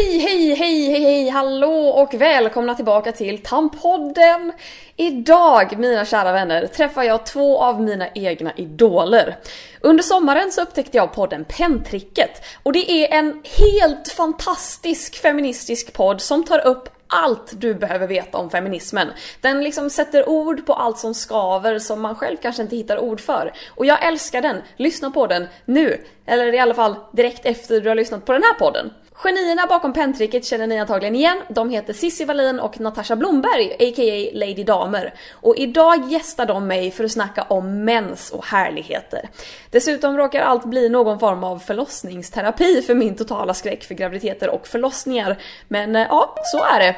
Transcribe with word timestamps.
Hej, 0.00 0.18
hej, 0.18 0.54
hej, 0.54 0.90
hej, 0.90 1.00
hej, 1.00 1.28
hallå 1.28 1.88
och 1.88 2.14
välkomna 2.14 2.74
tillbaka 2.74 3.12
till 3.12 3.42
Tampodden! 3.42 4.52
Idag, 4.96 5.78
mina 5.78 6.04
kära 6.04 6.32
vänner, 6.32 6.66
träffar 6.66 7.02
jag 7.02 7.26
två 7.26 7.60
av 7.62 7.82
mina 7.82 8.08
egna 8.14 8.52
idoler. 8.56 9.36
Under 9.80 10.02
sommaren 10.02 10.52
så 10.52 10.62
upptäckte 10.62 10.96
jag 10.96 11.12
podden 11.12 11.44
Pentricket 11.44 12.44
och 12.62 12.72
det 12.72 12.90
är 12.90 13.18
en 13.18 13.42
helt 13.58 14.08
fantastisk 14.08 15.22
feministisk 15.22 15.92
podd 15.92 16.20
som 16.20 16.44
tar 16.44 16.66
upp 16.66 16.88
allt 17.06 17.60
du 17.60 17.74
behöver 17.74 18.06
veta 18.06 18.38
om 18.38 18.50
feminismen. 18.50 19.08
Den 19.40 19.64
liksom 19.64 19.90
sätter 19.90 20.28
ord 20.28 20.66
på 20.66 20.74
allt 20.74 20.98
som 20.98 21.14
skaver 21.14 21.78
som 21.78 22.00
man 22.00 22.14
själv 22.14 22.36
kanske 22.42 22.62
inte 22.62 22.76
hittar 22.76 22.98
ord 22.98 23.20
för. 23.20 23.52
Och 23.68 23.86
jag 23.86 24.06
älskar 24.06 24.42
den! 24.42 24.62
Lyssna 24.76 25.10
på 25.10 25.26
den 25.26 25.48
nu! 25.64 26.04
Eller 26.26 26.54
i 26.54 26.58
alla 26.58 26.74
fall 26.74 26.94
direkt 27.12 27.46
efter 27.46 27.80
du 27.80 27.88
har 27.88 27.96
lyssnat 27.96 28.24
på 28.24 28.32
den 28.32 28.42
här 28.42 28.54
podden. 28.54 28.90
Genierna 29.22 29.66
bakom 29.66 29.92
pentricket 29.92 30.44
känner 30.44 30.66
ni 30.66 30.78
antagligen 30.78 31.14
igen. 31.14 31.38
De 31.48 31.70
heter 31.70 31.92
Cissi 31.92 32.24
Wallin 32.24 32.60
och 32.60 32.80
Natasha 32.80 33.16
Blomberg, 33.16 33.72
a.k.a. 33.72 34.30
Lady 34.38 34.64
Damer. 34.64 35.14
Och 35.32 35.56
idag 35.56 36.12
gästar 36.12 36.46
de 36.46 36.66
mig 36.66 36.90
för 36.90 37.04
att 37.04 37.12
snacka 37.12 37.42
om 37.42 37.84
mens 37.84 38.30
och 38.30 38.46
härligheter. 38.46 39.28
Dessutom 39.70 40.16
råkar 40.16 40.40
allt 40.40 40.64
bli 40.64 40.88
någon 40.88 41.18
form 41.18 41.44
av 41.44 41.58
förlossningsterapi 41.58 42.82
för 42.82 42.94
min 42.94 43.16
totala 43.16 43.54
skräck 43.54 43.84
för 43.84 43.94
graviditeter 43.94 44.50
och 44.50 44.66
förlossningar. 44.66 45.38
Men 45.68 45.96
eh, 45.96 46.06
ja, 46.10 46.34
så 46.52 46.64
är 46.64 46.80
det. 46.80 46.96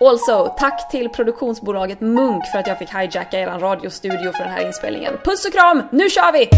Also, 0.00 0.54
tack 0.58 0.90
till 0.90 1.08
produktionsbolaget 1.08 2.00
Munk 2.00 2.46
för 2.46 2.58
att 2.58 2.66
jag 2.66 2.78
fick 2.78 2.94
hijacka 2.94 3.40
eran 3.40 3.60
radiostudio 3.60 4.32
för 4.32 4.44
den 4.44 4.52
här 4.52 4.66
inspelningen. 4.66 5.12
Puss 5.24 5.44
och 5.44 5.52
kram, 5.52 5.82
nu 5.92 6.10
kör 6.10 6.32
vi! 6.32 6.48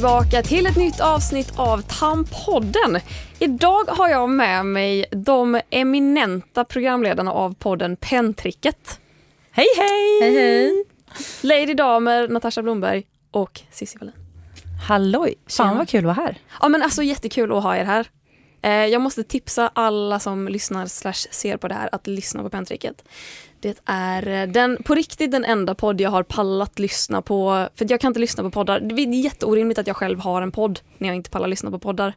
Tillbaka 0.00 0.42
till 0.42 0.66
ett 0.66 0.76
nytt 0.76 1.00
avsnitt 1.00 1.52
av 1.56 1.82
Tampodden. 1.82 3.00
Idag 3.38 3.84
har 3.88 4.08
jag 4.08 4.30
med 4.30 4.66
mig 4.66 5.04
de 5.10 5.60
eminenta 5.70 6.64
programledarna 6.64 7.32
av 7.32 7.54
podden 7.54 7.96
Pentricket. 7.96 9.00
Hej 9.50 9.66
hej! 9.76 10.20
Hej 10.20 10.34
hej. 10.34 10.84
Lady 11.40 11.74
Damer, 11.74 12.28
Natasha 12.28 12.62
Blomberg 12.62 13.06
och 13.30 13.60
Cissi 13.70 13.98
Wallin. 13.98 14.14
Halloj. 14.88 15.34
Fan 15.56 15.76
vad 15.76 15.88
kul 15.88 15.98
att 16.08 16.16
vara 16.16 16.26
här. 16.26 16.38
Ja 16.60 16.68
men 16.68 16.82
alltså 16.82 17.02
jättekul 17.02 17.52
att 17.52 17.62
ha 17.62 17.76
er 17.76 17.84
här. 17.84 18.06
Eh, 18.62 18.72
jag 18.72 19.02
måste 19.02 19.22
tipsa 19.22 19.70
alla 19.74 20.20
som 20.20 20.48
lyssnar 20.48 20.86
slash 20.86 21.28
ser 21.30 21.56
på 21.56 21.68
det 21.68 21.74
här 21.74 21.88
att 21.92 22.06
lyssna 22.06 22.42
på 22.42 22.50
Pentricket. 22.50 23.04
Det 23.60 23.78
är 23.84 24.28
eh, 24.42 24.48
den, 24.48 24.78
på 24.84 24.94
riktigt 24.94 25.30
den 25.30 25.44
enda 25.44 25.74
podd 25.74 26.00
jag 26.00 26.10
har 26.10 26.22
pallat 26.22 26.78
lyssna 26.78 27.22
på. 27.22 27.68
För 27.74 27.86
jag 27.88 28.00
kan 28.00 28.08
inte 28.08 28.20
lyssna 28.20 28.42
på 28.42 28.50
poddar. 28.50 28.80
Det 28.80 29.02
är 29.02 29.06
jätteorimligt 29.14 29.78
att 29.78 29.86
jag 29.86 29.96
själv 29.96 30.20
har 30.20 30.42
en 30.42 30.52
podd 30.52 30.80
när 30.98 31.08
jag 31.08 31.16
inte 31.16 31.30
pallar 31.30 31.48
lyssna 31.48 31.70
på 31.70 31.78
poddar. 31.78 32.14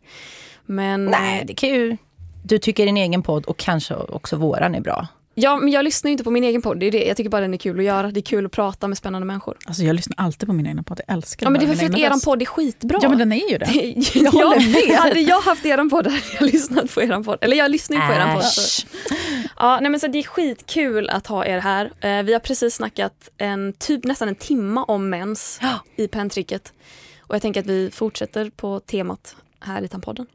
Men, 0.65 1.05
Nej, 1.05 1.43
det 1.47 1.53
kan 1.53 1.69
ju... 1.69 1.97
Du 2.43 2.59
tycker 2.59 2.85
din 2.85 2.97
egen 2.97 3.23
podd 3.23 3.45
och 3.45 3.57
kanske 3.57 3.95
också 3.95 4.35
våran 4.35 4.75
är 4.75 4.81
bra. 4.81 5.07
ja, 5.35 5.57
men 5.57 5.71
jag 5.71 5.83
lyssnar 5.85 6.09
ju 6.09 6.11
inte 6.11 6.23
på 6.23 6.31
min 6.31 6.43
egen 6.43 6.61
podd. 6.61 6.79
Det 6.79 6.85
är 6.85 6.91
det. 6.91 7.05
Jag 7.05 7.17
tycker 7.17 7.29
bara 7.29 7.41
den 7.41 7.53
är 7.53 7.57
kul 7.57 7.79
att 7.79 7.85
göra. 7.85 8.11
Det 8.11 8.19
är 8.19 8.21
kul 8.21 8.45
att 8.45 8.51
prata 8.51 8.87
med 8.87 8.97
spännande 8.97 9.25
människor. 9.25 9.57
Alltså 9.65 9.83
jag 9.83 9.95
lyssnar 9.95 10.15
alltid 10.19 10.47
på 10.47 10.53
min 10.53 10.67
egna 10.67 10.83
podd, 10.83 10.99
jag 11.07 11.17
älskar 11.17 11.45
Ja, 11.45 11.49
men 11.49 11.59
det 11.59 11.65
är 11.65 11.75
för 11.75 11.85
att 11.85 12.11
röst. 12.13 12.25
podd 12.25 12.41
är 12.41 12.45
skitbra. 12.45 12.99
Ja 13.01 13.09
men 13.09 13.17
den 13.17 13.31
är 13.31 13.51
ju 13.51 13.57
det. 13.57 13.93
jag 14.19 14.31
håller 14.31 14.87
med. 14.89 14.97
Hade 14.99 15.19
jag 15.19 15.41
haft 15.41 15.65
eran 15.65 15.89
podd 15.89 16.07
hade 16.07 16.21
jag 16.39 16.51
lyssnat 16.53 16.93
på 16.93 17.01
eran 17.01 17.23
podd. 17.23 17.37
Eller 17.41 17.57
jag 17.57 17.71
lyssnar 17.71 17.97
ju 17.97 18.07
på 18.07 18.13
eran 18.13 18.33
podd. 18.35 18.43
så-. 18.43 18.87
Ja, 19.63 19.79
nej 19.81 19.91
men 19.91 19.99
så 19.99 20.07
det 20.07 20.17
är 20.19 20.23
skitkul 20.23 21.09
att 21.09 21.27
ha 21.27 21.45
er 21.45 21.57
här. 21.59 21.91
Eh, 22.01 22.23
vi 22.23 22.33
har 22.33 22.39
precis 22.39 22.75
snackat 22.75 23.29
en, 23.37 23.73
typ 23.73 24.03
nästan 24.03 24.27
en 24.27 24.35
timma 24.35 24.83
om 24.83 25.09
mens 25.09 25.59
Ja. 25.61 25.79
i 25.95 26.07
pentricket. 26.07 26.73
Och 27.19 27.35
jag 27.35 27.41
tänker 27.41 27.59
att 27.59 27.65
vi 27.67 27.91
fortsätter 27.91 28.49
på 28.49 28.79
temat 28.79 29.35
här 29.59 29.81
i 29.81 29.87
Tampodden. 29.87 30.25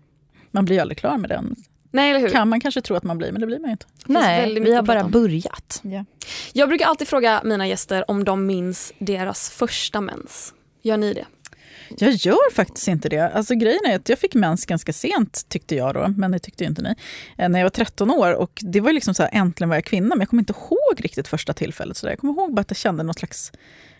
Man 0.50 0.64
blir 0.64 0.76
ju 0.76 0.80
aldrig 0.80 0.98
klar 0.98 1.18
med 1.18 1.30
den. 1.30 1.56
Nej, 1.90 2.10
eller 2.10 2.20
hur? 2.20 2.28
Kan 2.28 2.48
man 2.48 2.60
kanske 2.60 2.80
tro 2.80 2.96
att 2.96 3.02
man 3.02 3.18
blir, 3.18 3.32
men 3.32 3.40
det 3.40 3.46
blir 3.46 3.58
man 3.58 3.68
ju 3.68 3.72
inte. 3.72 3.86
Nej, 4.06 4.60
vi 4.60 4.74
har 4.74 4.82
bara 4.82 5.04
om. 5.04 5.10
börjat. 5.10 5.80
Ja. 5.82 6.04
Jag 6.52 6.68
brukar 6.68 6.86
alltid 6.86 7.08
fråga 7.08 7.40
mina 7.44 7.66
gäster 7.66 8.10
om 8.10 8.24
de 8.24 8.46
minns 8.46 8.92
deras 8.98 9.50
första 9.50 10.00
mens. 10.00 10.54
Gör 10.82 10.96
ni 10.96 11.14
det? 11.14 11.26
Jag 11.98 12.12
gör 12.12 12.54
faktiskt 12.54 12.88
inte 12.88 13.08
det. 13.08 13.28
Alltså, 13.32 13.54
grejen 13.54 13.80
är 13.86 13.96
att 13.96 14.08
jag 14.08 14.18
fick 14.18 14.34
mens 14.34 14.66
ganska 14.66 14.92
sent, 14.92 15.48
tyckte 15.48 15.74
jag 15.74 15.94
då, 15.94 16.14
men 16.16 16.30
det 16.30 16.38
tyckte 16.38 16.64
ju 16.64 16.68
inte 16.68 16.82
ni, 16.82 16.94
eh, 17.38 17.48
när 17.48 17.58
jag 17.58 17.64
var 17.64 17.70
13 17.70 18.10
år. 18.10 18.34
Och 18.34 18.60
det 18.62 18.80
var 18.80 18.88
ju 18.88 18.94
liksom 18.94 19.14
så 19.14 19.22
här, 19.22 19.30
äntligen 19.32 19.68
var 19.68 19.76
jag 19.76 19.84
kvinna, 19.84 20.08
men 20.08 20.20
jag 20.20 20.28
kommer 20.28 20.42
inte 20.42 20.52
ihåg 20.52 21.04
riktigt 21.04 21.28
första 21.28 21.52
tillfället. 21.52 21.96
Så 21.96 22.06
där. 22.06 22.12
Jag 22.12 22.18
kommer 22.18 22.32
ihåg 22.32 22.54
bara 22.54 22.60
att 22.60 22.70
jag 22.70 22.76
kände 22.76 23.02
något 23.02 23.18
slags 23.18 23.52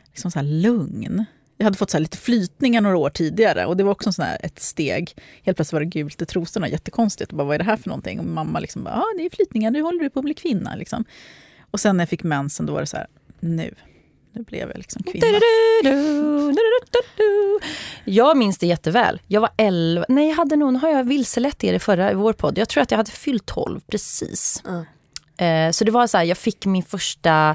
liksom 0.06 0.30
så 0.30 0.38
här 0.38 0.46
lugn. 0.46 1.24
Jag 1.56 1.64
hade 1.64 1.76
fått 1.76 1.90
så 1.90 1.96
här 1.96 2.02
lite 2.02 2.16
flytningar 2.16 2.80
några 2.80 2.96
år 2.96 3.10
tidigare 3.10 3.66
och 3.66 3.76
det 3.76 3.84
var 3.84 3.92
också 3.92 4.08
en 4.08 4.12
sån 4.12 4.24
här, 4.24 4.38
ett 4.42 4.60
steg. 4.60 5.14
Helt 5.42 5.56
plötsligt 5.56 5.72
var 5.72 5.80
det 5.80 5.86
gult 5.86 6.22
i 6.22 6.26
trosorna, 6.26 6.68
jättekonstigt. 6.68 7.30
Och 7.32 7.38
bara, 7.38 7.44
vad 7.44 7.54
är 7.54 7.58
det 7.58 7.64
här 7.64 7.76
för 7.76 7.88
någonting? 7.88 8.20
Och 8.20 8.26
mamma 8.26 8.60
liksom, 8.60 8.84
bara, 8.84 8.94
ah, 8.94 9.14
det 9.16 9.26
är 9.26 9.30
flytningar, 9.30 9.70
nu 9.70 9.82
håller 9.82 10.00
du 10.00 10.10
på 10.10 10.18
att 10.18 10.24
bli 10.24 10.34
kvinna. 10.34 10.74
Liksom. 10.74 11.04
Och 11.70 11.80
sen 11.80 11.96
när 11.96 12.02
jag 12.02 12.08
fick 12.08 12.22
mensen, 12.22 12.66
då 12.66 12.72
var 12.72 12.80
det 12.80 12.86
så 12.86 12.96
här, 12.96 13.06
nu, 13.40 13.74
nu 14.32 14.42
blev 14.42 14.68
jag 14.68 14.78
liksom 14.78 15.02
kvinna. 15.02 15.26
Jag 18.04 18.36
minns 18.36 18.58
det 18.58 18.66
jätteväl. 18.66 19.20
Jag 19.26 19.40
var 19.40 19.50
11. 19.56 20.04
Nej, 20.08 20.28
jag 20.28 20.36
hade 20.36 20.56
nog, 20.56 20.72
nu 20.72 20.78
har 20.78 20.88
jag 20.88 21.04
vilselett 21.04 21.64
er 21.64 21.72
i 21.74 21.78
förra 21.78 22.10
i 22.10 22.14
vår 22.14 22.32
podd. 22.32 22.58
Jag 22.58 22.68
tror 22.68 22.82
att 22.82 22.90
jag 22.90 22.98
hade 22.98 23.10
fyllt 23.10 23.46
12 23.46 23.80
precis. 23.86 24.62
Eh, 25.38 25.70
så 25.70 25.84
det 25.84 25.90
var 25.90 26.06
så 26.06 26.16
här, 26.16 26.24
jag 26.24 26.38
fick 26.38 26.66
min 26.66 26.82
första 26.82 27.54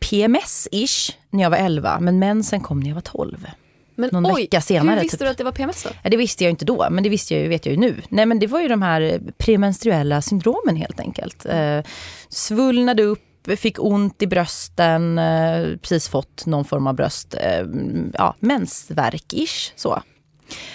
PMS-ish 0.00 1.12
när 1.30 1.42
jag 1.42 1.50
var 1.50 1.58
11, 1.58 2.00
men 2.00 2.18
mensen 2.18 2.60
kom 2.60 2.80
när 2.80 2.88
jag 2.88 2.94
var 2.94 3.00
12. 3.02 3.46
Men 3.94 4.10
Någon 4.12 4.34
vecka 4.34 4.60
senare, 4.60 4.94
hur 4.94 5.02
visste 5.02 5.16
typ. 5.16 5.26
du 5.26 5.30
att 5.30 5.38
det 5.38 5.44
var 5.44 5.52
PMS 5.52 5.82
då? 5.82 5.90
Ja, 6.02 6.10
det 6.10 6.16
visste 6.16 6.44
jag 6.44 6.50
inte 6.50 6.64
då, 6.64 6.86
men 6.90 7.02
det 7.04 7.08
visste 7.08 7.34
jag 7.34 7.42
ju, 7.42 7.48
vet 7.48 7.66
jag 7.66 7.74
ju 7.74 7.80
nu. 7.80 8.02
Nej, 8.08 8.26
men 8.26 8.38
det 8.38 8.46
var 8.46 8.60
ju 8.60 8.68
de 8.68 8.82
här 8.82 9.20
premenstruella 9.38 10.22
syndromen 10.22 10.76
helt 10.76 11.00
enkelt. 11.00 11.46
Eh, 11.46 11.80
svullnade 12.28 13.02
upp, 13.02 13.22
Typ 13.42 13.58
fick 13.58 13.78
ont 13.78 14.22
i 14.22 14.26
brösten, 14.26 15.18
eh, 15.18 15.76
precis 15.76 16.08
fått 16.08 16.46
någon 16.46 16.64
form 16.64 16.86
av 16.86 16.94
bröst, 16.94 17.34
eh, 17.40 17.66
ja, 18.14 18.36
mensvärk-ish 18.40 19.72
så. 19.76 20.02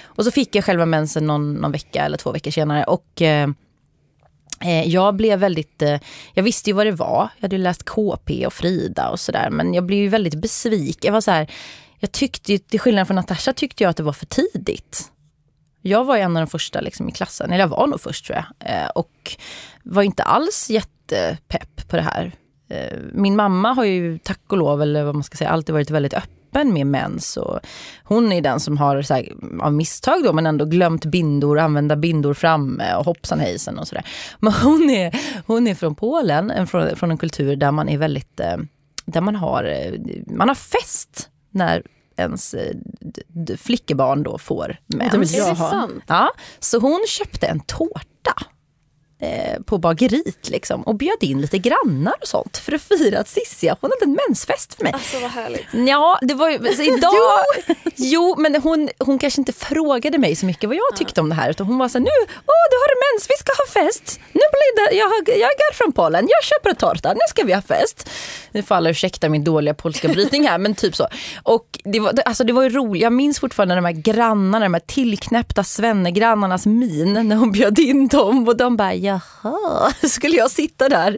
Och 0.03 0.25
så 0.25 0.31
fick 0.31 0.55
jag 0.55 0.65
själva 0.65 0.85
mensen 0.85 1.27
någon, 1.27 1.53
någon 1.53 1.71
vecka 1.71 2.05
eller 2.05 2.17
två 2.17 2.31
veckor 2.31 2.51
senare 2.51 2.83
och 2.83 3.21
eh, 3.21 3.49
eh 4.61 4.87
jag 4.87 5.15
blev 5.15 5.39
väldigt, 5.39 5.81
eh, 5.81 5.99
jag 6.33 6.43
visste 6.43 6.69
ju 6.69 6.73
vad 6.73 6.85
det 6.85 6.91
var. 6.91 7.29
Jag 7.37 7.41
hade 7.41 7.55
ju 7.55 7.61
läst 7.61 7.85
KP 7.85 8.45
och 8.47 8.53
Frida 8.53 9.09
och 9.09 9.19
sådär. 9.19 9.49
Men 9.49 9.73
jag 9.73 9.85
blev 9.85 9.99
ju 9.99 10.07
väldigt 10.07 10.35
besviken. 10.35 11.07
Jag 11.07 11.13
var 11.13 11.21
så 11.21 11.31
här, 11.31 11.51
jag 11.99 12.11
tyckte 12.11 12.51
ju, 12.51 12.57
till 12.57 12.79
skillnad 12.79 13.07
från 13.07 13.15
Natasha 13.15 13.53
tyckte 13.53 13.83
jag 13.83 13.89
att 13.89 13.97
det 13.97 14.03
var 14.03 14.13
för 14.13 14.25
tidigt. 14.25 15.11
Jag 15.81 16.05
var 16.05 16.17
en 16.17 16.37
av 16.37 16.41
de 16.41 16.47
första 16.47 16.81
liksom, 16.81 17.09
i 17.09 17.11
klassen, 17.11 17.51
eller 17.51 17.63
jag 17.63 17.67
var 17.67 17.87
nog 17.87 18.01
först 18.01 18.25
tror 18.25 18.37
jag. 18.37 18.73
Eh, 18.73 18.87
och 18.87 19.37
var 19.83 20.03
inte 20.03 20.23
alls 20.23 20.69
jättepepp 20.69 21.87
på 21.89 21.95
det 21.95 22.01
här. 22.01 22.31
Eh, 22.73 22.97
min 23.13 23.35
mamma 23.35 23.73
har 23.73 23.83
ju 23.85 24.17
tack 24.17 24.39
och 24.47 24.57
lov, 24.57 24.81
eller 24.81 25.03
vad 25.03 25.15
man 25.15 25.23
ska 25.23 25.37
säga, 25.37 25.49
alltid 25.49 25.73
varit 25.73 25.89
väldigt 25.89 26.13
öppen 26.13 26.73
med 26.73 26.87
mens. 26.87 27.37
Och 27.37 27.59
hon 28.03 28.31
är 28.31 28.41
den 28.41 28.59
som 28.59 28.77
har, 28.77 29.01
så 29.01 29.13
här, 29.13 29.29
av 29.61 29.73
misstag 29.73 30.23
då, 30.23 30.33
men 30.33 30.45
ändå 30.45 30.65
glömt 30.65 31.05
bindor, 31.05 31.59
använda 31.59 31.95
bindor 31.95 32.33
framme 32.33 32.95
och 32.95 33.05
hoppsan 33.05 33.39
hejsan 33.39 33.79
och 33.79 33.87
sådär. 33.87 34.05
Men 34.39 34.53
hon 34.53 34.89
är, 34.89 35.19
hon 35.47 35.67
är 35.67 35.75
från 35.75 35.95
Polen, 35.95 36.51
en- 36.51 36.67
från, 36.67 36.95
från 36.95 37.11
en 37.11 37.17
kultur 37.17 37.55
där 37.55 37.71
man 37.71 37.89
är 37.89 37.97
väldigt, 37.97 38.39
eh, 38.39 38.57
där 39.05 39.21
man 39.21 39.35
har, 39.35 39.63
eh, 39.63 39.93
man 40.27 40.47
har 40.47 40.55
fest 40.55 41.29
när 41.51 41.83
ens 42.17 42.55
flickebarn 43.57 44.23
då 44.23 44.37
får 44.37 44.77
mens. 44.87 45.11
det 45.11 45.17
vill 45.17 45.27
jag 45.37 45.55
ha. 45.55 45.69
Ja, 46.07 46.31
så 46.59 46.79
hon 46.79 47.03
köpte 47.07 47.47
en 47.47 47.59
tårta 47.59 48.33
eh, 49.23 49.61
på 49.65 49.77
bageriet 49.77 50.49
liksom, 50.49 50.81
och 50.83 50.95
bjöd 50.95 51.17
in 51.23 51.41
lite 51.41 51.57
grannar 51.57 52.13
och 52.21 52.27
sånt 52.27 52.57
för 52.57 52.71
att 52.73 52.81
fira 52.81 53.19
att 53.19 53.27
Cissi 53.27 53.69
hon 53.81 53.91
hade 53.99 54.11
en 54.11 54.17
mensfest 54.27 54.73
för 54.75 54.83
mig. 54.83 54.93
Alltså 54.93 55.19
vad 55.19 55.31
härligt. 55.31 55.65
Ja, 55.87 56.19
det 56.21 56.33
var 56.33 56.49
ju, 56.49 56.67
alltså, 56.67 56.83
idag... 56.97 57.13
jo. 57.95 58.35
men 58.37 58.55
hon, 58.61 58.89
hon 58.99 59.19
kanske 59.19 59.41
inte 59.41 59.53
frågade 59.53 60.17
mig 60.17 60.35
så 60.35 60.45
mycket 60.45 60.69
vad 60.69 60.75
jag 60.75 60.95
tyckte 60.97 61.21
om 61.21 61.29
det 61.29 61.35
här. 61.35 61.49
Utan 61.49 61.67
hon 61.67 61.77
var 61.77 61.89
så 61.89 61.97
här, 61.97 62.03
nu, 62.05 62.11
åh 62.35 62.63
du 62.71 62.75
har 62.77 63.13
mens, 63.13 63.27
vi 63.29 63.35
ska 63.39 63.51
ha 63.61 63.83
fest. 63.83 64.19
Nu 64.31 64.41
blir 64.51 64.89
det, 64.89 64.95
jag, 64.95 65.05
har- 65.05 65.39
jag 65.39 65.51
är 65.51 65.73
från 65.73 65.91
Polen, 65.91 66.27
jag 66.29 66.43
köper 66.43 66.69
en 66.69 66.75
tårta, 66.75 67.13
nu 67.13 67.19
ska 67.29 67.43
vi 67.43 67.53
ha 67.53 67.61
fest. 67.61 68.09
Nu 68.51 68.63
får 68.63 68.75
alla 68.75 68.89
ursäkta 68.89 69.29
min 69.29 69.43
dåliga 69.43 69.73
polska 69.73 70.07
brytning 70.07 70.47
här, 70.47 70.57
men 70.57 70.75
typ 70.75 70.95
så. 70.95 71.07
Och 71.43 71.79
det 71.83 71.99
var, 71.99 72.13
alltså, 72.25 72.43
det 72.43 72.53
var 72.53 72.63
ju 72.63 72.69
roligt, 72.69 73.01
jag 73.03 73.13
minns 73.13 73.39
fortfarande 73.39 73.75
de 73.75 73.85
här 73.85 73.91
grannarna, 73.91 74.65
de 74.65 74.73
här 74.73 74.81
tillknäppta 74.81 75.63
svennegrannarnas 75.63 76.65
min 76.65 77.13
när 77.13 77.35
hon 77.35 77.51
bjöd 77.51 77.79
in 77.79 78.07
dem. 78.07 78.47
Och 78.47 78.57
de 78.57 78.77
bara, 78.77 78.93
ja 78.93 79.12
jaha, 79.43 79.93
skulle 80.09 80.35
jag 80.37 80.51
sitta 80.51 80.89
där 80.89 81.17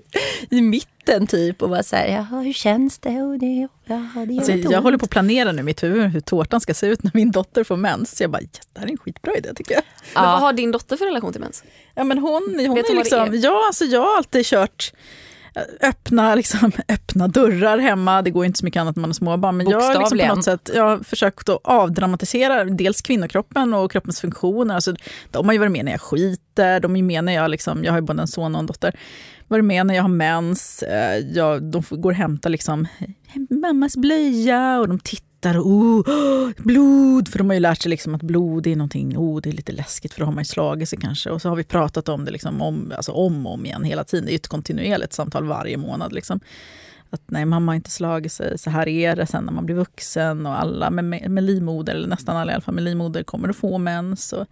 i 0.49 0.61
mitten 0.61 1.27
typ 1.27 1.61
och 1.61 1.69
bara 1.69 1.83
så 1.83 1.95
här, 1.95 2.07
jaha 2.07 2.41
hur 2.41 2.53
känns 2.53 2.97
det? 2.99 3.21
Och 3.21 3.39
det, 3.39 3.67
jaha, 3.85 4.25
det 4.27 4.37
Alltså, 4.37 4.51
jag 4.51 4.65
ont." 4.73 4.83
håller 4.83 4.97
på 4.97 5.05
att 5.05 5.09
planera 5.11 5.51
nu 5.51 5.59
i 5.59 5.63
mitt 5.63 5.83
huvud 5.83 6.11
hur 6.11 6.19
tårtan 6.19 6.61
ska 6.61 6.73
se 6.73 6.87
ut 6.87 7.03
när 7.03 7.11
min 7.13 7.31
dotter 7.31 7.63
får 7.63 7.77
mens. 7.77 8.17
Så 8.17 8.23
jag 8.23 8.31
bara, 8.31 8.41
yes, 8.41 8.49
det 8.73 8.79
här 8.79 8.87
är 8.87 8.91
en 8.91 8.97
skitbra 8.97 9.35
idé 9.35 9.53
tycker 9.55 9.73
jag. 9.73 9.83
Men 10.13 10.23
Ja. 10.23 10.31
vad 10.31 10.39
har 10.39 10.53
din 10.53 10.71
dotter 10.71 10.97
för 10.97 11.05
relation 11.05 11.31
till 11.31 11.41
mens? 11.41 11.63
Ja, 11.95 12.03
men 12.03 12.17
hon, 12.17 12.43
hon 12.67 12.75
Vet 12.75 12.87
hon 12.87 12.95
är 12.97 12.99
liksom, 12.99 13.19
är? 13.33 13.43
ja, 13.43 13.63
alltså, 13.67 13.85
jag 13.85 14.01
har 14.01 14.17
alltid 14.17 14.45
kört 14.45 14.93
öppna, 15.81 16.35
liksom, 16.35 16.71
öppna 16.89 17.27
dörrar 17.27 17.77
hemma. 17.77 18.21
Det 18.21 18.31
går 18.31 18.45
inte 18.45 18.59
så 18.59 18.65
mycket 18.65 18.79
annat 18.79 18.95
när 18.95 19.01
man 19.01 19.09
har 19.09 19.13
småbarn. 19.13 19.57
Men 19.57 19.69
jag 19.69 19.79
har 19.79 19.99
liksom 19.99 20.19
på 20.19 20.35
något 20.35 20.43
sätt 20.43 20.69
jag 20.75 20.83
har 20.83 20.97
försökt 20.99 21.49
att 21.49 21.59
avdramatisera 21.63 22.63
dels 22.63 23.01
kvinnokroppen 23.01 23.73
och 23.73 23.91
kroppens 23.91 24.21
funktioner. 24.21 24.75
Alltså, 24.75 24.95
de 25.31 25.45
har 25.45 25.53
ju 25.53 25.59
varit 25.59 25.71
med 25.71 25.85
när 25.85 25.91
jag 25.91 26.01
skiter, 26.01 26.79
de 26.79 26.95
är 26.95 27.03
med 27.03 27.23
när 27.23 27.33
jag, 27.33 27.51
liksom, 27.51 27.83
jag 27.83 27.91
har 27.91 27.97
ju 27.97 28.05
både 28.05 28.21
en 28.21 28.27
son 28.27 28.55
och 28.55 28.59
en 28.59 28.65
dotter, 28.65 28.95
varit 29.47 29.65
med 29.65 29.85
när 29.85 29.95
jag 29.95 30.01
har 30.01 30.09
mens. 30.09 30.83
Eh, 30.83 31.17
Jag, 31.17 31.63
de 31.63 31.83
går 31.89 32.11
och 32.11 32.17
hämtar 32.17 32.49
liksom, 32.49 32.87
mammas 33.49 33.97
blöja 33.97 34.79
och 34.79 34.87
de 34.87 34.99
tittar 34.99 35.24
och 35.53 35.67
oh, 35.67 36.49
blod, 36.57 37.27
för 37.27 37.37
de 37.37 37.49
har 37.49 37.53
ju 37.53 37.59
lärt 37.59 37.81
sig 37.81 37.89
liksom 37.89 38.15
att 38.15 38.21
blod 38.21 38.67
är 38.67 38.75
någonting, 38.75 39.17
oh, 39.17 39.41
det 39.41 39.49
är 39.49 39.53
lite 39.53 39.71
läskigt 39.71 40.13
för 40.13 40.19
då 40.19 40.25
har 40.25 40.33
man 40.33 40.41
ju 40.41 40.45
slagit 40.45 40.89
sig 40.89 40.99
kanske. 40.99 41.29
Och 41.29 41.41
så 41.41 41.49
har 41.49 41.55
vi 41.55 41.63
pratat 41.63 42.09
om 42.09 42.25
det 42.25 42.31
liksom 42.31 42.61
om, 42.61 42.93
alltså 42.95 43.11
om 43.11 43.47
och 43.47 43.53
om 43.53 43.65
igen 43.65 43.83
hela 43.83 44.03
tiden. 44.03 44.25
Det 44.25 44.29
är 44.29 44.33
ju 44.33 44.35
ett 44.35 44.47
kontinuerligt 44.47 45.13
samtal 45.13 45.45
varje 45.45 45.77
månad. 45.77 46.13
Liksom. 46.13 46.39
Att 47.09 47.21
nej, 47.25 47.45
mamma 47.45 47.71
har 47.71 47.75
inte 47.75 47.91
slagit 47.91 48.31
sig, 48.31 48.57
så 48.57 48.69
här 48.69 48.87
är 48.87 49.15
det 49.15 49.25
sen 49.25 49.43
när 49.43 49.53
man 49.53 49.65
blir 49.65 49.75
vuxen 49.75 50.45
och 50.45 50.59
alla 50.61 50.89
med, 50.89 51.05
med, 51.05 51.31
med 51.31 51.43
livmoder, 51.43 51.95
eller 51.95 52.07
nästan 52.07 52.37
alla 52.37 52.51
i 52.51 52.55
alla 52.55 52.61
fall 52.61 52.75
med 52.75 52.83
livmoder, 52.83 53.23
kommer 53.23 53.49
att 53.49 53.55
få 53.55 53.77
mens. 53.77 54.33
Och, 54.33 54.47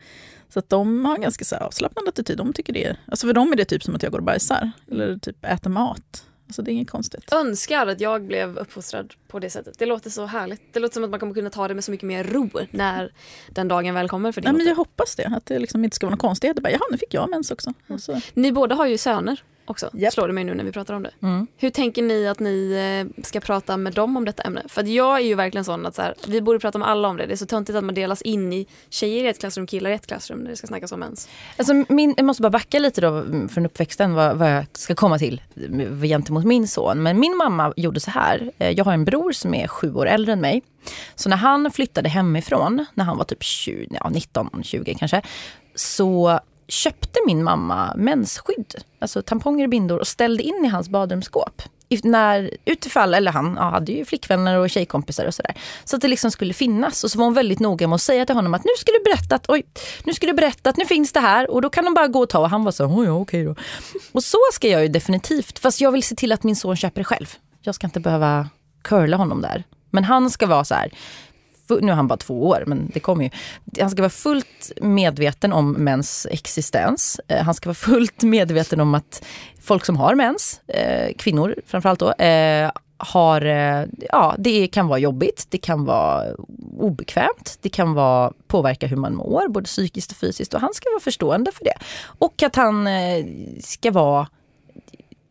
så 0.49 0.59
att 0.59 0.69
de 0.69 1.05
har 1.05 1.15
en 1.15 1.21
ganska 1.21 1.45
så 1.45 1.55
här 1.55 1.61
avslappnad 1.63 2.07
attityd. 2.07 2.37
De 2.37 2.53
tycker 2.53 2.73
det 2.73 2.85
är, 2.85 2.97
alltså 3.05 3.27
för 3.27 3.33
dem 3.33 3.51
är 3.51 3.55
det 3.55 3.65
typ 3.65 3.83
som 3.83 3.95
att 3.95 4.03
jag 4.03 4.11
går 4.11 4.19
och 4.19 4.25
bajsar, 4.25 4.71
eller 4.91 5.17
typ 5.17 5.45
äter 5.45 5.69
mat. 5.69 6.25
Alltså 6.47 6.61
det 6.61 6.71
är 6.71 6.73
inget 6.73 6.89
konstigt. 6.89 7.33
Önskar 7.33 7.87
att 7.87 8.01
jag 8.01 8.23
blev 8.23 8.57
uppfostrad 8.57 9.13
på 9.27 9.39
det 9.39 9.49
sättet. 9.49 9.79
Det 9.79 9.85
låter 9.85 10.09
så 10.09 10.25
härligt. 10.25 10.73
Det 10.73 10.79
låter 10.79 10.93
som 10.93 11.03
att 11.03 11.09
man 11.09 11.19
kommer 11.19 11.33
kunna 11.33 11.49
ta 11.49 11.67
det 11.67 11.73
med 11.73 11.83
så 11.83 11.91
mycket 11.91 12.07
mer 12.07 12.23
ro 12.23 12.49
när 12.71 13.13
den 13.49 13.67
dagen 13.67 13.93
väl 13.93 14.09
kommer 14.09 14.31
för 14.31 14.41
din 14.41 14.51
Nej, 14.51 14.57
men 14.57 14.67
jag 14.67 14.75
hoppas 14.75 15.15
det, 15.15 15.25
att 15.25 15.45
det 15.45 15.59
liksom 15.59 15.83
inte 15.83 15.95
ska 15.95 16.05
vara 16.05 16.15
något 16.15 16.21
konstigt. 16.21 16.59
Bara, 16.59 16.71
Jaha, 16.71 16.81
nu 16.91 16.97
fick 16.97 17.13
jag 17.13 17.29
mens 17.29 17.51
också. 17.51 17.73
Så. 17.99 18.21
Ni 18.33 18.51
båda 18.51 18.75
har 18.75 18.85
ju 18.85 18.97
söner 18.97 19.43
också, 19.65 19.89
Japp. 19.93 20.13
slår 20.13 20.27
det 20.27 20.33
mig 20.33 20.43
nu 20.43 20.53
när 20.53 20.63
vi 20.63 20.71
pratar 20.71 20.93
om 20.93 21.03
det. 21.03 21.11
Mm. 21.21 21.47
Hur 21.57 21.69
tänker 21.69 22.01
ni 22.03 22.27
att 22.27 22.39
ni 22.39 22.71
eh, 23.17 23.23
ska 23.23 23.39
prata 23.39 23.77
med 23.77 23.93
dem 23.93 24.17
om 24.17 24.25
detta 24.25 24.43
ämne? 24.43 24.63
För 24.67 24.81
att 24.81 24.87
jag 24.87 25.15
är 25.15 25.23
ju 25.23 25.35
verkligen 25.35 25.65
sån 25.65 25.85
att 25.85 25.95
så 25.95 26.01
här, 26.01 26.15
vi 26.27 26.41
borde 26.41 26.59
prata 26.59 26.77
med 26.77 26.87
alla 26.87 27.07
om 27.07 27.17
det. 27.17 27.25
Det 27.25 27.33
är 27.33 27.35
så 27.37 27.45
töntigt 27.45 27.77
att 27.77 27.83
man 27.83 27.95
delas 27.95 28.21
in 28.21 28.53
i 28.53 28.67
tjejer 28.89 29.23
i 29.23 29.27
ett 29.27 29.39
klassrum, 29.39 29.67
killar 29.67 29.89
i 29.89 29.93
ett 29.93 30.07
klassrum 30.07 30.39
när 30.39 30.49
det 30.49 30.55
ska 30.55 30.67
snackas 30.67 30.91
om 30.91 30.99
mens. 30.99 31.29
Alltså 31.57 31.73
min, 31.89 32.13
jag 32.17 32.25
måste 32.25 32.41
bara 32.43 32.49
backa 32.49 32.79
lite 32.79 33.01
då 33.01 33.23
från 33.49 33.65
uppväxten 33.65 34.13
vad, 34.13 34.37
vad 34.37 34.51
jag 34.51 34.65
ska 34.73 34.95
komma 34.95 35.19
till 35.19 35.41
gentemot 36.01 36.45
min 36.45 36.67
son. 36.67 37.03
Men 37.03 37.19
min 37.19 37.37
mamma 37.37 37.73
gjorde 37.75 37.99
så 37.99 38.11
här. 38.11 38.51
Eh, 38.57 38.69
Jag 38.69 38.85
har 38.85 38.93
en 38.93 39.05
bror 39.05 39.31
som 39.31 39.53
är 39.53 39.67
sju 39.67 39.93
år 39.93 40.05
äldre 40.05 40.33
än 40.33 40.41
mig. 40.41 40.61
Så 41.15 41.29
när 41.29 41.37
han 41.37 41.71
flyttade 41.71 42.09
hemifrån, 42.09 42.85
när 42.93 43.05
han 43.05 43.17
var 43.17 43.25
typ 43.25 43.43
20, 43.43 43.87
ja, 43.99 44.09
19, 44.09 44.63
20 44.63 44.93
kanske, 44.93 45.21
så 45.75 46.39
köpte 46.67 47.19
min 47.25 47.43
mamma 47.43 47.93
mensskydd, 47.95 48.75
alltså 48.99 49.21
tamponger 49.21 49.63
och 49.63 49.69
bindor 49.69 49.99
och 49.99 50.07
ställde 50.07 50.43
in 50.43 50.65
i 50.65 50.67
hans 50.67 50.89
badrumsskåp. 50.89 51.61
När, 52.03 52.51
utifall, 52.65 53.13
eller 53.13 53.31
han 53.31 53.55
ja, 53.59 53.69
hade 53.69 53.91
ju 53.91 54.05
flickvänner 54.05 54.57
och 54.57 54.69
tjejkompisar 54.69 55.25
och 55.25 55.33
sådär. 55.33 55.55
Så 55.83 55.95
att 55.95 56.01
det 56.01 56.07
liksom 56.07 56.31
skulle 56.31 56.53
finnas. 56.53 57.03
Och 57.03 57.11
så 57.11 57.17
var 57.17 57.25
hon 57.25 57.33
väldigt 57.33 57.59
noga 57.59 57.87
med 57.87 57.95
att 57.95 58.01
säga 58.01 58.25
till 58.25 58.35
honom 58.35 58.53
att 58.53 58.63
nu 58.63 58.71
ska 58.77 58.91
du 58.91 59.03
berätta 59.03 59.35
att, 59.35 59.49
oj, 59.49 59.63
nu 60.03 60.13
ska 60.13 60.27
du 60.27 60.33
berätta 60.33 60.69
att 60.69 60.77
nu 60.77 60.85
finns 60.85 61.13
det 61.13 61.19
här 61.19 61.51
och 61.51 61.61
då 61.61 61.69
kan 61.69 61.85
de 61.85 61.93
bara 61.93 62.07
gå 62.07 62.19
och 62.19 62.29
ta. 62.29 62.39
Och 62.39 62.49
han 62.49 62.63
var 62.63 62.71
så, 62.71 62.85
oj, 62.85 63.05
ja, 63.05 63.11
okej 63.11 63.43
då. 63.43 63.55
Och 64.11 64.23
så 64.23 64.37
ska 64.53 64.67
jag 64.67 64.81
ju 64.81 64.87
definitivt, 64.87 65.59
fast 65.59 65.81
jag 65.81 65.91
vill 65.91 66.03
se 66.03 66.15
till 66.15 66.31
att 66.31 66.43
min 66.43 66.55
son 66.55 66.75
köper 66.75 67.01
det 67.01 67.05
själv. 67.05 67.35
Jag 67.61 67.75
ska 67.75 67.87
inte 67.87 67.99
behöva 67.99 68.49
curla 68.81 69.17
honom 69.17 69.41
där. 69.41 69.63
Men 69.89 70.03
han 70.03 70.29
ska 70.29 70.45
vara 70.45 70.65
så 70.65 70.75
här, 70.75 70.91
nu 71.69 71.91
är 71.91 71.95
han 71.95 72.07
bara 72.07 72.17
två 72.17 72.47
år, 72.47 72.63
men 72.67 72.91
det 72.93 72.99
kommer 72.99 73.23
ju. 73.23 73.29
Han 73.79 73.89
ska 73.89 74.01
vara 74.01 74.09
fullt 74.09 74.71
medveten 74.81 75.53
om 75.53 75.71
mäns 75.71 76.27
existens. 76.31 77.21
Eh, 77.27 77.43
han 77.43 77.53
ska 77.53 77.69
vara 77.69 77.75
fullt 77.75 78.23
medveten 78.23 78.79
om 78.79 78.95
att 78.95 79.25
folk 79.61 79.85
som 79.85 79.97
har 79.97 80.15
mens, 80.15 80.61
eh, 80.67 81.13
kvinnor 81.17 81.55
framförallt 81.65 81.99
då, 81.99 82.11
eh, 82.11 82.71
har, 82.97 83.41
ja 84.11 84.35
det 84.37 84.67
kan 84.67 84.87
vara 84.87 84.99
jobbigt, 84.99 85.47
det 85.49 85.57
kan 85.57 85.85
vara 85.85 86.33
obekvämt, 86.79 87.57
det 87.61 87.69
kan 87.69 87.93
vara, 87.93 88.33
påverka 88.47 88.87
hur 88.87 88.97
man 88.97 89.15
mår, 89.15 89.47
både 89.47 89.65
psykiskt 89.65 90.11
och 90.11 90.17
fysiskt. 90.17 90.53
Och 90.53 90.61
han 90.61 90.73
ska 90.73 90.89
vara 90.89 90.99
förstående 90.99 91.51
för 91.51 91.63
det. 91.63 91.77
Och 92.03 92.43
att 92.43 92.55
han 92.55 92.87
ska 93.59 93.91
vara 93.91 94.27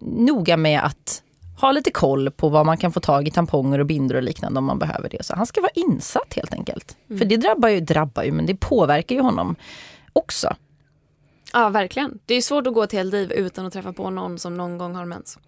noga 0.00 0.56
med 0.56 0.84
att 0.84 1.22
ha 1.62 1.72
lite 1.72 1.90
koll 1.90 2.30
på 2.30 2.48
vad 2.48 2.66
man 2.66 2.76
kan 2.76 2.92
få 2.92 3.00
tag 3.00 3.28
i 3.28 3.30
tamponger 3.30 3.78
och 3.78 3.86
bindor 3.86 4.16
och 4.16 4.22
liknande 4.22 4.58
om 4.58 4.64
man 4.64 4.78
behöver 4.78 5.08
det. 5.08 5.24
Så 5.24 5.36
han 5.36 5.46
ska 5.46 5.60
vara 5.60 5.72
insatt 5.74 6.34
helt 6.34 6.52
enkelt. 6.52 6.96
För 7.08 7.24
det 7.24 7.36
drabbar 7.36 7.68
ju, 7.68 7.80
drabbar 7.80 8.22
ju, 8.22 8.32
men 8.32 8.46
det 8.46 8.56
påverkar 8.56 9.16
ju 9.16 9.22
honom 9.22 9.56
också. 10.12 10.56
Ja, 11.52 11.68
verkligen. 11.68 12.18
Det 12.26 12.34
är 12.34 12.42
svårt 12.42 12.66
att 12.66 12.74
gå 12.74 12.82
ett 12.82 12.92
helt 12.92 13.12
liv 13.12 13.32
utan 13.32 13.66
att 13.66 13.72
träffa 13.72 13.92
på 13.92 14.10
någon 14.10 14.38
som 14.38 14.56
någon 14.56 14.78
gång 14.78 14.94
har 14.94 15.04
mens. 15.04 15.38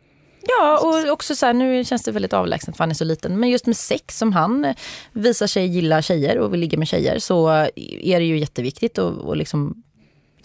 Ja, 0.46 0.78
och 0.78 1.12
också 1.12 1.36
så 1.36 1.46
här, 1.46 1.52
nu 1.52 1.84
känns 1.84 2.02
det 2.02 2.12
väldigt 2.12 2.32
avlägset 2.32 2.76
för 2.76 2.82
han 2.82 2.90
är 2.90 2.94
så 2.94 3.04
liten. 3.04 3.40
Men 3.40 3.50
just 3.50 3.66
med 3.66 3.76
sex, 3.76 4.18
som 4.18 4.32
han 4.32 4.74
visar 5.12 5.46
sig 5.46 5.66
gilla 5.66 6.02
tjejer 6.02 6.38
och 6.38 6.52
vill 6.52 6.60
ligga 6.60 6.78
med 6.78 6.88
tjejer 6.88 7.18
så 7.18 7.48
är 7.48 8.20
det 8.20 8.24
ju 8.24 8.38
jätteviktigt 8.38 8.98
och, 8.98 9.12
och 9.12 9.36
liksom 9.36 9.82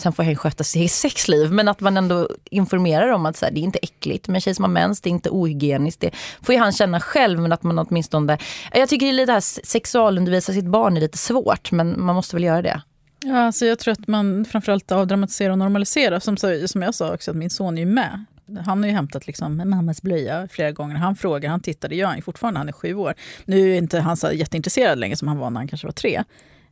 Sen 0.02 0.14
får 0.14 0.24
hen 0.24 0.36
sköta 0.36 0.64
sitt 0.64 0.92
sexliv, 0.92 1.52
men 1.52 1.68
att 1.68 1.80
man 1.80 1.98
ändå 1.98 2.30
informerar 2.52 3.08
om 3.08 3.26
att 3.26 3.38
så 3.38 3.46
här, 3.46 3.52
det 3.52 3.60
är 3.60 3.64
inte 3.64 3.80
äckligt 3.82 4.28
med 4.28 4.44
tjej 4.44 4.56
som 4.56 4.64
har 4.64 4.72
mens, 4.72 5.02
det 5.02 5.10
är 5.10 5.12
inte 5.12 5.30
ohygieniskt. 5.30 6.02
Det 6.02 6.12
får 6.42 6.56
ju 6.56 6.62
han 6.62 6.72
känna 6.72 7.00
själv, 7.00 7.40
men 7.40 7.52
att 7.52 7.64
man 7.64 7.80
åtminstone... 7.80 8.38
Jag 8.74 8.90
tycker 8.90 9.06
det 9.06 9.12
är 9.12 9.14
lite 9.14 9.32
här, 9.32 9.66
sexualundervisa 9.66 10.54
sitt 10.54 10.66
barn 10.66 10.98
är 10.98 11.02
lite 11.02 11.18
svårt, 11.18 11.72
men 11.72 12.06
man 12.06 12.16
måste 12.16 12.36
väl 12.36 12.44
göra 12.44 12.62
det. 12.62 12.82
Ja, 13.26 13.38
alltså 13.38 13.66
jag 13.66 13.80
tror 13.80 13.92
att 13.92 14.08
man 14.08 14.46
framförallt 14.46 14.92
avdramatiserar 14.92 15.52
och 15.52 15.58
normaliserar. 15.58 16.20
Som, 16.20 16.38
som 16.68 16.82
jag 16.82 16.96
sa 16.96 17.14
också, 17.14 17.32
att 17.32 17.38
min 17.38 17.50
son 17.50 17.78
är 17.78 17.82
ju 17.82 17.86
med. 17.86 18.26
Han 18.66 18.80
har 18.80 18.88
ju 18.88 18.96
hämtat 18.96 19.28
liksom 19.28 19.58
mammas 19.66 20.02
blöja 20.02 20.48
flera 20.52 20.72
gånger. 20.72 20.96
Han 20.96 21.16
frågar, 21.16 21.50
han 21.50 21.60
tittar, 21.60 21.90
det 21.90 21.96
gör 21.96 22.08
han 22.08 22.22
fortfarande, 22.22 22.60
han 22.60 22.68
är 22.68 22.74
sju 22.74 22.94
år. 22.96 23.14
Nu 23.46 23.74
är 23.74 23.78
inte 23.78 24.00
han 24.00 24.18
så 24.18 24.32
jätteintresserad 24.32 25.00
längre 25.00 25.16
som 25.16 25.28
han 25.28 25.38
var 25.38 25.50
när 25.50 25.60
han 25.60 25.68
kanske 25.68 25.88
var 25.88 25.92
tre. 25.92 26.24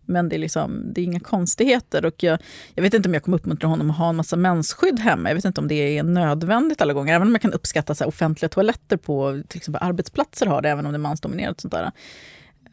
Men 0.07 0.29
det 0.29 0.35
är, 0.35 0.39
liksom, 0.39 0.93
det 0.93 1.01
är 1.01 1.05
inga 1.05 1.19
konstigheter. 1.19 2.05
Och 2.05 2.23
jag, 2.23 2.39
jag 2.75 2.83
vet 2.83 2.93
inte 2.93 3.09
om 3.09 3.13
jag 3.13 3.23
kommer 3.23 3.37
uppmuntra 3.37 3.67
honom 3.67 3.91
att 3.91 3.97
ha 3.97 4.09
en 4.09 4.15
massa 4.15 4.35
mensskydd 4.35 4.99
hemma. 4.99 5.29
Jag 5.29 5.35
vet 5.35 5.45
inte 5.45 5.61
om 5.61 5.67
det 5.67 5.97
är 5.97 6.03
nödvändigt 6.03 6.81
alla 6.81 6.93
gånger. 6.93 7.15
Även 7.15 7.27
om 7.27 7.33
jag 7.33 7.41
kan 7.41 7.53
uppskatta 7.53 7.95
så 7.95 8.03
här, 8.03 8.09
offentliga 8.09 8.49
toaletter 8.49 8.97
på 8.97 9.41
till 9.47 9.57
exempel 9.57 9.87
arbetsplatser 9.87 10.45
har 10.45 10.61
det, 10.61 10.69
även 10.69 10.85
om 10.85 10.91
det 10.91 10.97
är 10.97 10.99
mansdominerat. 10.99 11.61
Sånt 11.61 11.73
där. 11.73 11.91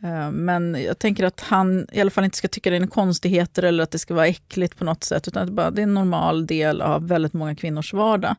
Eh, 0.02 0.30
men 0.30 0.76
jag 0.82 0.98
tänker 0.98 1.24
att 1.24 1.40
han 1.40 1.86
i 1.92 2.00
alla 2.00 2.10
fall 2.10 2.24
inte 2.24 2.36
ska 2.36 2.48
tycka 2.48 2.70
det 2.70 2.76
är 2.76 2.86
konstigheter 2.86 3.62
eller 3.62 3.84
att 3.84 3.90
det 3.90 3.98
ska 3.98 4.14
vara 4.14 4.26
äckligt 4.26 4.76
på 4.76 4.84
något 4.84 5.04
sätt. 5.04 5.28
Utan 5.28 5.42
att 5.42 5.48
det, 5.48 5.54
bara, 5.54 5.70
det 5.70 5.80
är 5.80 5.82
en 5.82 5.94
normal 5.94 6.46
del 6.46 6.80
av 6.80 7.08
väldigt 7.08 7.32
många 7.32 7.54
kvinnors 7.54 7.92
vardag. 7.92 8.36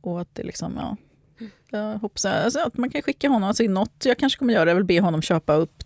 Och 0.00 0.20
att 0.20 0.34
det 0.34 0.42
liksom, 0.42 0.72
ja. 0.76 0.96
Jag 1.70 1.98
hoppas 1.98 2.24
alltså, 2.24 2.60
att 2.60 2.76
man 2.76 2.90
kan 2.90 3.02
skicka 3.02 3.28
honom, 3.28 3.48
alltså 3.48 3.62
något 3.62 4.04
jag 4.04 4.18
kanske 4.18 4.38
kommer 4.38 4.54
göra 4.54 4.70
är 4.70 4.74
väl 4.74 4.84
be 4.84 5.00
honom 5.00 5.22
köpa 5.22 5.54
upp, 5.54 5.82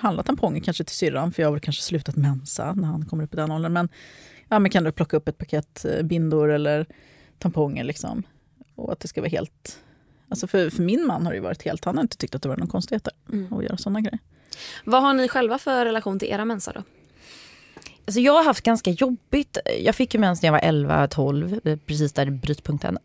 handla 0.00 0.22
tamponger 0.22 0.60
kanske 0.60 0.84
till 0.84 0.96
syrran, 0.96 1.32
för 1.32 1.42
jag 1.42 1.48
har 1.48 1.52
väl 1.52 1.60
kanske 1.60 1.82
slutat 1.82 2.16
mensa 2.16 2.72
när 2.74 2.88
han 2.88 3.06
kommer 3.06 3.24
upp 3.24 3.34
i 3.34 3.36
den 3.36 3.50
åldern. 3.50 3.72
Men, 3.72 3.88
ja, 4.48 4.58
men 4.58 4.70
kan 4.70 4.84
du 4.84 4.92
plocka 4.92 5.16
upp 5.16 5.28
ett 5.28 5.38
paket 5.38 5.84
eh, 5.84 6.02
bindor 6.02 6.50
eller 6.50 6.86
tamponger 7.38 7.84
liksom. 7.84 8.22
Och 8.74 8.92
att 8.92 9.00
det 9.00 9.08
ska 9.08 9.20
vara 9.20 9.30
helt, 9.30 9.78
alltså 10.28 10.46
för, 10.46 10.70
för 10.70 10.82
min 10.82 11.06
man 11.06 11.24
har 11.24 11.32
det 11.32 11.36
ju 11.36 11.42
varit 11.42 11.62
helt, 11.62 11.84
han 11.84 11.96
har 11.96 12.02
inte 12.02 12.16
tyckt 12.16 12.34
att 12.34 12.42
det 12.42 12.48
var 12.48 12.56
någon 12.56 12.68
konstigheter 12.68 13.12
att 13.50 13.64
göra 13.64 13.76
sådana 13.76 14.00
grejer. 14.00 14.18
Vad 14.84 15.02
har 15.02 15.14
ni 15.14 15.28
själva 15.28 15.58
för 15.58 15.84
relation 15.84 16.18
till 16.18 16.28
era 16.28 16.44
mensar 16.44 16.72
då? 16.72 16.82
Alltså 18.04 18.20
jag 18.20 18.32
har 18.32 18.44
haft 18.44 18.64
ganska 18.64 18.90
jobbigt. 18.90 19.58
Jag 19.80 19.94
fick 19.94 20.14
ju 20.14 20.20
mens 20.20 20.42
när 20.42 20.46
jag 20.48 20.52
var 20.52 20.60
11-12, 20.60 21.60
eh, 21.64 21.78
precis 21.86 22.12
där 22.12 22.26
i 22.26 22.30
brytpunkten. 22.30 22.98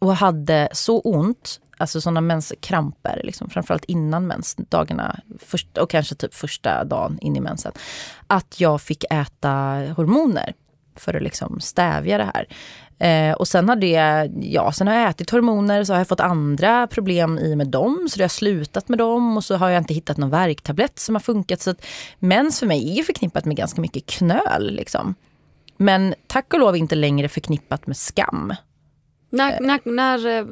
Och 0.00 0.16
hade 0.16 0.68
så 0.72 1.00
ont, 1.00 1.60
alltså 1.76 2.00
sådana 2.00 2.20
menskramper, 2.20 3.20
liksom, 3.24 3.50
framförallt 3.50 3.84
innan 3.84 4.26
mens, 4.26 4.56
dagarna 4.56 5.20
först, 5.38 5.78
och 5.78 5.90
kanske 5.90 6.14
typ 6.14 6.34
första 6.34 6.84
dagen 6.84 7.18
in 7.20 7.36
i 7.36 7.40
mensen. 7.40 7.72
Att 8.26 8.60
jag 8.60 8.80
fick 8.80 9.04
äta 9.10 9.50
hormoner 9.96 10.54
för 10.96 11.14
att 11.14 11.22
liksom 11.22 11.60
stävja 11.60 12.18
det 12.18 12.30
här. 12.34 12.46
Eh, 13.00 13.34
och 13.34 13.48
sen 13.48 13.68
har, 13.68 13.76
det, 13.76 14.30
ja, 14.40 14.72
sen 14.72 14.86
har 14.86 14.94
jag 14.94 15.10
ätit 15.10 15.30
hormoner 15.30 15.84
så 15.84 15.92
har 15.92 15.98
jag 15.98 16.08
fått 16.08 16.20
andra 16.20 16.86
problem 16.86 17.38
i 17.38 17.56
med 17.56 17.68
dem. 17.68 18.08
Så 18.10 18.18
det 18.18 18.24
har 18.24 18.28
slutat 18.28 18.88
med 18.88 18.98
dem 18.98 19.36
och 19.36 19.44
så 19.44 19.56
har 19.56 19.68
jag 19.68 19.80
inte 19.80 19.94
hittat 19.94 20.16
någon 20.16 20.30
värktablett 20.30 20.98
som 20.98 21.14
har 21.14 21.20
funkat. 21.20 21.60
Så 21.60 21.70
att 21.70 21.86
mens 22.18 22.58
för 22.58 22.66
mig 22.66 22.90
är 22.90 22.94
ju 22.94 23.02
förknippat 23.02 23.44
med 23.44 23.56
ganska 23.56 23.80
mycket 23.80 24.06
knöl. 24.06 24.74
Liksom. 24.74 25.14
Men 25.76 26.14
tack 26.26 26.52
och 26.54 26.60
lov 26.60 26.76
inte 26.76 26.94
längre 26.94 27.28
förknippat 27.28 27.86
med 27.86 27.96
skam. 27.96 28.54
När, 29.30 29.60
när, 29.60 29.80
när 29.84 30.38
eh, 30.38 30.44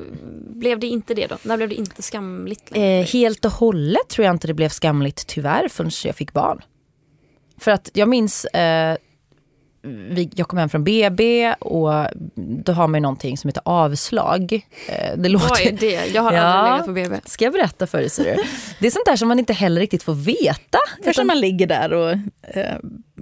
blev 0.50 0.78
det 0.78 0.86
inte 0.86 1.14
det 1.14 1.26
då? 1.26 1.36
När 1.42 1.56
blev 1.56 1.68
det 1.68 1.74
inte 1.74 2.02
skamligt? 2.02 2.70
Eh, 2.74 2.82
helt 2.82 3.44
och 3.44 3.52
hållet 3.52 4.08
tror 4.08 4.24
jag 4.24 4.34
inte 4.34 4.46
det 4.46 4.54
blev 4.54 4.68
skamligt 4.68 5.26
tyvärr 5.26 5.68
förrän 5.68 5.90
jag 6.04 6.16
fick 6.16 6.32
barn. 6.32 6.62
För 7.60 7.70
att 7.70 7.90
jag 7.94 8.08
minns, 8.08 8.44
eh, 8.44 8.96
vi, 10.10 10.30
jag 10.34 10.48
kom 10.48 10.58
hem 10.58 10.68
från 10.68 10.84
BB 10.84 11.52
och 11.52 11.92
då 12.64 12.72
har 12.72 12.88
man 12.88 12.98
ju 12.98 13.02
någonting 13.02 13.38
som 13.38 13.48
heter 13.48 13.62
avslag. 13.64 14.52
Eh, 14.88 15.16
det 15.18 15.28
låter... 15.28 15.48
Vad 15.48 15.60
är 15.60 15.72
det? 15.72 16.06
Jag 16.14 16.22
har 16.22 16.32
Ja. 16.32 16.40
aldrig 16.40 16.72
legat 16.72 16.86
på 16.86 16.92
BB. 17.16 17.30
Ska 17.30 17.44
jag 17.44 17.52
berätta 17.52 17.86
för 17.86 17.98
dig? 17.98 18.10
ser? 18.10 18.38
Det 18.80 18.86
är 18.86 18.90
sånt 18.90 19.06
där 19.06 19.16
som 19.16 19.28
man 19.28 19.38
inte 19.38 19.52
heller 19.52 19.80
riktigt 19.80 20.02
får 20.02 20.14
veta. 20.14 20.78
Först 21.04 21.18
när 21.18 21.24
man 21.24 21.40
ligger 21.40 21.66
där 21.66 21.92
och 21.92 22.10
eh, 22.56 22.76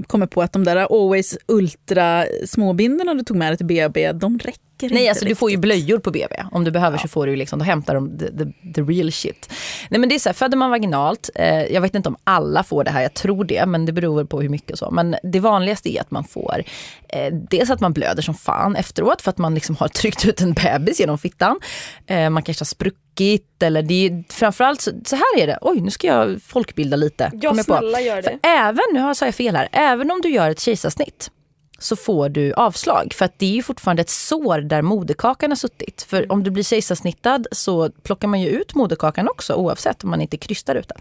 kommer 0.07 0.27
på 0.27 0.43
att 0.43 0.53
de 0.53 0.65
där 0.65 0.77
Always 0.77 1.39
Ultra 1.49 2.25
småbindorna 2.47 3.15
du 3.15 3.25
tog 3.25 3.37
med 3.37 3.49
dig 3.51 3.57
till 3.57 3.67
BB, 3.67 4.13
de 4.13 4.39
räcker 4.39 4.61
Nej, 4.83 4.91
inte 5.01 5.11
alltså 5.11 5.25
du 5.25 5.35
får 5.35 5.51
ju 5.51 5.57
blöjor 5.57 5.99
på 5.99 6.11
BB. 6.11 6.37
Om 6.53 6.65
du 6.65 6.71
behöver 6.71 6.99
så 6.99 7.09
får 7.09 7.27
du 7.27 7.37
liksom, 7.37 7.59
då 7.59 7.65
hämtar 7.65 7.95
de 7.95 8.19
the, 8.19 8.27
the, 8.27 8.73
the 8.75 8.83
real 8.83 9.13
shit. 9.13 9.53
Nej 9.91 10.01
men 10.01 10.09
det 10.09 10.15
är 10.15 10.19
så 10.19 10.29
här, 10.29 10.35
föder 10.35 10.57
man 10.57 10.71
vaginalt, 10.71 11.31
eh, 11.35 11.63
jag 11.65 11.81
vet 11.81 11.95
inte 11.95 12.09
om 12.09 12.17
alla 12.25 12.65
får 12.65 12.85
det 12.85 12.91
här, 12.91 13.03
jag 13.03 13.15
tror 13.15 13.45
det, 13.45 13.67
men 13.67 13.87
det 13.87 13.93
beror 13.93 14.25
på 14.25 14.41
hur 14.41 14.49
mycket 14.49 14.71
och 14.71 14.79
så. 14.79 14.91
Men 14.91 15.17
det 15.23 15.41
vanligaste 15.41 15.89
är 15.97 16.01
att 16.01 16.11
man 16.11 16.25
får 16.25 16.65
eh, 17.09 17.35
dels 17.51 17.71
att 17.71 17.81
man 17.81 17.93
blöder 17.93 18.23
som 18.23 18.35
fan 18.35 18.77
efteråt 18.77 19.23
för 19.23 19.31
att 19.31 19.39
man 19.39 19.55
liksom 19.55 19.77
har 19.77 19.89
tryckt 20.01 20.25
ut 20.27 20.41
en 20.41 20.53
bebis 20.53 21.01
genom 21.01 21.19
fittan. 21.19 21.61
Eh, 22.07 22.31
man 22.31 22.43
kanske 22.43 22.61
har 22.63 22.67
spruckit 22.67 23.63
eller 23.63 23.83
det 23.83 23.95
är 24.07 24.25
framförallt 24.33 24.81
så, 24.81 24.91
så 25.07 25.17
här 25.17 25.39
är 25.43 25.47
det, 25.47 25.59
oj 25.61 25.81
nu 25.81 25.91
ska 25.91 26.07
jag 26.07 26.43
folkbilda 26.43 26.97
lite. 26.97 27.31
Ja, 27.33 27.39
jag 27.43 27.57
på. 27.57 27.63
snälla 27.63 28.01
gör 28.01 28.17
det. 28.17 28.23
För 28.23 28.39
även, 28.43 28.83
nu 28.93 29.01
har- 29.01 29.15
sa 29.15 29.25
jag 29.25 29.35
fel 29.35 29.57
här, 29.57 29.69
även 29.73 30.11
om 30.11 30.21
du 30.23 30.29
gör 30.31 30.51
ett 30.51 30.61
kejsarsnitt 30.61 31.31
så 31.79 31.97
får 31.97 32.29
du 32.29 32.53
avslag. 32.53 33.13
För 33.15 33.25
att 33.25 33.39
det 33.39 33.47
är 33.47 33.51
ju 33.51 33.63
fortfarande 33.63 34.01
ett 34.01 34.11
sår 34.11 34.61
där 34.61 34.83
moderkakan 34.83 35.51
har 35.51 35.57
suttit. 35.57 36.03
För 36.03 36.33
om 36.33 36.43
du 36.43 36.51
blir 36.51 36.65
kejsarsnittad 36.65 37.47
så 37.53 37.91
plockar 37.91 38.29
man 38.29 38.41
ju 38.41 38.49
ut 38.49 38.75
moderkakan 38.75 39.29
också 39.29 39.55
oavsett 39.55 40.05
om 40.05 40.11
man 40.11 40.21
inte 40.21 40.37
krystar 40.37 40.75
ut 40.75 40.89
den. 40.89 40.99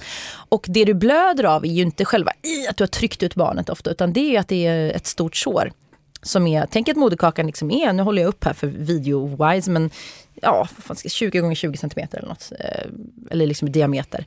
Och 0.49 0.65
det 0.69 0.85
du 0.85 0.93
blöder 0.93 1.43
av 1.43 1.65
är 1.65 1.69
ju 1.69 1.81
inte 1.81 2.05
själva 2.05 2.31
i 2.41 2.67
att 2.67 2.77
du 2.77 2.83
har 2.83 2.87
tryckt 2.87 3.23
ut 3.23 3.35
barnet 3.35 3.69
ofta 3.69 3.91
utan 3.91 4.13
det 4.13 4.35
är 4.35 4.39
att 4.39 4.47
det 4.47 4.65
är 4.65 4.91
ett 4.91 5.07
stort 5.07 5.35
sår. 5.35 5.71
Som 6.21 6.47
är, 6.47 6.67
tänk 6.71 6.89
att 6.89 6.95
moderkakan 6.95 7.45
liksom 7.47 7.71
är, 7.71 7.93
nu 7.93 8.03
håller 8.03 8.21
jag 8.21 8.29
upp 8.29 8.43
här 8.43 8.53
för 8.53 8.67
video-wise, 8.67 9.69
men 9.69 9.89
ja, 10.41 10.67
20 11.07 11.39
gånger 11.39 11.55
20 11.55 11.77
centimeter 11.77 12.17
eller 12.17 12.27
något. 12.27 12.51
Eh, 12.59 12.85
eller 13.31 13.47
liksom 13.47 13.67
i 13.67 13.71
diameter. 13.71 14.25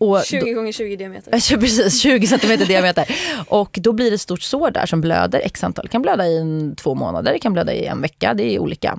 Och 0.00 0.16
då- 0.16 0.22
20 0.22 0.52
gånger 0.52 0.72
20 0.72 0.96
diameter. 0.96 1.30
Precis, 1.60 2.00
20 2.02 2.26
centimeter 2.26 2.66
diameter. 2.66 3.04
Och 3.48 3.78
då 3.82 3.92
blir 3.92 4.10
det 4.10 4.14
ett 4.14 4.20
stort 4.20 4.42
sår 4.42 4.70
där 4.70 4.86
som 4.86 5.00
blöder 5.00 5.40
x 5.44 5.64
antal. 5.64 5.84
Det 5.84 5.88
kan 5.88 6.02
blöda 6.02 6.26
i 6.26 6.38
en, 6.38 6.76
två 6.76 6.94
månader, 6.94 7.32
det 7.32 7.38
kan 7.38 7.52
blöda 7.52 7.72
i 7.72 7.84
en 7.84 8.00
vecka. 8.00 8.34
Det 8.34 8.54
är 8.54 8.58
olika. 8.58 8.98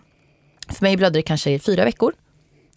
För 0.69 0.85
mig 0.85 0.97
blödde 0.97 1.19
det 1.19 1.23
kanske 1.23 1.51
i 1.51 1.59
fyra 1.59 1.85
veckor. 1.85 2.13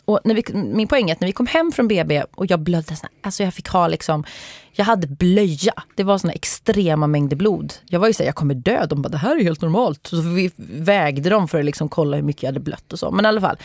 Och 0.04 0.20
när 0.24 0.34
vi, 0.34 0.42
min 0.54 0.88
poäng 0.88 1.10
är 1.10 1.14
att 1.14 1.20
när 1.20 1.26
vi 1.28 1.32
kom 1.32 1.46
hem 1.46 1.72
från 1.72 1.88
BB 1.88 2.22
och 2.34 2.46
jag 2.50 2.60
blödde, 2.60 2.96
såna- 2.96 3.08
alltså 3.22 3.42
jag 3.42 3.54
fick 3.54 3.68
ha 3.68 3.88
liksom, 3.88 4.24
jag 4.72 4.84
hade 4.84 5.06
blöja. 5.06 5.72
Det 5.94 6.02
var 6.02 6.18
såna 6.18 6.32
extrema 6.32 7.06
mängder 7.06 7.36
blod. 7.36 7.72
Jag 7.88 8.00
var 8.00 8.06
ju 8.06 8.12
såhär, 8.12 8.28
jag 8.28 8.34
kommer 8.34 8.54
dö. 8.54 8.86
De 8.86 9.02
bara, 9.02 9.08
det 9.08 9.18
här 9.18 9.36
är 9.36 9.42
helt 9.42 9.60
normalt. 9.62 10.06
Så 10.06 10.20
vi 10.20 10.50
vägde 10.56 11.30
dem 11.30 11.48
för 11.48 11.58
att 11.58 11.64
liksom 11.64 11.88
kolla 11.88 12.16
hur 12.16 12.22
mycket 12.24 12.42
jag 12.42 12.48
hade 12.48 12.60
blött 12.60 12.92
och 12.92 12.98
så. 12.98 13.10
Men 13.10 13.24
i 13.24 13.28
alla 13.28 13.40
fall, 13.40 13.56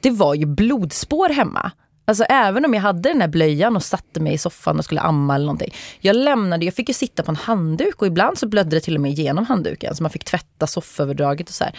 det 0.00 0.10
var 0.10 0.34
ju 0.34 0.46
blodspår 0.46 1.28
hemma. 1.28 1.70
Alltså 2.08 2.24
även 2.24 2.64
om 2.64 2.74
jag 2.74 2.80
hade 2.80 3.08
den 3.08 3.20
här 3.20 3.28
blöjan 3.28 3.76
och 3.76 3.82
satte 3.82 4.20
mig 4.20 4.32
i 4.34 4.38
soffan 4.38 4.78
och 4.78 4.84
skulle 4.84 5.00
amma 5.00 5.34
eller 5.34 5.46
någonting. 5.46 5.74
Jag 6.00 6.16
lämnade, 6.16 6.64
jag 6.64 6.74
fick 6.74 6.88
ju 6.88 6.94
sitta 6.94 7.22
på 7.22 7.30
en 7.30 7.36
handduk 7.36 8.00
och 8.00 8.06
ibland 8.06 8.38
så 8.38 8.46
blödde 8.46 8.76
det 8.76 8.80
till 8.80 8.94
och 8.94 9.00
med 9.00 9.12
genom 9.12 9.46
handduken. 9.46 9.96
Så 9.96 10.02
man 10.02 10.10
fick 10.10 10.24
tvätta 10.24 10.66
sofföverdraget 10.66 11.48
och 11.48 11.54
så 11.54 11.64
här. 11.64 11.78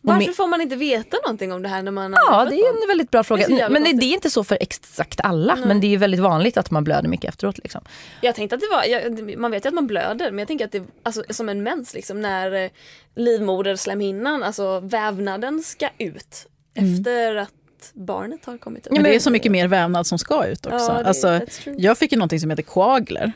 Varför 0.00 0.18
min- 0.18 0.34
får 0.34 0.46
man 0.46 0.60
inte 0.60 0.76
veta 0.76 1.16
någonting 1.24 1.52
om 1.52 1.62
det 1.62 1.68
här 1.68 1.82
när 1.82 1.92
man 1.92 2.12
Ja, 2.12 2.44
det 2.44 2.56
är 2.56 2.82
en 2.82 2.88
väldigt 2.88 3.10
bra 3.10 3.22
fråga. 3.22 3.48
Det 3.48 3.68
men 3.68 3.84
det, 3.84 3.92
det 3.92 4.04
är 4.06 4.12
inte 4.14 4.30
så 4.30 4.44
för 4.44 4.58
exakt 4.60 5.20
alla. 5.20 5.56
Men 5.66 5.80
det 5.80 5.86
är 5.86 5.88
ju 5.88 5.96
väldigt 5.96 6.20
vanligt 6.20 6.56
att 6.56 6.70
man 6.70 6.84
blöder 6.84 7.08
mycket 7.08 7.28
efteråt. 7.28 7.58
Liksom. 7.58 7.80
Jag 8.20 8.34
tänkte 8.34 8.54
att 8.54 8.60
det 8.60 8.68
var, 8.70 8.84
jag, 8.84 9.38
man 9.38 9.50
vet 9.50 9.64
ju 9.64 9.68
att 9.68 9.74
man 9.74 9.86
blöder 9.86 10.30
men 10.30 10.38
jag 10.38 10.48
tänker 10.48 10.64
att 10.64 10.72
det 10.72 10.82
alltså, 11.02 11.24
som 11.30 11.48
en 11.48 11.62
mens 11.62 11.94
liksom 11.94 12.20
när 12.20 12.52
eh, 12.64 12.70
livmoderslemhinnan, 13.16 14.42
alltså 14.42 14.80
vävnaden 14.80 15.62
ska 15.62 15.88
ut 15.98 16.46
efter 16.74 17.36
att 17.36 17.52
barnet 17.94 18.44
har 18.44 18.58
kommit 18.58 18.86
ut. 18.86 18.92
Men 18.92 19.02
det 19.02 19.14
är 19.14 19.20
så 19.20 19.30
mycket 19.30 19.52
mer 19.52 19.68
vävnad 19.68 20.06
som 20.06 20.18
ska 20.18 20.46
ut 20.46 20.66
också. 20.66 20.78
Ja, 20.78 20.92
det- 21.02 21.08
alltså, 21.08 21.40
jag 21.78 21.98
fick 21.98 22.12
ju 22.12 22.18
någonting 22.18 22.40
som 22.40 22.50
heter 22.50 22.62
koagler. 22.62 23.32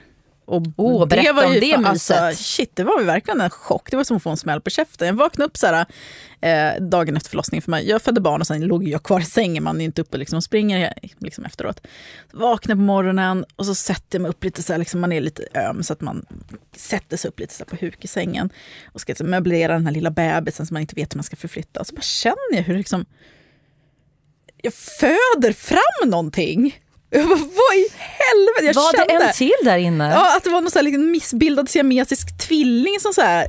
Och 0.49 0.63
om 1.03 1.09
det 1.09 1.17
fan- 1.83 1.93
myset. 1.93 2.17
Alltså, 2.17 2.43
shit, 2.45 2.77
det 2.77 2.85
var 2.85 3.01
ju 3.01 3.07
verkligen 3.07 3.41
en 3.41 3.51
chock. 3.51 3.91
Det 3.91 3.97
var 3.97 4.05
som 4.05 4.17
att 4.17 4.23
få 4.23 4.31
en 4.31 4.37
smäll 4.37 4.61
på 4.61 4.71
käften. 4.71 5.07
Jag 5.09 5.15
vaknade 5.15 5.47
upp 5.47 5.57
så 5.57 5.67
här, 5.67 5.87
eh, 6.41 6.83
dagen 6.83 7.17
efter 7.17 7.31
förlossningen. 7.31 7.63
För 7.63 7.71
mig. 7.71 7.89
Jag 7.89 8.03
födde 8.03 8.21
barn 8.21 8.41
och 8.41 8.47
sen 8.47 8.61
låg 8.61 8.89
jag 8.89 9.03
kvar 9.03 9.21
i 9.21 9.25
sängen. 9.25 9.63
Man 9.63 9.81
är 9.81 9.85
inte 9.85 10.01
uppe 10.03 10.19
liksom, 10.19 10.37
och 10.37 10.45
springer 10.45 10.95
liksom, 11.19 11.45
efteråt. 11.45 11.87
Vaknar 12.33 12.75
på 12.75 12.81
morgonen 12.81 13.45
och 13.57 13.67
så 13.67 13.75
sätter 13.75 14.19
jag 14.19 14.23
mig 14.23 14.29
upp 14.29 14.45
lite 14.45 14.63
så 14.63 14.73
här, 14.73 14.79
liksom, 14.79 15.01
man 15.01 15.13
är 15.13 15.21
lite 15.21 15.43
öm 15.55 15.83
så 15.83 15.93
att 15.93 16.01
man 16.01 16.27
sätter 16.77 17.17
sig 17.17 17.29
upp 17.29 17.41
lite 17.41 17.55
så 17.55 17.65
här, 17.65 17.77
på 17.77 17.85
huk 17.87 18.05
i 18.05 18.09
sängen. 18.09 18.51
Och 18.93 19.01
ska 19.01 19.11
liksom, 19.11 19.31
möblera 19.31 19.73
den 19.73 19.87
här 19.87 19.93
lilla 19.93 20.11
bebisen 20.11 20.67
som 20.67 20.75
man 20.75 20.81
inte 20.81 20.95
vet 20.95 21.15
hur 21.15 21.19
man 21.19 21.25
ska 21.25 21.37
förflytta. 21.37 21.81
Och 21.81 21.87
så 21.87 21.95
bara 21.95 22.03
känner 22.03 22.37
jag 22.57 22.63
hur 22.63 22.73
det 22.75 22.79
liksom 22.79 23.05
jag 24.67 24.75
föder 24.75 25.53
fram 25.53 26.11
någonting. 26.11 26.81
Jag 27.11 27.29
bara, 27.29 27.39
vad 27.39 27.77
i 27.77 27.89
helvete? 27.99 28.65
Jag 28.67 28.75
Var 28.75 28.93
det 28.93 28.99
kände 28.99 29.25
en 29.25 29.33
till 29.33 29.53
där 29.65 29.77
inne? 29.77 30.11
ja, 30.11 30.37
att 30.37 30.45
det 30.45 30.51
var 30.51 30.61
någon 30.61 30.71
så 30.71 30.79
här 30.79 30.85
liten 30.85 31.11
missbildad 31.11 31.69
siamesisk 31.69 32.39
tvilling 32.39 33.01
som 33.01 33.13
så 33.13 33.21
här, 33.21 33.47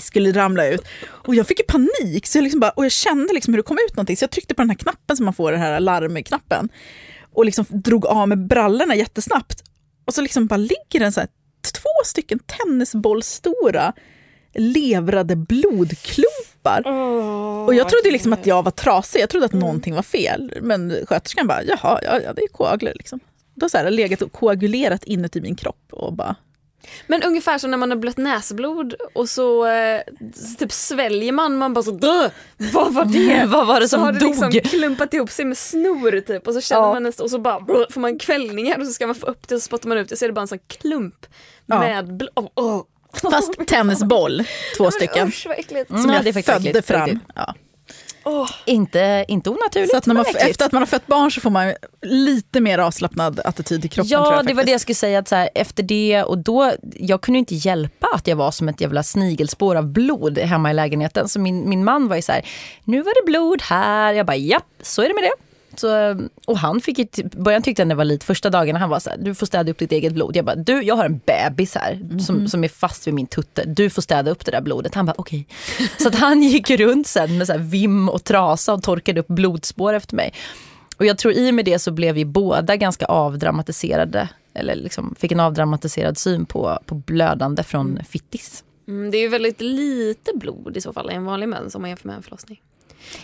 skulle 0.00 0.32
ramla 0.32 0.66
ut. 0.66 0.82
Och 1.26 1.34
jag 1.34 1.46
fick 1.46 1.66
panik 1.66 2.26
så 2.26 2.38
jag 2.38 2.42
liksom 2.42 2.60
bara, 2.60 2.70
och 2.70 2.84
jag 2.84 2.92
kände 2.92 3.34
liksom 3.34 3.54
hur 3.54 3.58
det 3.58 3.66
kom 3.66 3.78
ut 3.88 3.96
någonting. 3.96 4.16
Så 4.16 4.22
jag 4.22 4.30
tryckte 4.30 4.54
på 4.54 4.62
den 4.62 4.70
här 4.70 4.76
knappen 4.76 5.16
som 5.16 5.24
man 5.24 5.34
får, 5.34 5.52
den 5.52 5.60
här 5.60 5.80
larmknappen. 5.80 6.68
Och 7.34 7.44
liksom 7.44 7.64
drog 7.68 8.06
av 8.06 8.28
med 8.28 8.46
brallorna 8.46 8.94
jättesnabbt. 8.94 9.62
Och 10.06 10.14
så 10.14 10.20
liksom 10.20 10.46
bara 10.46 10.56
ligger 10.56 11.00
den 11.00 11.12
så 11.12 11.20
här, 11.20 11.28
två 11.74 12.04
stycken 12.04 12.38
tennisbollstora 12.38 13.92
levrade 14.54 15.36
blodklumpar. 15.36 16.49
Och 17.66 17.74
jag 17.74 17.88
trodde 17.88 18.10
liksom 18.10 18.32
att 18.32 18.46
jag 18.46 18.62
var 18.62 18.70
trasig, 18.70 19.20
jag 19.20 19.28
trodde 19.30 19.46
att 19.46 19.52
någonting 19.52 19.94
var 19.94 20.02
fel. 20.02 20.52
Men 20.62 21.06
sköterskan 21.06 21.46
bara, 21.46 21.62
jaha, 21.62 22.00
ja, 22.02 22.20
ja 22.24 22.32
det 22.32 22.42
är 22.42 22.48
koagler 22.48 22.92
liksom. 22.96 23.20
Då 23.54 23.68
har 23.72 23.84
det 23.84 23.90
legat 23.90 24.22
och 24.22 24.32
koagulerat 24.32 25.04
inuti 25.04 25.40
min 25.40 25.56
kropp 25.56 25.86
och 25.90 26.12
bara... 26.12 26.36
Men 27.06 27.22
ungefär 27.22 27.58
som 27.58 27.70
när 27.70 27.78
man 27.78 27.90
har 27.90 27.96
blött 27.96 28.16
näsblod 28.16 28.94
och 29.14 29.28
så, 29.28 29.66
eh, 29.66 30.00
så 30.34 30.54
typ 30.58 30.72
sväljer 30.72 31.32
man, 31.32 31.56
man 31.56 31.74
bara 31.74 31.82
så 31.82 31.90
Dö! 31.90 32.30
Vad 32.72 32.94
var 32.94 33.04
det? 33.04 33.44
Vad 33.48 33.66
var 33.66 33.80
det 33.80 33.88
så 33.88 33.96
som 33.96 34.02
har 34.02 34.12
det 34.12 34.18
dog? 34.18 34.28
liksom 34.28 34.50
klumpat 34.50 35.14
ihop 35.14 35.30
sig 35.30 35.44
med 35.44 35.58
snor 35.58 36.20
typ 36.20 36.46
och 36.48 36.54
så 36.54 36.60
känner 36.60 36.82
Ja. 36.82 36.92
man 36.92 37.02
nästan, 37.02 37.24
och 37.24 37.30
så 37.30 37.38
bara 37.38 37.60
brr, 37.60 37.86
får 37.92 38.00
man 38.00 38.18
kvällningar 38.18 38.78
och 38.78 38.86
så 38.86 38.92
ska 38.92 39.06
man 39.06 39.14
få 39.16 39.26
upp 39.26 39.48
det 39.48 39.54
och 39.54 39.60
så 39.62 39.64
spottar 39.66 39.88
man 39.88 39.98
ut 39.98 40.08
det 40.08 40.16
så 40.16 40.24
är 40.24 40.28
det 40.28 40.32
bara 40.32 40.40
en 40.40 40.48
sån 40.48 40.58
klump 40.66 41.26
Ja. 41.66 41.78
med 41.80 42.16
blod. 42.16 42.30
Oh, 42.34 42.48
oh. 42.54 42.82
Fast 43.12 43.52
tennisboll, 43.66 44.44
två 44.76 44.90
stycken. 44.90 45.28
Usch 45.28 45.46
vad 45.46 45.58
äckligt. 45.58 45.90
Mm, 45.90 46.02
Som 46.02 46.10
ja, 46.10 46.22
jag 46.24 46.44
födde 46.44 46.68
äckligt, 46.68 46.86
fram. 46.86 47.18
Ja. 47.34 47.54
Inte, 48.64 49.24
inte 49.28 49.50
onaturligt, 49.50 49.90
Så 49.90 49.96
att 49.96 50.06
när 50.06 50.14
man, 50.14 50.24
efter 50.38 50.64
att 50.66 50.72
man 50.72 50.82
har 50.82 50.86
fött 50.86 51.06
barn 51.06 51.30
så 51.30 51.40
får 51.40 51.50
man 51.50 51.74
lite 52.02 52.60
mer 52.60 52.78
avslappnad 52.78 53.40
attityd 53.44 53.80
till 53.80 53.90
kroppen. 53.90 54.08
tror 54.08 54.22
Ja, 54.22 54.34
jag, 54.36 54.46
det 54.46 54.54
var 54.54 54.64
det 54.64 54.70
jag 54.70 54.80
skulle 54.80 54.94
säga. 54.94 55.18
Att 55.18 55.28
så 55.28 55.36
här, 55.36 55.50
efter 55.54 55.82
det, 55.82 56.22
och 56.22 56.38
då, 56.38 56.72
jag 56.96 57.20
kunde 57.20 57.38
inte 57.38 57.54
hjälpa 57.54 58.06
att 58.14 58.26
jag 58.26 58.36
var 58.36 58.50
som 58.50 58.68
ett 58.68 58.80
jävla 58.80 59.02
snigelspår 59.02 59.76
av 59.76 59.86
blod 59.86 60.38
hemma 60.38 60.70
i 60.70 60.74
lägenheten. 60.74 61.28
Så 61.28 61.40
min, 61.40 61.68
min 61.68 61.84
man 61.84 62.08
var 62.08 62.16
ju 62.16 62.22
så 62.22 62.32
här, 62.32 62.46
nu 62.84 63.02
var 63.02 63.14
det 63.22 63.30
blod 63.30 63.62
här. 63.62 64.12
Jag 64.12 64.26
bara, 64.26 64.36
japp, 64.36 64.64
så 64.82 65.02
är 65.02 65.08
det 65.08 65.14
med 65.14 65.22
det. 65.22 65.32
Så, 65.76 66.16
och 66.46 66.58
han 66.58 66.80
fick 66.80 66.98
ju, 66.98 67.04
typ- 67.04 67.34
början 67.34 67.62
tyckte 67.62 67.82
han 67.82 67.88
det 67.88 67.94
var 67.94 68.04
lite, 68.04 68.26
första 68.26 68.50
dagarna 68.50 68.78
han 68.78 68.90
var 68.90 69.00
så 69.00 69.10
här, 69.10 69.18
du 69.18 69.34
får 69.34 69.46
städa 69.46 69.70
upp 69.70 69.78
ditt 69.78 69.92
eget 69.92 70.12
blod. 70.12 70.36
Jag 70.36 70.44
bara, 70.44 70.56
du 70.56 70.82
jag 70.82 70.96
har 70.96 71.04
en 71.04 71.20
bebis 71.26 71.74
här 71.74 72.18
som, 72.20 72.48
som 72.48 72.64
är 72.64 72.68
fast 72.68 73.06
vid 73.06 73.14
min 73.14 73.26
tutte. 73.26 73.64
Du 73.64 73.90
får 73.90 74.02
städa 74.02 74.30
upp 74.30 74.44
det 74.44 74.50
där 74.50 74.60
blodet. 74.60 74.94
Han 74.94 75.06
bara, 75.06 75.14
okej. 75.18 75.46
Så 75.98 76.08
att 76.08 76.14
han 76.14 76.42
gick 76.42 76.70
runt 76.70 77.06
sen 77.06 77.38
med 77.38 77.46
så 77.46 77.58
vim 77.58 78.08
och 78.08 78.24
trasa 78.24 78.72
och 78.74 78.82
torkade 78.82 79.20
upp 79.20 79.28
blodspår 79.28 79.92
efter 79.92 80.16
mig. 80.16 80.32
Och 80.96 81.06
jag 81.06 81.18
tror 81.18 81.34
i 81.34 81.50
och 81.50 81.54
med 81.54 81.64
det 81.64 81.78
så 81.78 81.90
blev 81.90 82.14
vi 82.14 82.24
båda 82.24 82.76
ganska 82.76 83.06
avdramatiserade. 83.06 84.28
Eller 84.54 84.74
liksom 84.74 85.14
fick 85.18 85.32
en 85.32 85.40
avdramatiserad 85.40 86.18
syn 86.18 86.46
på, 86.46 86.78
på 86.86 86.94
blödande 86.94 87.62
från 87.62 87.98
fittis. 88.08 88.64
Mm, 88.88 89.10
det 89.10 89.18
är 89.18 89.20
ju 89.22 89.28
väldigt 89.28 89.60
lite 89.60 90.30
blod 90.34 90.76
i 90.76 90.80
så 90.80 90.92
fall 90.92 91.10
i 91.10 91.14
en 91.14 91.24
vanlig 91.24 91.48
mens 91.48 91.74
om 91.74 91.80
man 91.82 91.90
jämför 91.90 92.08
med 92.08 92.16
en 92.16 92.22
förlossning. 92.22 92.60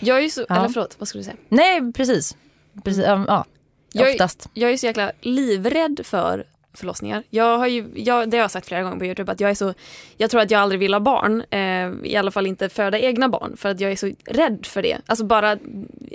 Jag 0.01 0.19
är 0.19 0.23
ju 0.23 0.31
så, 0.31 0.45
Ja. 0.49 0.57
eller 0.57 0.69
förlåt, 0.69 0.97
vad 0.99 1.09
skulle 1.09 1.21
du 1.21 1.25
säga? 1.25 1.37
Nej, 1.49 1.93
precis. 1.93 2.37
precis 2.85 3.05
ja, 3.05 3.25
ja, 3.29 3.45
Jag 3.93 4.09
är- 4.09 4.13
oftast. 4.13 4.49
Jag 4.55 4.71
är 4.73 4.77
så 4.77 4.87
jäkla 4.87 5.13
livrädd 5.21 6.01
för 6.05 6.45
förlossningar. 6.75 7.23
Jag 7.31 7.59
har 7.59 7.67
ju, 7.67 7.89
jag, 7.95 8.31
det 8.31 8.37
har 8.37 8.43
jag 8.45 8.51
sagt 8.51 8.67
flera 8.67 8.83
gånger 8.83 8.97
på 8.99 9.05
Youtube 9.05 9.33
att 9.33 9.41
jag 9.41 9.51
är 9.51 9.55
så, 9.55 9.75
jag 10.17 10.31
tror 10.31 10.41
att 10.41 10.51
jag 10.51 10.61
aldrig 10.61 10.79
vill 10.81 10.95
ha 10.95 11.01
barn, 11.01 11.43
eh, 11.51 12.11
i 12.11 12.17
alla 12.17 12.31
fall 12.31 12.47
inte 12.47 12.69
föda 12.69 12.99
egna 12.99 13.29
barn 13.29 13.57
för 13.57 13.69
att 13.69 13.81
jag 13.81 13.93
är 13.93 13.97
så 13.97 14.13
rädd 14.25 14.67
för 14.67 14.83
det. 14.83 14.99
Alltså 15.07 15.25
bara 15.25 15.59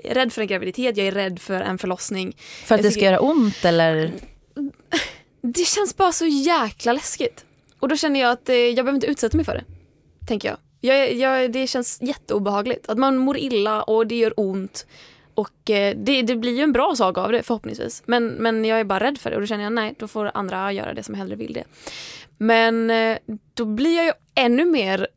rädd 0.03 0.33
för 0.33 0.41
en 0.41 0.47
graviditet, 0.47 0.97
jag 0.97 1.07
är 1.07 1.11
rädd 1.11 1.39
för 1.39 1.61
en 1.61 1.77
förlossning. 1.77 2.35
För 2.65 2.75
att 2.75 2.81
det 2.81 2.91
ska 2.91 3.01
göra 3.01 3.19
ont 3.19 3.65
eller? 3.65 4.11
Det 5.41 5.67
känns 5.67 5.97
bara 5.97 6.11
så 6.11 6.25
jäkla 6.25 6.93
läskigt. 6.93 7.45
Och 7.79 7.87
då 7.89 7.95
känner 7.95 8.19
jag 8.19 8.31
att 8.31 8.49
eh, 8.49 8.55
jag 8.55 8.75
behöver 8.75 8.93
inte 8.95 9.07
utsätta 9.07 9.37
mig 9.37 9.45
för 9.45 9.53
det. 9.53 9.63
Tänker 10.27 10.47
jag. 10.49 10.57
Jag, 10.81 11.13
jag 11.13 11.51
det 11.51 11.67
känns 11.67 12.01
jätteobehagligt. 12.01 12.89
Att 12.89 12.97
man 12.97 13.17
mår 13.17 13.37
illa 13.37 13.83
och 13.83 14.07
det 14.07 14.15
gör 14.15 14.33
ont. 14.37 14.85
och 15.33 15.69
eh, 15.69 15.95
det, 15.97 16.21
det 16.21 16.35
blir 16.35 16.57
ju 16.57 16.63
en 16.63 16.73
bra 16.73 16.95
sak 16.95 17.17
av 17.17 17.31
det 17.31 17.43
förhoppningsvis. 17.43 18.03
Men, 18.05 18.27
men 18.27 18.65
jag 18.65 18.79
är 18.79 18.83
bara 18.83 18.99
rädd 18.99 19.17
för 19.17 19.29
det 19.29 19.35
och 19.35 19.41
då 19.41 19.47
känner 19.47 19.63
jag 19.63 19.73
nej, 19.73 19.95
då 19.99 20.07
får 20.07 20.31
andra 20.33 20.71
göra 20.71 20.93
det 20.93 21.03
som 21.03 21.15
hellre 21.15 21.35
vill 21.35 21.53
det. 21.53 21.63
Men 22.37 22.89
eh, 22.89 23.17
då 23.53 23.65
blir 23.65 23.95
jag 23.95 24.05
ju 24.05 24.11
ännu 24.35 24.65
mer 24.65 25.07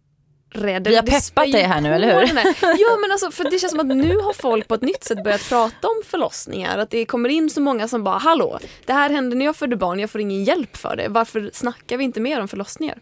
rädd. 0.51 0.89
Vi 0.89 0.97
har 0.97 1.03
peppat 1.03 1.53
dig 1.53 1.63
här 1.63 1.81
nu, 1.81 1.95
eller 1.95 2.15
hur? 2.15 2.31
Ja 2.63 2.97
men 3.01 3.13
alltså 3.13 3.31
för 3.31 3.45
det 3.51 3.59
känns 3.59 3.71
som 3.71 3.81
att 3.81 3.87
nu 3.97 4.17
har 4.19 4.33
folk 4.33 4.69
på 4.69 4.75
ett 4.75 4.83
nytt 4.83 5.05
sätt 5.05 5.25
börjat 5.25 5.49
prata 5.49 5.89
om 5.89 6.03
förlossningar. 6.07 6.79
Att 6.79 6.91
det 6.91 7.05
kommer 7.05 7.29
in 7.29 7.51
så 7.51 7.61
många 7.61 7.89
som 7.89 8.05
bara 8.05 8.19
hallå, 8.19 8.59
det 8.87 8.93
här 8.93 9.11
hände 9.11 9.37
när 9.37 9.45
jag 9.45 9.57
födde 9.57 9.77
barn, 9.77 10.01
jag 10.01 10.11
får 10.11 10.21
ingen 10.21 10.45
hjälp 10.45 10.77
för 10.77 10.97
det. 10.97 11.09
Varför 11.09 11.51
snackar 11.53 11.97
vi 11.97 12.05
inte 12.05 12.21
mer 12.21 12.41
om 12.41 12.49
förlossningar? 12.49 12.99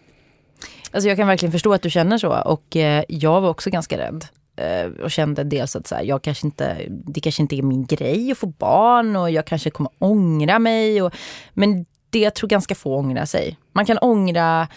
Alltså 0.92 1.08
jag 1.08 1.16
kan 1.16 1.26
verkligen 1.26 1.52
förstå 1.52 1.72
att 1.72 1.82
du 1.82 1.90
känner 1.90 2.18
så 2.18 2.40
och 2.40 2.76
eh, 2.76 3.04
jag 3.08 3.40
var 3.40 3.48
också 3.48 3.70
ganska 3.70 3.98
rädd. 3.98 4.24
Eh, 4.56 4.90
och 5.04 5.10
kände 5.10 5.44
dels 5.44 5.76
att 5.76 5.86
så 5.86 5.94
här, 5.94 6.02
jag 6.02 6.22
kanske 6.22 6.46
inte, 6.46 6.76
det 6.88 7.20
kanske 7.20 7.42
inte 7.42 7.56
är 7.56 7.62
min 7.62 7.86
grej 7.86 8.32
att 8.32 8.38
få 8.38 8.46
barn 8.46 9.16
och 9.16 9.30
jag 9.30 9.46
kanske 9.46 9.70
kommer 9.70 9.92
ångra 9.98 10.58
mig. 10.58 11.02
Och, 11.02 11.14
men 11.54 11.86
det 12.10 12.18
jag 12.18 12.34
tror 12.34 12.48
ganska 12.48 12.74
få 12.74 12.96
ångrar 12.96 13.24
sig. 13.24 13.58
Man 13.72 13.86
kan 13.86 13.98
ångra 13.98 14.68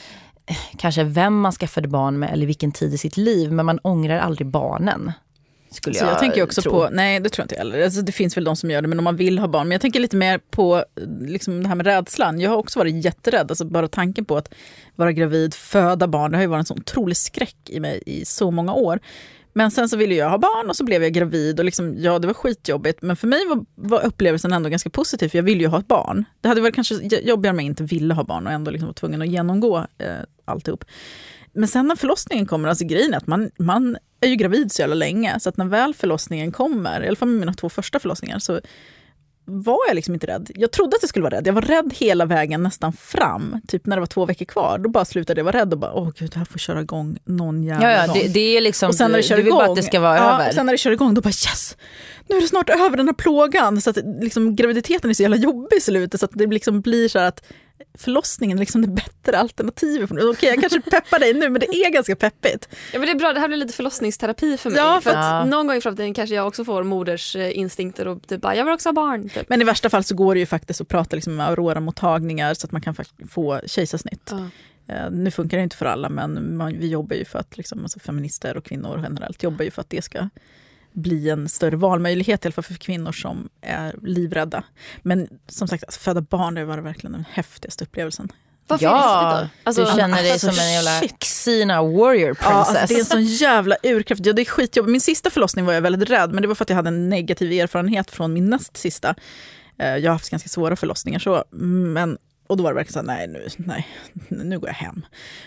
eh, 0.45 0.77
kanske 0.77 1.03
vem 1.03 1.39
man 1.39 1.51
skaffade 1.51 1.87
barn 1.87 2.19
med 2.19 2.33
eller 2.33 2.45
vilken 2.45 2.71
tid 2.71 2.93
i 2.93 2.97
sitt 2.97 3.17
liv 3.17 3.51
men 3.51 3.65
man 3.65 3.79
ångrar 3.79 4.19
aldrig 4.19 4.47
barnen. 4.47 5.11
Skulle 5.71 5.95
Så 5.95 6.05
jag, 6.05 6.11
jag 6.11 6.19
tänker 6.19 6.43
också 6.43 6.61
tro. 6.61 6.71
på, 6.71 6.89
nej 6.91 7.19
det 7.19 7.29
tror 7.29 7.43
jag 7.43 7.45
inte 7.45 7.57
heller. 7.57 7.83
Alltså, 7.83 8.01
det 8.01 8.11
finns 8.11 8.37
väl 8.37 8.43
de 8.43 8.55
som 8.55 8.71
gör 8.71 8.81
det, 8.81 8.87
men 8.87 8.97
om 8.99 9.03
man 9.03 9.15
vill 9.15 9.39
ha 9.39 9.47
barn. 9.47 9.67
Men 9.67 9.71
jag 9.75 9.81
tänker 9.81 9.99
lite 9.99 10.15
mer 10.15 10.39
på 10.51 10.83
liksom, 11.21 11.63
det 11.63 11.69
här 11.69 11.75
med 11.75 11.85
rädslan. 11.85 12.39
Jag 12.39 12.49
har 12.49 12.57
också 12.57 12.79
varit 12.79 13.05
jätterädd. 13.05 13.51
Alltså, 13.51 13.65
bara 13.65 13.87
tanken 13.87 14.25
på 14.25 14.37
att 14.37 14.53
vara 14.95 15.11
gravid, 15.11 15.53
föda 15.53 16.07
barn, 16.07 16.31
det 16.31 16.37
har 16.37 16.41
ju 16.41 16.47
varit 16.47 16.59
en 16.59 16.65
sån 16.65 16.79
otrolig 16.79 17.17
skräck 17.17 17.57
i 17.69 17.79
mig 17.79 18.03
i 18.05 18.25
så 18.25 18.51
många 18.51 18.73
år. 18.73 18.99
Men 19.57 19.71
sen 19.71 19.89
så 19.89 19.97
ville 19.97 20.15
jag 20.15 20.29
ha 20.29 20.37
barn 20.37 20.69
och 20.69 20.75
så 20.75 20.83
blev 20.83 21.03
jag 21.03 21.13
gravid 21.13 21.59
och 21.59 21.65
liksom, 21.65 21.95
ja 21.97 22.19
det 22.19 22.27
var 22.27 22.33
skitjobbigt. 22.33 23.01
Men 23.01 23.15
för 23.15 23.27
mig 23.27 23.45
var, 23.47 23.65
var 23.75 24.05
upplevelsen 24.05 24.53
ändå 24.53 24.69
ganska 24.69 24.89
positiv 24.89 25.29
för 25.29 25.37
jag 25.37 25.43
ville 25.43 25.61
ju 25.63 25.67
ha 25.67 25.79
ett 25.79 25.87
barn. 25.87 26.25
Det 26.41 26.47
hade 26.47 26.61
varit 26.61 26.75
kanske 26.75 26.95
jobbigare 27.23 27.53
om 27.53 27.59
jag 27.59 27.65
inte 27.65 27.83
ville 27.83 28.13
ha 28.13 28.23
barn 28.23 28.47
och 28.47 28.53
ändå 28.53 28.71
liksom 28.71 28.87
var 28.87 28.93
tvungen 28.93 29.21
att 29.21 29.27
genomgå 29.27 29.77
eh, 29.77 30.07
alltihop. 30.45 30.85
Men 31.53 31.67
sen 31.67 31.87
när 31.87 31.95
förlossningen 31.95 32.45
kommer, 32.45 32.69
alltså 32.69 32.85
grejen 32.85 33.13
är 33.13 33.17
att 33.17 33.27
man, 33.27 33.51
man 33.57 33.97
är 34.25 34.29
ju 34.29 34.35
gravid 34.35 34.71
så 34.71 34.81
jävla 34.81 34.95
länge. 34.95 35.39
Så 35.39 35.49
att 35.49 35.57
när 35.57 35.65
väl 35.65 35.93
förlossningen 35.93 36.51
kommer, 36.51 37.03
i 37.03 37.07
alla 37.07 37.15
fall 37.15 37.27
med 37.27 37.39
mina 37.39 37.53
två 37.53 37.69
första 37.69 37.99
förlossningar, 37.99 38.39
så 38.39 38.59
var 39.47 39.79
jag 39.87 39.95
liksom 39.95 40.13
inte 40.13 40.27
rädd. 40.27 40.51
Jag 40.55 40.71
trodde 40.71 40.95
att 40.95 41.03
jag 41.03 41.09
skulle 41.09 41.23
vara 41.23 41.35
rädd. 41.35 41.47
Jag 41.47 41.53
var 41.53 41.61
rädd 41.61 41.93
hela 41.95 42.25
vägen 42.25 42.63
nästan 42.63 42.93
fram. 42.93 43.61
Typ 43.67 43.85
när 43.85 43.95
det 43.95 43.99
var 43.99 44.07
två 44.07 44.25
veckor 44.25 44.45
kvar. 44.45 44.77
Då 44.77 44.89
bara 44.89 45.05
slutade 45.05 45.39
jag 45.39 45.45
vara 45.45 45.57
rädd 45.57 45.73
och 45.73 45.79
bara, 45.79 45.93
åh 45.93 46.09
gud, 46.15 46.31
det 46.31 46.37
här 46.37 46.45
får 46.45 46.59
köra 46.59 46.81
igång 46.81 47.17
någon 47.25 47.63
jävla 47.63 47.91
Ja, 47.91 48.01
ja 48.01 48.07
gång. 48.07 48.17
det, 48.21 48.27
det 48.27 48.57
är 48.57 48.61
liksom, 48.61 48.89
Och 48.89 48.95
sen 48.95 49.11
när 49.11 49.17
det 49.17 49.23
du, 49.23 49.27
kör 49.27 49.35
du 49.35 49.41
vill 49.41 49.47
igång, 49.47 49.59
bara 49.59 49.69
att 49.69 49.75
det 49.75 49.83
ska 49.83 49.99
vara 49.99 50.17
ja, 50.17 50.33
över. 50.33 50.51
Sen 50.51 50.65
när 50.65 50.73
det 50.73 50.77
kör 50.77 50.91
igång, 50.91 51.13
då 51.13 51.21
bara 51.21 51.29
yes! 51.29 51.77
Nu 52.27 52.37
är 52.37 52.41
det 52.41 52.47
snart 52.47 52.69
över 52.69 52.97
den 52.97 53.07
här 53.07 53.13
plågan. 53.13 53.81
Så 53.81 53.89
att 53.89 53.97
liksom, 54.21 54.55
graviditeten 54.55 55.09
är 55.09 55.13
så 55.13 55.21
jävla 55.21 55.37
jobbig 55.37 55.77
i 55.77 55.81
slutet 55.81 56.19
så 56.19 56.25
att 56.25 56.31
det 56.33 56.45
liksom 56.45 56.81
blir 56.81 57.09
så 57.09 57.19
här 57.19 57.27
att 57.27 57.43
förlossningen 57.97 58.57
är 58.57 58.59
liksom 58.59 58.81
det 58.81 58.87
bättre 58.87 59.37
alternativet. 59.37 60.11
Okej, 60.11 60.49
jag 60.49 60.59
kanske 60.59 60.81
peppar 60.81 61.19
dig 61.19 61.33
nu, 61.33 61.49
men 61.49 61.59
det 61.59 61.65
är 61.75 61.91
ganska 61.91 62.15
peppigt. 62.15 62.69
Ja 62.93 62.99
men 62.99 63.01
det 63.07 63.11
är 63.11 63.15
bra, 63.15 63.33
det 63.33 63.39
här 63.39 63.47
blir 63.47 63.57
lite 63.57 63.73
förlossningsterapi 63.73 64.57
för 64.57 64.69
mig. 64.69 64.79
Ja, 64.79 65.01
för 65.01 65.09
att 65.09 65.15
Ja. 65.15 65.45
någon 65.45 65.67
gång 65.67 65.75
i 65.75 65.81
framtiden 65.81 66.13
kanske 66.13 66.35
jag 66.35 66.47
också 66.47 66.65
får 66.65 66.83
moders 66.83 67.35
eh, 67.35 67.57
instinkter 67.57 68.07
och 68.07 68.27
typ 68.27 68.41
bara, 68.41 68.55
jag 68.55 68.65
vill 68.65 68.73
också 68.73 68.89
ha 68.89 68.93
barn. 68.93 69.29
Typ. 69.29 69.49
Men 69.49 69.61
i 69.61 69.63
värsta 69.63 69.89
fall 69.89 70.03
så 70.03 70.15
går 70.15 70.33
det 70.33 70.39
ju 70.39 70.45
faktiskt 70.45 70.81
att 70.81 70.87
prata 70.87 71.15
liksom 71.15 71.35
med 71.35 71.47
Aurora-mottagningar 71.49 72.53
så 72.53 72.67
att 72.67 72.71
man 72.71 72.81
kan 72.81 72.95
få 73.29 73.61
kejsarsnitt. 73.65 74.31
Ja. 74.31 74.49
Eh, 74.95 75.11
nu 75.11 75.31
funkar 75.31 75.57
det 75.57 75.63
inte 75.63 75.77
för 75.77 75.85
alla, 75.85 76.09
men 76.09 76.57
man, 76.57 76.77
vi 76.79 76.87
jobbar 76.89 77.15
ju 77.15 77.25
för 77.25 77.39
att 77.39 77.57
liksom, 77.57 77.83
alltså 77.83 77.99
feminister 77.99 78.57
och 78.57 78.65
kvinnor 78.65 78.99
generellt 79.03 79.43
jobbar 79.43 79.65
ju 79.65 79.71
för 79.71 79.81
att 79.81 79.89
det 79.89 80.01
ska 80.01 80.29
bli 80.95 81.29
en 81.29 81.49
större 81.49 81.75
valmöjlighet, 81.75 82.45
i 82.45 82.47
alla 82.47 82.53
fall 82.53 82.63
för 82.63 82.73
kvinnor 82.73 83.11
som 83.11 83.49
är 83.61 83.95
livrädda. 84.03 84.63
Men 85.01 85.27
som 85.47 85.67
sagt, 85.67 85.83
att 85.83 85.95
föda 85.95 86.21
barn 86.21 86.53
det 86.55 86.65
var 86.65 86.77
verkligen 86.77 87.11
den 87.11 87.25
häftigaste 87.31 87.83
upplevelsen. 87.83 88.31
Varför 88.67 88.85
ja? 88.85 89.49
Alltså, 89.63 89.85
du 89.85 89.91
känner 89.97 90.21
dig 90.21 90.31
alltså, 90.31 90.51
som 90.51 90.59
en 90.59 90.71
jävla 90.73 90.99
shit. 90.99 91.23
Xena 91.23 91.81
warrior 91.83 92.37
Ja, 92.41 92.47
alltså, 92.47 92.73
princess. 92.73 92.89
det 92.89 92.95
är 92.95 92.99
en 92.99 93.05
sån 93.05 93.23
jävla 93.23 93.75
urkraft. 93.83 94.25
Ja, 94.25 94.33
det 94.33 94.41
är 94.41 94.45
skitjobbigt. 94.45 94.91
Min 94.91 95.01
sista 95.01 95.29
förlossning 95.29 95.65
var 95.65 95.73
jag 95.73 95.81
väldigt 95.81 96.09
rädd, 96.09 96.31
men 96.33 96.41
det 96.41 96.47
var 96.47 96.55
för 96.55 96.63
att 96.65 96.69
jag 96.69 96.75
hade 96.75 96.87
en 96.89 97.09
negativ 97.09 97.51
erfarenhet 97.51 98.11
från 98.11 98.33
min 98.33 98.49
näst 98.49 98.77
sista. 98.77 99.15
Eh, 99.79 99.87
Jag 99.97 100.11
har 100.11 100.15
haft 100.15 100.29
ganska 100.29 100.49
svåra 100.49 100.75
förlossningar, 100.75 101.19
så, 101.19 101.43
men, 101.49 102.17
och 102.47 102.57
då 102.57 102.63
var 102.63 102.71
det 102.71 102.75
verkligen 102.75 103.05
så 103.05 103.11
här, 103.11 103.17
nej 103.17 103.27
nu, 103.27 103.47
nej, 103.57 103.87
nu 104.29 104.59
går 104.59 104.69
jag 104.69 104.75
hem. 104.75 105.05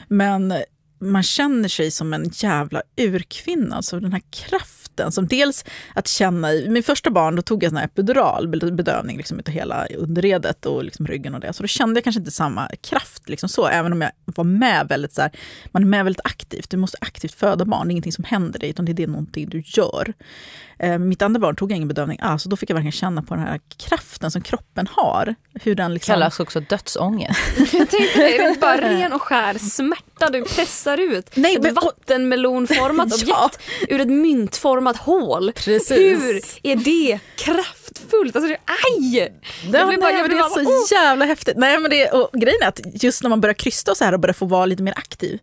Men 0.08 0.54
man 1.00 1.22
känner 1.22 1.68
sig 1.68 1.90
som 1.90 2.12
en 2.14 2.30
jävla 2.32 2.82
urkvinna, 2.96 3.76
alltså 3.76 4.00
den 4.00 4.12
här 4.12 4.22
kraften 4.30 5.12
som 5.12 5.26
dels 5.26 5.64
att 5.94 6.08
känna 6.08 6.52
i, 6.52 6.68
min 6.68 6.82
första 6.82 7.10
barn 7.10 7.36
då 7.36 7.42
tog 7.42 7.62
jag 7.62 7.72
här 7.72 7.84
epidural, 7.84 8.48
bedövning 8.48 9.16
liksom 9.16 9.38
utav 9.38 9.54
hela 9.54 9.86
underredet 9.86 10.66
och 10.66 10.84
liksom 10.84 11.06
ryggen 11.06 11.34
och 11.34 11.40
det, 11.40 11.52
så 11.52 11.62
då 11.62 11.66
kände 11.66 11.98
jag 11.98 12.04
kanske 12.04 12.18
inte 12.18 12.30
samma 12.30 12.68
kraft 12.82 13.28
liksom 13.28 13.48
så, 13.48 13.66
även 13.66 13.92
om 13.92 14.02
jag 14.02 14.10
var 14.24 14.44
med 14.44 14.88
väldigt 14.88 15.12
så 15.12 15.22
här, 15.22 15.30
man 15.66 15.82
är 15.82 15.86
med 15.86 16.04
väldigt 16.04 16.24
aktivt, 16.24 16.70
du 16.70 16.76
måste 16.76 16.98
aktivt 17.00 17.34
föda 17.34 17.64
barn, 17.64 17.88
det 17.88 17.90
är 17.90 17.92
ingenting 17.92 18.12
som 18.12 18.24
händer 18.24 18.58
dig, 18.58 18.70
utan 18.70 18.84
det 18.84 19.02
är 19.02 19.06
någonting 19.06 19.48
du 19.48 19.62
gör. 19.66 20.14
Eh, 20.78 20.98
mitt 20.98 21.22
andra 21.22 21.40
barn 21.40 21.56
tog 21.56 21.70
jag 21.70 21.76
ingen 21.76 21.88
bedövning 21.88 22.18
alls, 22.22 22.44
och 22.44 22.50
då 22.50 22.56
fick 22.56 22.70
jag 22.70 22.74
verkligen 22.74 22.92
känna 22.92 23.22
på 23.22 23.34
den 23.34 23.44
här 23.44 23.60
kraften 23.76 24.30
som 24.30 24.42
kroppen 24.42 24.86
har. 24.90 25.34
Hur 25.54 25.74
den 25.74 25.94
liksom, 25.94 26.12
kallas 26.12 26.40
också 26.40 26.60
dödsångest. 26.60 27.40
jag 27.56 27.90
tänkte 27.90 28.18
det, 28.18 28.38
är 28.38 28.60
bara 28.60 28.80
ren 28.80 29.12
och 29.12 29.22
skär 29.22 29.58
smärta 29.58 30.07
du 30.26 30.44
pressar 30.44 30.98
ut. 30.98 31.26
Nej, 31.34 31.56
ett 31.56 31.62
men- 31.62 31.74
vattenmelonformat 31.74 33.08
Ja. 33.26 33.44
objekt 33.44 33.60
ur 33.88 34.00
ett 34.00 34.08
myntformat 34.08 34.96
hål. 34.96 35.52
Precis. 35.52 35.90
Hur 35.90 36.40
är 36.62 36.76
det 36.76 37.18
kraftfullt? 37.36 38.36
Alltså, 38.36 38.48
det, 38.48 38.58
aj! 38.66 39.18
Ja, 39.18 39.78
Jag 39.78 39.88
blir 39.88 39.98
bara- 39.98 40.12
jag 40.12 40.26
blir 40.26 40.36
det 40.36 40.42
är 40.44 40.48
så 40.48 40.60
oh! 40.60 40.92
jävla 41.02 41.24
häftigt. 41.24 41.56
Nej, 41.56 41.78
men 41.78 41.90
det, 41.90 42.10
och 42.10 42.30
grejen 42.40 42.62
är 42.62 42.66
att 42.68 42.80
just 43.02 43.22
när 43.22 43.30
man 43.30 43.40
börjar 43.40 43.54
krysta 43.54 43.90
och 43.90 43.96
så 43.96 44.04
här 44.04 44.12
och 44.12 44.20
börjar 44.20 44.34
få 44.34 44.46
vara 44.46 44.66
lite 44.66 44.82
mer 44.82 44.94
aktiv 44.96 45.38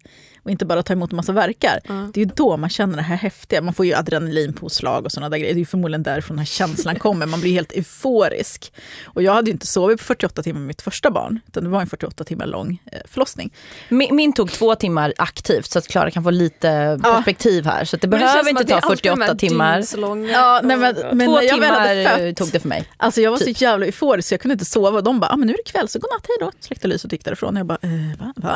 och 0.46 0.52
inte 0.52 0.66
bara 0.66 0.84
ta 0.84 0.94
emot 0.94 1.12
en 1.12 1.16
massa 1.16 1.32
verkar. 1.32 1.80
Det 2.14 2.22
är 2.22 2.26
ju 2.26 2.32
då 2.36 2.58
man 2.58 2.70
känner 2.70 2.96
det 2.96 3.02
här 3.02 3.16
häftiga. 3.16 3.62
Man 3.62 3.74
får 3.74 3.86
ju 3.86 3.94
adrenalinpåslag 3.94 5.06
och 5.06 5.12
sådana 5.12 5.30
där 5.30 5.38
grejer. 5.38 5.54
Det 5.54 5.58
är 5.58 5.60
ju 5.60 5.66
förmodligen 5.66 6.04
därifrån 6.04 6.36
den 6.36 6.40
här 6.40 6.46
känslan 6.46 6.96
kommer. 6.96 7.26
Man 7.26 7.42
blir 7.42 7.52
helt 7.52 7.72
euforisk. 7.72 8.74
Och 9.06 9.24
jag 9.24 9.34
hade 9.34 9.50
ju 9.50 9.52
inte 9.52 9.68
sovit 9.68 9.98
på 10.00 10.04
48 10.04 10.44
timmar 10.44 10.60
med 10.60 10.68
mitt 10.68 10.82
första 10.82 11.12
barn. 11.12 11.40
Utan 11.48 11.64
det 11.64 11.70
var 11.70 11.82
en 11.82 11.88
48 11.88 12.24
timmar 12.24 12.46
lång 12.46 12.82
eh, 12.92 13.00
förlossning. 13.06 13.54
Min, 13.90 14.16
min 14.16 14.34
tog 14.34 14.52
två 14.52 14.76
timmar 14.76 15.14
aktivt 15.18 15.72
så 15.72 15.80
att 15.80 15.88
Klara 15.88 16.12
kan 16.12 16.24
få 16.24 16.30
lite 16.30 17.00
perspektiv 17.04 17.66
här. 17.66 17.86
Så 17.86 17.96
att 17.96 18.02
det 18.02 18.08
Men 18.08 18.20
det 18.20 18.26
behöver 18.26 18.44
som 18.44 18.50
inte 18.50 18.64
det 18.64 18.82
ta 18.82 18.88
är 18.88 18.92
alltid 18.92 19.12
de 19.12 19.22
här 19.22 19.28
48 19.28 19.36
timmar. 19.36 19.84
Ja, 20.32 20.62
nej, 20.64 20.78
men, 20.78 20.96
men 21.18 21.28
Två 21.28 21.36
när 21.36 21.44
jag 21.44 21.60
väl 21.60 22.04
timmar 22.06 22.28
fött, 22.28 22.38
tog 22.38 22.52
det 22.52 22.60
för 22.60 22.70
mig. 22.70 22.90
Alltså 22.98 23.22
jag 23.22 23.32
var 23.32 23.38
Typ. 23.38 23.58
så 23.58 23.64
jävla 23.64 23.86
euforisk 23.86 24.28
så 24.28 24.34
jag 24.34 24.42
kunde 24.42 24.54
inte 24.54 24.66
sova. 24.66 25.02
De 25.02 25.20
bara, 25.20 25.32
ah, 25.32 25.38
men 25.38 25.48
nu 25.48 25.54
är 25.54 25.58
det 25.66 25.72
kväll 25.72 25.88
så 25.88 26.00
godnatt, 26.00 26.26
hej 26.28 26.38
då. 26.40 26.52
Släckte 26.60 26.88
lyset 26.88 27.06
och 27.06 27.14
gick 27.14 27.26
därifrån. 27.26 27.56
Och 27.56 27.60
jag 27.60 27.68
bara, 27.68 27.80
eh, 27.82 28.20
va? 28.20 28.34
va? 28.36 28.56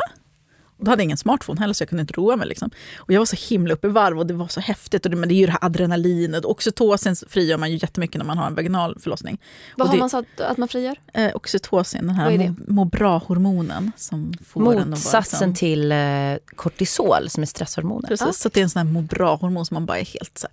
Då 0.80 0.90
hade 0.90 1.02
jag 1.02 1.04
ingen 1.04 1.16
smartphone 1.16 1.60
heller 1.60 1.74
så 1.74 1.82
jag 1.82 1.88
kunde 1.88 2.00
inte 2.00 2.12
roa 2.12 2.36
mig. 2.36 2.48
Liksom. 2.48 2.70
Och 2.98 3.12
jag 3.12 3.20
var 3.20 3.26
så 3.26 3.54
himla 3.54 3.74
uppe 3.74 3.86
i 3.86 3.90
varv 3.90 4.18
och 4.18 4.26
det 4.26 4.34
var 4.34 4.48
så 4.48 4.60
häftigt. 4.60 5.04
Och 5.04 5.10
det, 5.10 5.16
men 5.16 5.28
det 5.28 5.34
är 5.34 5.36
ju 5.36 5.46
det 5.46 5.52
här 5.52 5.64
adrenalinet. 5.64 6.44
Oxytocin 6.44 7.16
frigör 7.28 7.58
man 7.58 7.70
ju 7.70 7.76
jättemycket 7.76 8.18
när 8.18 8.24
man 8.24 8.38
har 8.38 8.46
en 8.46 8.54
vaginal 8.54 8.98
förlossning. 9.00 9.40
Vad 9.76 9.84
och 9.84 9.88
har 9.88 9.96
det, 9.96 10.00
man 10.00 10.10
sagt 10.10 10.40
att 10.40 10.58
man 10.58 10.68
frigör? 10.68 10.96
eh, 11.14 11.30
oxytocin, 11.34 12.06
den 12.06 12.16
här 12.16 12.38
må, 12.38 12.54
må 12.66 12.84
bra-hormonen 12.84 13.92
som 13.96 14.32
får 14.46 14.60
en 14.60 14.68
att 14.68 14.74
vara 14.74 14.86
Motsatsen 14.86 15.48
liksom, 15.48 15.54
till 15.54 15.92
eh, 15.92 15.98
kortisol 16.56 17.30
som 17.30 17.42
är 17.42 17.46
stresshormoner. 17.46 18.08
Precis, 18.08 18.38
så 18.38 18.48
att 18.48 18.54
det 18.54 18.60
är 18.60 18.64
en 18.64 18.70
sån 18.70 18.86
här 18.86 18.92
må 18.92 19.00
bra-hormon 19.00 19.66
som 19.66 19.74
man 19.74 19.86
bara 19.86 19.98
är 19.98 20.04
helt 20.04 20.38
så, 20.38 20.48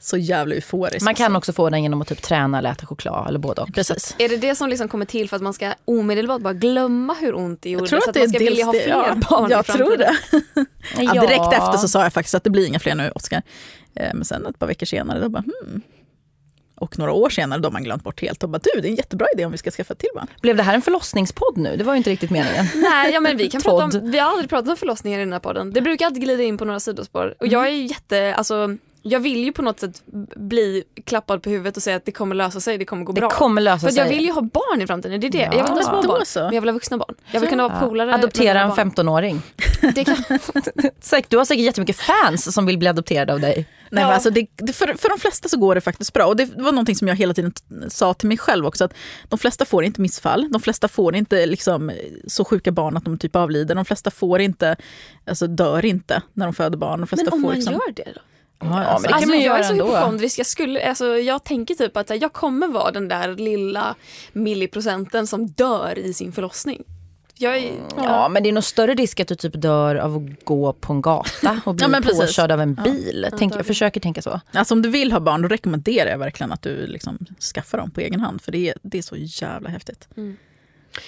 så 0.00 0.16
jävla 0.16 0.54
euforisk. 0.54 1.04
Man 1.04 1.14
kan 1.14 1.36
också 1.36 1.52
få 1.52 1.70
den 1.70 1.82
genom 1.82 2.02
att 2.02 2.08
typ 2.08 2.22
träna 2.22 2.58
eller 2.58 2.70
äta 2.70 2.86
choklad 2.86 3.28
eller 3.28 3.38
både 3.38 3.62
och. 3.62 3.74
Precis. 3.74 4.14
Är 4.18 4.28
det 4.28 4.36
det 4.36 4.54
som 4.54 4.68
liksom 4.68 4.88
kommer 4.88 5.04
till 5.04 5.28
för 5.28 5.36
att 5.36 5.42
man 5.42 5.54
ska 5.54 5.72
omedelbart 5.84 6.40
bara 6.40 6.54
glömma 6.54 7.14
hur 7.14 7.34
ont 7.34 7.62
det 7.62 7.70
gjorde? 7.70 7.82
Jag 7.82 7.88
tror 7.88 8.00
så 8.00 8.10
att 8.10 8.14
det 8.14 8.20
man 8.20 8.28
är 8.28 8.28
ska 8.28 8.38
vilja 8.38 8.64
ha 8.64 8.72
fler. 8.72 8.88
Ja, 8.88 9.14
barn 9.30 9.50
Jag 9.50 9.66
tror 9.66 9.96
det. 9.96 10.16
Ja, 10.96 11.12
direkt 11.12 11.52
efter 11.52 11.78
så 11.78 11.88
sa 11.88 12.02
jag 12.02 12.12
faktiskt 12.12 12.34
att 12.34 12.44
det 12.44 12.50
blir 12.50 12.66
inga 12.66 12.78
fler 12.78 12.94
nu, 12.94 13.10
Oskar. 13.14 13.42
Eh, 13.94 14.14
Men 14.14 14.24
sen 14.24 14.46
ett 14.46 14.58
par 14.58 14.66
veckor 14.66 14.86
senare, 14.86 15.20
då 15.20 15.28
bara 15.28 15.42
hmm. 15.42 15.82
Och 16.80 16.98
några 16.98 17.12
år 17.12 17.30
senare, 17.30 17.60
då 17.60 17.66
har 17.66 17.72
man 17.72 17.84
glömt 17.84 18.04
bort 18.04 18.20
helt 18.20 18.42
och 18.42 18.48
bara 18.48 18.60
du, 18.62 18.80
det 18.80 18.88
är 18.88 18.90
en 18.90 18.96
jättebra 18.96 19.26
idé 19.34 19.44
om 19.44 19.52
vi 19.52 19.58
ska 19.58 19.70
skaffa 19.70 19.94
till 19.94 20.08
barn. 20.14 20.26
Blev 20.42 20.56
det 20.56 20.62
här 20.62 20.74
en 20.74 20.82
förlossningspodd 20.82 21.56
nu? 21.56 21.76
Det 21.76 21.84
var 21.84 21.92
ju 21.92 21.98
inte 21.98 22.10
riktigt 22.10 22.30
meningen. 22.30 22.66
Nej, 22.74 23.12
ja, 23.12 23.20
men 23.20 23.36
vi 23.36 23.50
kan 23.50 23.60
prata 23.60 23.84
om, 23.84 24.10
vi 24.10 24.18
har 24.18 24.30
aldrig 24.30 24.50
pratat 24.50 24.68
om 24.68 24.76
förlossningar 24.76 25.18
i 25.18 25.22
den 25.22 25.32
här 25.32 25.40
podden. 25.40 25.72
Det 25.72 25.80
brukar 25.80 26.06
alltid 26.06 26.22
glida 26.22 26.42
in 26.42 26.58
på 26.58 26.64
några 26.64 26.80
sidospår. 26.80 27.34
Och 27.40 27.46
jag 27.46 27.66
är 27.66 27.70
ju 27.70 27.86
jätte, 27.86 28.34
alltså, 28.34 28.76
jag 29.02 29.20
vill 29.20 29.44
ju 29.44 29.52
på 29.52 29.62
något 29.62 29.80
sätt 29.80 30.02
bli 30.36 30.84
klappad 31.04 31.42
på 31.42 31.50
huvudet 31.50 31.76
och 31.76 31.82
säga 31.82 31.96
att 31.96 32.04
det 32.04 32.12
kommer 32.12 32.34
lösa 32.34 32.60
sig, 32.60 32.78
det 32.78 32.84
kommer 32.84 33.04
gå 33.04 33.12
Det 33.12 33.20
bra. 33.20 33.30
kommer 33.30 33.60
lösa 33.62 33.80
För 33.80 33.88
att 33.88 33.96
jag 33.96 34.06
sig. 34.06 34.16
vill 34.16 34.24
ju 34.26 34.32
ha 34.32 34.42
barn 34.42 34.82
i 34.82 34.86
framtiden, 34.86 35.20
det 35.20 35.26
är 35.26 35.30
det. 35.30 35.38
Ja. 35.38 35.44
Jag 35.44 35.50
vill 35.50 35.58
inte 35.60 35.72
ha 35.90 36.02
små 36.02 36.12
barn, 36.12 36.26
så. 36.26 36.40
men 36.40 36.54
jag 36.54 36.60
vill 36.60 36.68
ha 36.68 36.74
vuxna 36.74 36.98
barn. 36.98 37.14
Jag 37.32 37.40
vill 37.40 37.48
kunna 37.48 37.68
vara 37.68 37.80
polare 37.80 38.06
med 38.06 38.14
Adoptera 38.14 38.60
en 38.60 38.68
barn. 38.68 38.90
15-åring. 38.90 39.42
Det 39.94 40.04
kan, 40.04 40.16
Säkert, 41.00 41.30
du 41.30 41.36
har 41.38 41.44
säkert 41.44 41.64
jättemycket 41.64 41.96
fans 41.96 42.54
som 42.54 42.66
vill 42.66 42.78
bli 42.78 42.88
adopterade 42.88 43.32
av 43.32 43.40
dig. 43.40 43.54
Nej, 43.90 44.02
Ja. 44.02 44.06
men 44.06 44.14
alltså 44.14 44.30
det, 44.30 44.46
det, 44.56 44.72
för, 44.72 44.86
för 44.94 45.08
de 45.08 45.18
flesta 45.18 45.48
så 45.48 45.56
går 45.58 45.74
det 45.74 45.80
faktiskt 45.80 46.12
bra. 46.12 46.26
Och 46.26 46.36
det 46.36 46.44
var 46.56 46.72
någonting 46.72 46.94
som 46.96 47.08
jag 47.08 47.16
hela 47.16 47.34
tiden 47.34 47.52
sa 47.88 48.14
till 48.14 48.28
mig 48.28 48.38
själv 48.38 48.66
också. 48.66 48.84
Att 48.84 48.94
de 49.28 49.38
flesta 49.38 49.64
får 49.64 49.84
inte 49.84 50.00
missfall. 50.00 50.48
De 50.50 50.60
flesta 50.62 50.88
får 50.88 51.16
inte 51.16 51.46
liksom, 51.46 51.90
så 52.26 52.44
sjuka 52.44 52.72
barn 52.72 52.96
att 52.96 53.04
de 53.04 53.18
typ 53.18 53.36
avlider. 53.36 53.74
De 53.74 53.84
flesta 53.84 54.10
får 54.10 54.40
inte, 54.40 54.76
alltså 55.26 55.46
dör 55.46 55.84
inte 55.84 56.22
när 56.32 56.46
de 56.46 56.54
föder 56.54 56.78
barn. 56.78 57.00
De 57.00 57.06
flesta 57.06 57.24
men 57.24 57.32
om 57.32 57.40
får 57.40 57.48
man 57.48 57.56
liksom, 57.56 57.72
gör 57.72 57.92
det 57.96 58.12
då? 58.14 58.20
Ja, 58.60 58.66
men 58.66 59.02
det 59.02 59.08
kan 59.08 59.14
alltså, 59.14 59.28
man 59.28 59.40
jag 59.40 59.58
är 59.58 59.62
så 59.62 59.72
ändå. 59.72 59.86
hypokondrisk. 59.86 60.38
Jag, 60.38 60.46
skulle, 60.46 60.88
alltså, 60.88 61.06
jag 61.06 61.44
tänker 61.44 61.74
typ 61.74 61.96
att 61.96 62.10
jag 62.20 62.32
kommer 62.32 62.68
vara 62.68 62.90
den 62.90 63.08
där 63.08 63.34
lilla 63.34 63.94
milliprocenten 64.32 65.26
som 65.26 65.46
dör 65.46 65.98
i 65.98 66.14
sin 66.14 66.32
förlossning. 66.32 66.84
Jag 67.40 67.58
är, 67.58 67.72
Ja, 67.96 68.28
men 68.28 68.42
det 68.42 68.48
är 68.48 68.52
nog 68.52 68.64
större 68.64 68.94
risk 68.94 69.20
att 69.20 69.28
du 69.28 69.34
typ 69.34 69.60
dör 69.62 69.94
av 69.94 70.16
att 70.16 70.44
gå 70.44 70.72
på 70.72 70.92
en 70.92 71.02
gata 71.02 71.60
och 71.64 71.74
bli 71.76 71.86
Ja, 71.92 72.00
påkörd 72.04 72.52
av 72.52 72.60
en 72.60 72.74
bil. 72.74 73.26
Tänk, 73.38 73.54
jag 73.54 73.66
försöker 73.66 74.00
tänka 74.00 74.22
så. 74.22 74.40
Alltså 74.52 74.74
om 74.74 74.82
du 74.82 74.88
vill 74.88 75.12
ha 75.12 75.20
barn, 75.20 75.42
då 75.42 75.48
rekommenderar 75.48 76.10
jag 76.10 76.18
verkligen 76.18 76.52
att 76.52 76.62
du 76.62 76.86
liksom 76.86 77.18
skaffar 77.54 77.78
dem 77.78 77.90
på 77.90 78.00
egen 78.00 78.20
hand. 78.20 78.42
För 78.42 78.52
det 78.52 78.68
är, 78.68 78.74
det 78.82 78.98
är 78.98 79.02
så 79.02 79.16
jävla 79.16 79.68
häftigt. 79.68 80.08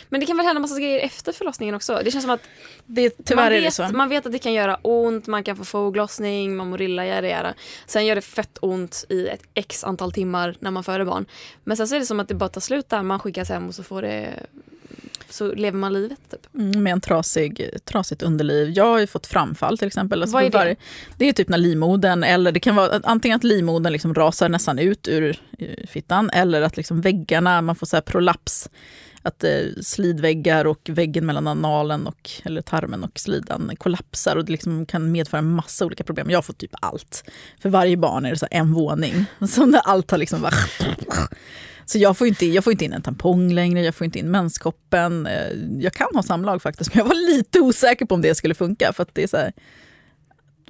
Men 0.09 0.21
det 0.21 0.27
kan 0.27 0.37
väl 0.37 0.47
hända 0.47 0.61
massa 0.61 0.81
grejer 0.81 1.01
efter 1.01 1.33
förlossningen 1.33 1.75
också. 1.75 2.01
Det 2.05 2.11
känns 2.11 2.25
som 2.25 2.31
att 2.31 2.41
Det, 2.87 3.11
tyvärr 3.25 3.37
man, 3.43 3.47
är 3.53 3.57
det 3.57 3.61
vet, 3.61 3.75
så. 3.75 3.89
man 3.89 4.09
vet 4.09 4.27
att 4.27 4.33
det 4.33 4.39
kan 4.39 4.53
göra 4.53 4.79
ont, 4.83 5.27
man 5.27 5.45
kan 5.45 5.57
få 5.57 5.65
foglossning, 5.65 6.57
mamorilla, 6.57 7.07
yada 7.07 7.29
yada. 7.29 7.55
Sen 7.87 8.07
gör 8.07 8.15
det 8.15 8.21
fett 8.21 8.59
ont 8.63 9.05
i 9.09 9.27
ett 9.29 9.43
x 9.55 9.85
antal 9.85 10.13
timmar 10.13 10.57
när 10.61 10.71
man 10.71 10.85
föder 10.85 11.05
barn. 11.05 11.27
Men 11.65 11.77
sen 11.77 11.89
så 11.89 11.95
är 11.95 11.99
det 12.01 12.07
som 12.07 12.21
att 12.21 12.29
det 12.29 12.35
bara 12.35 12.49
tar 12.49 12.61
slut 12.61 12.89
där, 12.89 13.03
man 13.03 13.19
skickas 13.19 13.49
hem 13.49 13.69
och 13.69 13.75
så 13.75 13.83
får 13.83 14.03
det 14.03 14.29
så 15.29 15.53
lever 15.55 15.79
man 15.79 15.93
livet. 15.93 16.19
Typ. 16.31 16.55
Mm, 16.55 16.83
med 16.83 16.93
en 16.93 17.01
trasig, 17.01 17.71
trasigt 17.85 18.23
underliv. 18.23 18.71
Jag 18.77 18.85
har 18.85 18.99
ju 18.99 19.07
fått 19.07 19.27
framfall 19.27 19.79
till 19.79 19.87
exempel. 19.87 20.23
Alltså 20.23 20.35
Vad 20.35 20.43
är 20.45 20.51
det? 20.51 20.59
varje- 20.59 20.77
Det 21.19 21.29
är 21.29 21.33
typ 21.33 21.49
när 21.49 21.59
livmodern, 21.59 22.25
eller 22.25 22.53
det 22.53 22.61
kan 22.61 22.77
vara 22.77 23.01
antingen 23.05 23.37
att 23.37 23.45
livmodern 23.45 23.93
liksom 23.93 24.15
rasar 24.15 24.49
nästan 24.49 24.79
ut 24.79 25.09
ur 25.09 25.41
eh, 25.59 25.87
fittan, 25.89 26.31
eller 26.31 26.63
att 26.63 26.77
liksom 26.77 27.01
väggarna, 27.01 27.63
man 27.63 27.77
får 27.77 27.87
så 27.87 27.97
här 27.97 28.01
prolaps. 28.03 28.69
Att 29.23 29.45
eh, 29.45 29.51
slidväggar 29.83 30.65
och 30.65 30.81
väggen 30.93 31.27
mellan 31.27 31.47
analen, 31.47 32.07
och, 32.07 32.31
eller 32.45 32.63
tarmen 32.63 33.05
och 33.05 33.19
slidan 33.19 33.73
kollapsar 33.79 34.37
och 34.37 34.45
det 34.45 34.53
liksom 34.53 34.87
kan 34.87 35.13
medföra 35.13 35.39
en 35.39 35.51
massa 35.51 35.87
olika 35.87 36.05
problem. 36.05 36.31
Jag 36.31 36.37
har 36.37 36.43
fått 36.43 36.59
typ 36.59 36.75
allt. 36.81 37.25
För 37.63 37.69
varje 37.69 37.97
barn 37.97 38.27
är 38.27 38.31
det 38.31 38.37
så 38.37 38.47
här 38.51 38.61
en 38.61 38.73
våning. 38.73 39.25
Som 39.49 39.73
där 39.73 39.81
allt 39.85 40.11
har 40.11 40.19
liksom 40.19 40.43
bara... 40.43 40.55
Så 41.85 41.99
jag 41.99 42.19
får, 42.19 42.27
inte, 42.27 42.47
jag 42.47 42.65
får 42.65 42.73
inte 42.73 42.85
in 42.85 42.93
en 42.93 43.03
tampong 43.03 43.53
längre, 43.53 43.83
jag 43.83 43.95
får 43.95 44.05
inte 44.05 44.19
in 44.19 44.31
menskoppen. 44.31 45.27
Eh, 45.27 45.53
jag 45.79 45.93
kan 45.93 46.09
ha 46.15 46.23
samlag 46.23 46.63
faktiskt, 46.63 46.95
men 46.95 46.99
jag 46.99 47.09
var 47.09 47.35
lite 47.37 47.61
osäker 47.61 48.07
på 48.07 48.15
om 48.15 48.23
det 48.23 48.35
skulle 48.35 48.55
funka. 48.55 48.93
För 48.93 49.03
att 49.03 49.15
det 49.15 49.23
är 49.23 49.27
så 49.27 49.37
här, 49.37 49.53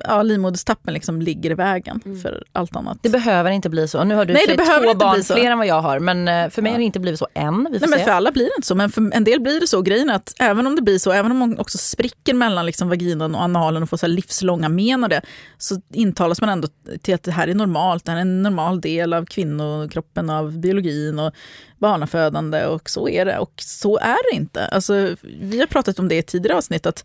ja, 0.05 0.23
livmoderstappen 0.23 0.95
liksom 0.95 1.23
ligger 1.23 1.51
i 1.51 1.55
vägen 1.55 2.01
för 2.23 2.45
allt 2.53 2.77
annat. 2.77 2.99
Det 3.03 3.09
behöver 3.09 3.51
inte 3.51 3.69
bli 3.71 3.89
så. 3.89 4.05
Nu 4.05 4.15
har 4.15 4.25
du 4.25 4.33
Nej, 4.33 4.45
det 4.49 4.57
behöver 4.57 4.85
två 4.85 4.91
inte 4.91 5.05
barn 5.05 5.23
fler 5.25 5.51
än 5.51 5.59
vad 5.59 5.67
jag 5.67 5.81
har. 5.83 5.99
Men 5.99 6.29
eh, 6.29 6.51
för 6.51 6.63
mig 6.63 6.71
Ja. 6.71 6.75
har 6.75 6.79
det 6.79 6.85
inte 6.85 7.01
blivit 7.01 7.19
så 7.19 7.29
än. 7.35 7.69
Vi 7.73 7.79
får 7.79 7.87
Nej, 7.87 7.91
men 7.91 7.99
se. 7.99 8.05
för 8.05 8.11
alla 8.13 8.33
blir 8.33 8.45
det 8.45 8.53
inte 8.57 8.67
så, 8.69 8.75
men 8.75 8.91
för 8.91 9.11
en 9.15 9.25
del 9.25 9.41
blir 9.41 9.61
det 9.61 9.67
så. 9.67 9.83
Grejen 9.83 10.11
är 10.11 10.15
att 10.15 10.35
även 10.39 10.67
om 10.67 10.77
det 10.77 10.83
blir 10.83 10.99
så, 10.99 11.13
även 11.13 11.31
om 11.33 11.39
man 11.39 11.59
också 11.59 11.79
spricker 11.79 12.35
mellan 12.35 12.67
liksom 12.67 12.89
vaginan 12.89 13.35
och 13.35 13.43
analen 13.43 13.83
och 13.83 13.89
får 13.89 13.97
så 13.97 14.07
här 14.07 14.13
livslånga 14.13 14.69
men 14.69 15.05
av 15.05 15.11
det, 15.11 15.21
så 15.59 15.81
intalas 15.93 16.41
man 16.41 16.51
ändå 16.51 16.69
till 17.03 17.15
att 17.15 17.23
det 17.23 17.33
här 17.33 17.49
är 17.49 17.55
normalt. 17.55 18.05
Det 18.05 18.11
här 18.11 18.19
är 18.19 18.23
en 18.23 18.43
normal 18.43 18.81
del 18.81 19.13
av 19.13 19.25
kvinnokroppen, 19.27 20.31
av 20.31 20.59
biologin 20.59 21.19
och 21.19 21.33
barnafödande 21.79 22.65
och 22.67 22.91
så 22.91 23.09
är 23.09 23.25
det. 23.25 23.39
Och 23.39 23.53
så 23.57 23.99
är 23.99 24.33
det 24.33 24.37
inte. 24.37 24.67
Alltså, 24.67 25.17
vi 25.41 25.61
har 25.61 25.67
pratat 25.67 25.99
om 25.99 26.09
det 26.09 26.17
i 26.19 26.23
tidigare 26.23 26.57
avsnitt, 26.57 26.87
att 26.87 27.05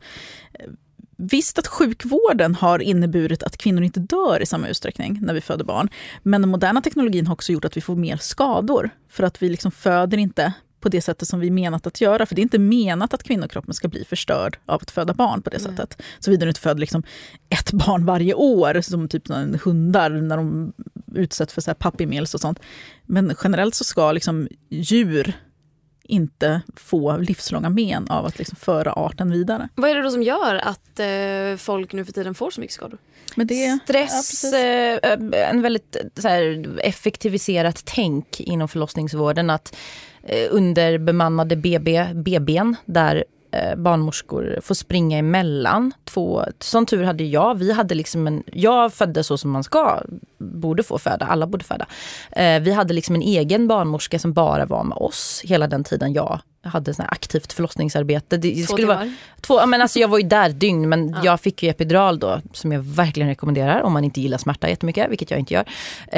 Visst 1.17 1.59
att 1.59 1.67
sjukvården 1.67 2.55
har 2.55 2.79
inneburit 2.79 3.43
att 3.43 3.57
kvinnor 3.57 3.83
inte 3.83 3.99
dör 3.99 4.41
i 4.41 4.45
samma 4.45 4.67
utsträckning 4.67 5.19
när 5.21 5.33
vi 5.33 5.41
föder 5.41 5.65
barn. 5.65 5.89
Men 6.23 6.41
den 6.41 6.51
moderna 6.51 6.81
teknologin 6.81 7.27
har 7.27 7.33
också 7.33 7.51
gjort 7.51 7.65
att 7.65 7.77
vi 7.77 7.81
får 7.81 7.95
mer 7.95 8.17
skador. 8.17 8.89
För 9.09 9.23
att 9.23 9.41
vi 9.41 9.49
liksom 9.49 9.71
föder 9.71 10.17
inte 10.17 10.53
på 10.85 10.89
det 10.89 11.01
sättet 11.01 11.27
som 11.27 11.39
vi 11.39 11.51
menat 11.51 11.87
att 11.87 12.01
göra. 12.01 12.25
För 12.25 12.35
det 12.35 12.41
är 12.41 12.43
inte 12.43 12.59
menat 12.59 13.13
att 13.13 13.23
kvinnokroppen 13.23 13.73
ska 13.73 13.87
bli 13.87 14.05
förstörd 14.05 14.57
av 14.65 14.81
att 14.81 14.91
föda 14.91 15.13
barn 15.13 15.41
på 15.41 15.49
det 15.49 15.59
sättet. 15.59 16.01
Såvida 16.19 16.45
du 16.45 16.49
inte 16.49 16.61
föder 16.61 16.79
liksom 16.79 17.03
ett 17.49 17.71
barn 17.85 18.05
varje 18.05 18.33
år, 18.33 18.81
som 18.81 19.07
typ 19.07 19.27
hundar 19.63 20.09
när 20.09 20.37
de 20.37 20.73
utsätts 21.15 21.53
för 21.53 22.05
meals 22.05 22.33
och 22.33 22.41
sånt. 22.41 22.59
Men 23.05 23.35
generellt 23.43 23.75
så 23.75 23.83
ska 23.83 24.11
liksom 24.11 24.47
djur 24.69 25.33
inte 26.05 26.61
få 26.75 27.17
livslånga 27.17 27.69
men 27.69 28.07
av 28.09 28.25
att 28.25 28.37
liksom 28.39 28.55
föra 28.55 28.93
arten 28.93 29.31
vidare. 29.31 29.69
Vad 29.75 29.89
är 29.89 29.95
det 29.95 30.01
då 30.01 30.09
som 30.11 30.23
gör 30.23 30.55
att 30.55 30.99
eh, 30.99 31.57
folk 31.57 31.93
nu 31.93 32.05
för 32.05 32.11
tiden 32.13 32.35
får 32.35 32.51
så 32.51 32.61
mycket 32.61 32.73
skador? 32.73 32.97
Det, 33.35 33.55
Ja, 33.55 33.79
Stress, 33.83 34.11
precis. 34.11 34.53
eh, 34.53 35.49
en 35.49 35.61
väldigt 35.61 35.95
eh, 35.95 36.01
så 36.21 36.27
här, 36.27 36.75
effektiviserat 36.83 37.81
tänk 37.85 38.39
inom 38.39 38.67
förlossningsvården. 38.67 39.49
Att 39.49 39.75
eh, 40.23 40.47
underbemannade 40.51 41.55
BB, 41.55 42.05
BBn 42.13 42.75
där 42.85 43.25
barnmorskor 43.77 44.59
får 44.61 44.75
springa 44.75 45.17
emellan. 45.17 45.93
Två, 46.03 46.43
som 46.59 46.85
tur 46.85 47.03
hade 47.03 47.23
jag. 47.23 47.55
Vi 47.55 47.71
hade 47.73 47.95
liksom 47.95 48.27
en, 48.27 48.43
jag 48.53 48.93
födde 48.93 49.23
så 49.23 49.37
som 49.37 49.51
man 49.51 49.63
ska, 49.63 50.01
borde 50.37 50.83
få 50.83 50.97
föda, 50.97 51.25
alla 51.25 51.47
borde 51.47 51.65
föda. 51.65 51.85
Eh, 52.31 52.59
vi 52.61 52.71
hade 52.71 52.93
liksom 52.93 53.15
en 53.15 53.21
egen 53.21 53.67
barnmorska 53.67 54.19
som 54.19 54.33
bara 54.33 54.65
var 54.65 54.83
med 54.83 54.97
oss 54.97 55.41
hela 55.45 55.67
den 55.67 55.83
tiden 55.83 56.13
jag 56.13 56.39
hade 56.65 56.93
sån 56.93 57.05
aktivt 57.09 57.53
förlossningsarbete. 57.53 58.37
Det, 58.37 58.51
det 58.51 58.63
Två 58.63 58.73
skulle 58.73 58.87
vara, 58.87 58.99
timmar? 58.99 59.15
Två, 59.41 59.59
ja, 59.59 59.65
men 59.65 59.81
alltså 59.81 59.99
jag 59.99 60.07
var 60.07 60.17
ju 60.17 60.27
där 60.27 60.49
dygn 60.49 60.89
men 60.89 61.15
jag 61.23 61.39
fick 61.39 61.63
ju 61.63 61.69
epidural 61.69 62.19
då 62.19 62.41
som 62.53 62.71
jag 62.71 62.81
verkligen 62.81 63.29
rekommenderar 63.29 63.81
om 63.81 63.93
man 63.93 64.03
inte 64.03 64.21
gillar 64.21 64.37
smärta 64.37 64.69
jättemycket, 64.69 65.11
vilket 65.11 65.31
jag 65.31 65.39
inte 65.39 65.53
gör. 65.53 65.65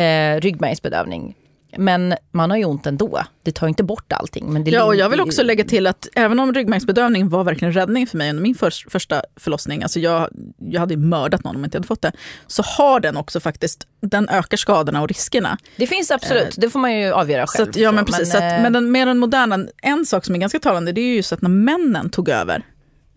Eh, 0.01 0.39
ryggmärgsbedövning. 0.41 1.35
Men 1.77 2.13
man 2.31 2.49
har 2.49 2.57
ju 2.57 2.65
ont 2.65 2.87
ändå. 2.87 3.23
Det 3.43 3.51
tar 3.51 3.67
inte 3.67 3.83
bort 3.83 4.13
allting. 4.13 4.53
Men 4.53 4.63
det 4.63 4.71
Ja, 4.71 4.83
och 4.83 4.95
jag 4.95 5.09
vill 5.09 5.21
också 5.21 5.43
lägga 5.43 5.63
till 5.63 5.87
att 5.87 6.07
även 6.15 6.39
om 6.39 6.53
ryggmärgsbedövning 6.53 7.29
var 7.29 7.43
verkligen 7.43 7.73
räddning 7.73 8.07
för 8.07 8.17
mig 8.17 8.29
under 8.29 8.43
min 8.43 8.55
för, 8.55 8.89
första 8.89 9.21
förlossning, 9.35 9.83
alltså 9.83 9.99
jag, 9.99 10.29
jag 10.57 10.79
hade 10.79 10.93
ju 10.93 10.99
mördat 10.99 11.43
någon 11.43 11.55
om 11.55 11.61
jag 11.61 11.67
inte 11.67 11.77
hade 11.77 11.87
fått 11.87 12.01
det, 12.01 12.11
så 12.47 12.63
har 12.63 12.99
den 12.99 13.17
också 13.17 13.39
faktiskt, 13.39 13.87
den 14.01 14.29
ökar 14.29 14.57
skadorna 14.57 15.01
och 15.01 15.07
riskerna. 15.07 15.57
Det 15.75 15.87
finns 15.87 16.11
absolut, 16.11 16.55
det 16.57 16.69
får 16.69 16.79
man 16.79 16.99
ju 16.99 17.11
avgöra 17.11 17.47
Så 17.47 17.57
själv. 17.57 17.69
att, 17.69 17.75
ja, 17.75 17.91
men 17.91 18.05
Så, 18.05 18.11
precis. 18.11 18.31
så 18.31 18.37
att, 18.37 18.43
eh, 18.43 18.61
men 18.61 18.73
den, 18.73 18.91
med 18.91 19.07
den 19.07 19.17
moderna, 19.17 19.59
en 19.81 20.05
sak 20.05 20.25
som 20.25 20.35
är 20.35 20.39
ganska 20.39 20.59
talande, 20.59 20.91
det 20.91 21.01
är 21.01 21.05
ju 21.05 21.15
just 21.15 21.33
att 21.33 21.41
när 21.41 21.49
männen 21.49 22.09
tog 22.09 22.29
över 22.29 22.55
eh, 22.55 22.61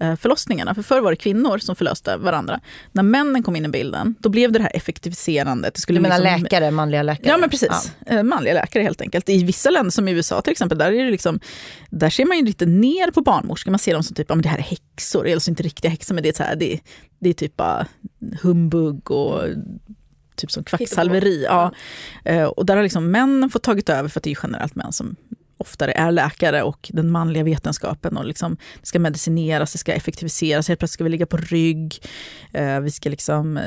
förlossningarna, 0.01 0.75
för 0.75 0.83
förr 0.83 1.01
var 1.01 1.11
det 1.13 1.17
kvinnor 1.17 1.59
som 1.59 1.77
förlöste 1.77 2.17
varandra. 2.17 2.61
När 2.93 3.03
männen 3.03 3.43
kom 3.43 3.57
in 3.57 3.65
i 3.65 3.69
bilden, 3.69 4.15
då 4.19 4.29
blev 4.29 4.53
det 4.53 4.59
det 4.59 4.63
här 4.63 4.77
effektiviserandet. 4.77 5.75
Det 5.75 5.81
skulle 5.81 5.99
du 5.99 6.03
menar 6.03 6.19
liksom- 6.19 6.43
läkare, 6.43 6.71
manliga 6.71 7.03
läkare? 7.03 7.29
Ja 7.29 7.37
men 7.39 7.51
precis, 7.51 7.93
Eh, 8.07 8.23
manliga 8.23 8.55
läkare 8.55 8.83
helt 8.83 9.01
enkelt. 9.01 9.29
I 9.29 9.45
vissa 9.45 9.71
länder 9.71 9.91
som 9.91 10.09
i 10.09 10.13
USA 10.13 10.43
till 10.43 10.53
exempel, 10.53 10.79
där, 10.79 10.93
är 10.93 11.05
det 11.05 11.11
liksom, 11.11 11.41
där 11.91 12.11
ser 12.11 12.25
man 12.27 12.37
ju 12.39 12.45
lite 12.45 12.67
ner 12.67 13.11
på 13.11 13.21
barnmorskor. 13.21 13.71
Man 13.71 13.79
ser 13.79 13.93
dem 13.95 14.03
som 14.03 14.15
typ, 14.17 14.27
ja, 14.29 14.35
men 14.35 14.43
det 14.43 14.49
här 14.49 14.59
är 14.59 14.63
häxor, 14.63 15.27
eller 15.27 15.41
så 15.41 15.51
inte 15.51 15.63
riktiga 15.63 15.91
häxor, 15.91 16.15
men 16.15 16.23
det 16.23 16.29
är, 16.29 16.33
så 16.33 16.43
här, 16.43 16.57
det, 16.57 16.73
är- 16.73 16.81
det 17.19 17.29
är 17.31 17.35
typ 17.35 17.57
bara 17.57 17.87
humbug 18.43 19.11
och 19.11 19.43
typ 20.37 20.51
som 20.51 20.65
kvacksalveri. 20.65 21.45
Ja. 21.45 21.73
Eh, 22.25 22.45
Och 22.45 22.67
där 22.67 22.77
har 22.77 22.83
liksom 22.83 23.11
männen 23.11 23.51
fått 23.51 23.63
tagit 23.63 23.89
över, 23.89 24.09
för 24.09 24.21
att 24.21 24.25
det 24.25 24.31
är 24.31 24.39
generellt 24.43 24.75
män 24.75 24.93
som 24.93 25.17
oftare 25.61 25.92
är 25.92 26.12
läkare 26.12 26.62
och 26.62 26.90
den 26.92 27.11
manliga 27.11 27.44
vetenskapen. 27.44 28.16
och 28.16 28.25
liksom, 28.25 28.57
Det 28.81 28.87
ska 28.87 28.99
medicineras, 28.99 29.73
det 29.73 29.79
ska 29.79 29.92
effektiviseras, 29.92 30.68
helt 30.68 30.81
plötsligt 30.81 30.94
ska 30.94 31.05
vi 31.05 31.11
ligga 31.11 31.27
på 31.27 31.37
rygg. 31.37 31.99
Eh, 32.53 32.81
vi, 32.81 32.90
ska 32.90 33.11
liksom, 33.11 33.61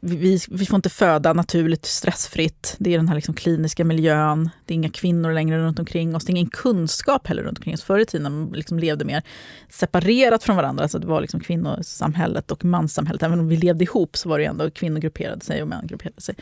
vi, 0.00 0.40
vi, 0.50 0.66
får 0.66 0.76
inte 0.76 0.90
föda 0.90 1.32
naturligt 1.32 1.84
stressfritt. 1.84 2.76
Det 2.78 2.94
är 2.94 2.98
den 2.98 3.08
här 3.08 3.14
liksom 3.14 3.34
kliniska 3.34 3.84
miljön. 3.84 4.50
Det 4.64 4.74
är 4.74 4.76
inga 4.76 4.90
kvinnor 4.90 5.32
längre 5.32 5.58
runt 5.58 5.78
omkring 5.78 6.16
oss. 6.16 6.24
Det 6.24 6.30
är 6.30 6.36
ingen 6.36 6.50
kunskap 6.50 7.26
heller 7.26 7.42
runt 7.42 7.58
omkring 7.58 7.74
oss. 7.74 7.82
Förr 7.82 7.98
i 7.98 8.06
tiden 8.06 8.22
när 8.22 8.30
man 8.30 8.52
liksom 8.52 8.78
levde 8.78 9.04
mer 9.04 9.22
separerat 9.68 10.42
från 10.42 10.56
varandra. 10.56 10.88
Så 10.88 10.98
det 10.98 11.06
var 11.06 11.20
liksom 11.20 11.40
kvinnosamhället 11.40 12.50
och 12.50 12.64
manssamhället. 12.64 13.22
Även 13.22 13.40
om 13.40 13.48
vi 13.48 13.56
levde 13.56 13.84
ihop 13.84 14.16
så 14.16 14.28
var 14.28 14.38
det 14.38 14.44
ändå 14.44 14.70
kvinnor 14.70 15.00
grupperade 15.00 15.44
sig 15.44 15.62
och 15.62 15.68
män 15.68 15.86
grupperade 15.86 16.20
sig. 16.20 16.34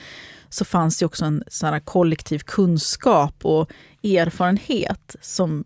Så 0.50 0.64
fanns 0.64 0.98
det 0.98 1.06
också 1.06 1.24
en 1.24 1.44
sån 1.48 1.68
här 1.68 1.80
kollektiv 1.80 2.38
kunskap 2.38 3.44
och 3.44 3.70
erfarenhet 4.02 5.16
som 5.20 5.64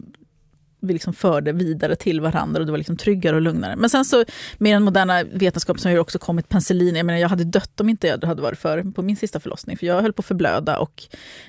vi 0.83 0.93
liksom 0.93 1.15
förde 1.15 1.53
vidare 1.53 1.97
till 1.97 2.21
varandra 2.21 2.61
och 2.61 2.67
det 2.67 2.73
var 2.73 2.79
liksom 2.79 2.97
tryggare 2.97 3.37
och 3.37 3.43
lugnare. 3.43 3.77
Men 3.77 3.91
sen 3.91 4.05
så 4.05 4.25
med 4.59 4.75
den 4.75 4.83
moderna 4.83 5.25
vetenskapen 5.25 5.81
så 5.81 5.89
har 5.89 5.93
ju 5.93 5.99
också 5.99 6.19
kommit 6.19 6.49
penicillin. 6.49 6.97
Jag 6.97 7.07
menar 7.07 7.19
jag 7.19 7.29
hade 7.29 7.45
dött 7.45 7.81
om 7.81 7.89
inte 7.89 8.07
jag 8.07 8.25
hade 8.25 8.43
varit 8.43 8.59
för 8.59 8.83
på 8.93 9.03
min 9.03 9.17
sista 9.17 9.41
förlossning. 9.41 9.77
För 9.77 9.87
jag 9.87 10.03
höll 10.03 10.13
på 10.13 10.21
att 10.21 10.27
förblöda 10.27 10.79
och 10.79 11.03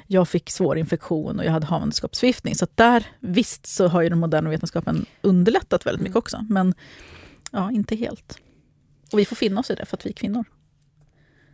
jag 0.07 0.27
fick 0.29 0.49
svår 0.49 0.77
infektion 0.77 1.39
och 1.39 1.45
jag 1.45 1.51
hade 1.51 1.65
havandeskapsförgiftning. 1.65 2.55
Så 2.55 2.67
där, 2.75 3.07
visst 3.19 3.65
så 3.65 3.87
har 3.87 4.01
ju 4.01 4.09
den 4.09 4.19
moderna 4.19 4.49
vetenskapen 4.49 5.05
underlättat 5.21 5.85
väldigt 5.85 6.03
mycket 6.03 6.17
också. 6.17 6.45
Men 6.49 6.73
ja, 7.51 7.71
inte 7.71 7.95
helt. 7.95 8.37
Och 9.11 9.19
vi 9.19 9.25
får 9.25 9.35
finna 9.35 9.59
oss 9.59 9.71
i 9.71 9.75
det 9.75 9.85
för 9.85 9.97
att 9.97 10.05
vi 10.05 10.09
är 10.09 10.13
kvinnor. 10.13 10.45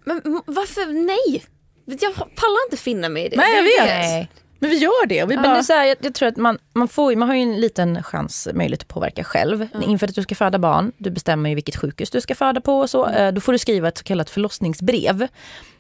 Men 0.06 0.22
varför 0.46 1.06
nej? 1.06 1.46
Jag 2.02 2.14
pallar 2.16 2.66
inte 2.68 2.78
finna 2.78 3.10
mig 3.10 3.26
i 3.26 3.30
det. 3.30 3.36
Nej, 3.38 3.56
jag 3.56 3.64
vet. 3.64 3.86
Nej. 4.00 4.30
Men 4.62 4.70
vi 4.70 4.78
gör 4.78 5.08
det. 5.08 5.26
Vi 5.26 5.36
Ja, 5.36 5.42
bara... 5.42 5.54
men 5.54 5.64
det 5.68 5.74
är 5.74 5.78
här, 5.78 5.86
jag, 5.86 5.98
jag 6.02 6.14
tror 6.14 6.30
att 6.30 6.38
man, 6.38 6.58
man, 6.74 6.88
får, 6.88 7.16
man 7.16 7.28
har 7.30 7.36
ju 7.36 7.42
en 7.42 7.62
liten 7.62 8.04
chans, 8.04 8.48
möjlighet 8.54 8.82
att 8.82 8.88
påverka 8.88 9.24
själv. 9.24 9.68
Inför 9.84 10.08
att 10.08 10.16
du 10.16 10.24
ska 10.24 10.36
föda 10.36 10.60
barn, 10.60 10.92
du 10.98 11.10
bestämmer 11.10 11.50
ju 11.50 11.56
vilket 11.56 11.76
sjukhus 11.76 12.10
du 12.12 12.22
ska 12.22 12.36
föda 12.36 12.62
på 12.62 12.80
och 12.80 12.90
så. 12.90 13.08
Eh, 13.08 13.32
Då 13.34 13.42
får 13.42 13.52
du 13.52 13.58
skriva 13.58 13.88
ett 13.88 13.98
så 13.98 14.04
kallat 14.04 14.30
förlossningsbrev. 14.30 15.28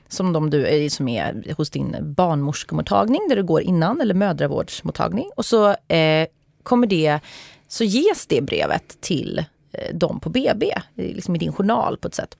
Som, 0.07 0.33
de 0.33 0.49
du, 0.49 0.67
är- 0.67 0.89
som 0.89 1.07
är 1.07 1.53
hos 1.57 1.69
din 1.69 1.95
barnmorskemottagning 1.99 3.21
där 3.29 3.35
du 3.35 3.43
går 3.43 3.61
innan, 3.61 4.01
eller 4.01 4.13
mödravårdsmottagning. 4.13 5.29
Och 5.35 5.45
så 5.45 5.69
eh, 5.69 6.27
kommer 6.63 6.87
det, 6.87 7.19
så 7.67 7.83
ges 7.83 8.25
det 8.27 8.41
brevet 8.41 9.01
till 9.01 9.45
eh, 9.71 9.95
dem 9.95 10.19
på 10.19 10.29
BB, 10.29 10.71
eh, 10.71 10.81
liksom 10.95 11.35
i 11.35 11.39
din 11.39 11.53
journal 11.53 11.97
på 11.97 12.07
ett 12.07 12.15
sätt. 12.15 12.37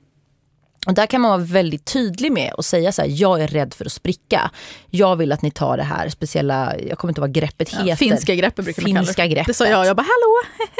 Och 0.88 0.94
där 0.94 1.06
kan 1.06 1.22
man 1.22 1.32
vara 1.32 1.42
väldigt 1.42 1.86
tydlig 1.86 2.32
med 2.32 2.54
och 2.54 2.65
säga 2.65 2.92
så 2.92 3.02
här, 3.02 3.10
jag 3.13 3.42
är 3.42 3.48
rädd 3.48 3.74
för 3.74 3.86
att 3.86 3.92
spricka. 3.92 4.52
Jag 4.89 5.15
vill 5.15 5.32
att 5.32 5.42
ni 5.42 5.52
tar 5.52 5.78
det 5.78 5.84
här 5.84 6.10
speciella, 6.10 6.74
jag 6.78 6.98
kommer 6.98 7.12
inte 7.12 7.20
ihåg 7.22 7.28
vad 7.28 7.34
greppet 7.36 7.70
heter. 7.70 7.96
Finska 7.96 8.36
greppet 8.36 8.65
brukar 8.65 8.82
man 8.82 8.92
kalla 8.92 9.06
Finska 9.06 9.22
det. 9.22 9.28
greppet. 9.28 9.48
Det 9.48 9.54
sa 9.54 9.68
jag, 9.68 9.86
jag 9.86 9.96
bara 9.96 10.02
hallå. 10.04 10.36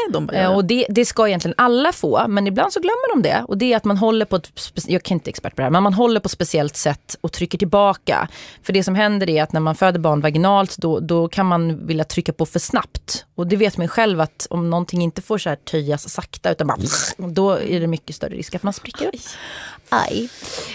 De 0.14 0.26
bara, 0.26 0.38
Eh, 0.38 0.44
ja. 0.44 0.50
Och 0.50 0.66
det, 0.66 0.86
det 0.90 1.06
ska 1.06 1.28
egentligen 1.28 1.56
alla 1.58 1.92
få, 1.92 2.28
men 2.28 2.48
ibland 2.48 2.74
så 2.74 2.80
glömmer 2.80 3.16
de 3.16 3.22
det. 3.30 3.46
Och 3.48 3.58
det 3.58 3.74
är 3.74 3.78
att 3.78 3.86
man 3.86 3.98
håller 3.98 4.26
på 4.26 4.36
ett, 4.36 4.50
jag 4.88 5.04
kan 5.04 5.16
inte 5.16 5.30
expert 5.30 5.56
på 5.56 5.62
det 5.62 5.64
här, 5.64 5.72
men 5.72 5.84
man 5.84 5.94
håller 5.94 6.20
på 6.20 6.26
ett 6.26 6.32
speciellt 6.32 6.76
sätt 6.78 7.16
och 7.22 7.32
trycker 7.32 7.58
tillbaka. 7.58 8.28
För 8.64 8.74
det 8.74 8.84
som 8.84 8.96
händer 8.96 9.30
är 9.30 9.44
att 9.44 9.54
när 9.54 9.60
man 9.60 9.76
föder 9.76 10.00
barn 10.00 10.22
vaginalt, 10.22 10.78
då, 10.78 11.00
då 11.00 11.28
kan 11.28 11.46
man 11.46 11.88
vilja 11.88 12.04
trycka 12.04 12.34
på 12.34 12.46
för 12.46 12.60
snabbt. 12.60 13.26
Och 13.36 13.48
det 13.48 13.56
vet 13.56 13.78
man 13.78 13.84
ju 13.84 13.88
själv 13.88 14.22
att 14.22 14.48
om 14.50 14.70
någonting 14.70 15.02
inte 15.02 15.22
får 15.22 15.38
så 15.38 15.50
här 15.50 15.56
töjas 15.56 16.10
sakta, 16.10 16.52
utan 16.52 16.68
bara, 16.68 16.78
då 17.18 17.52
är 17.52 17.80
det 17.80 17.88
mycket 17.88 18.16
större 18.16 18.36
risk 18.36 18.56
att 18.56 18.64
man 18.64 18.74
spricker 18.74 19.08
upp. 19.08 19.14
Aj. 19.90 20.30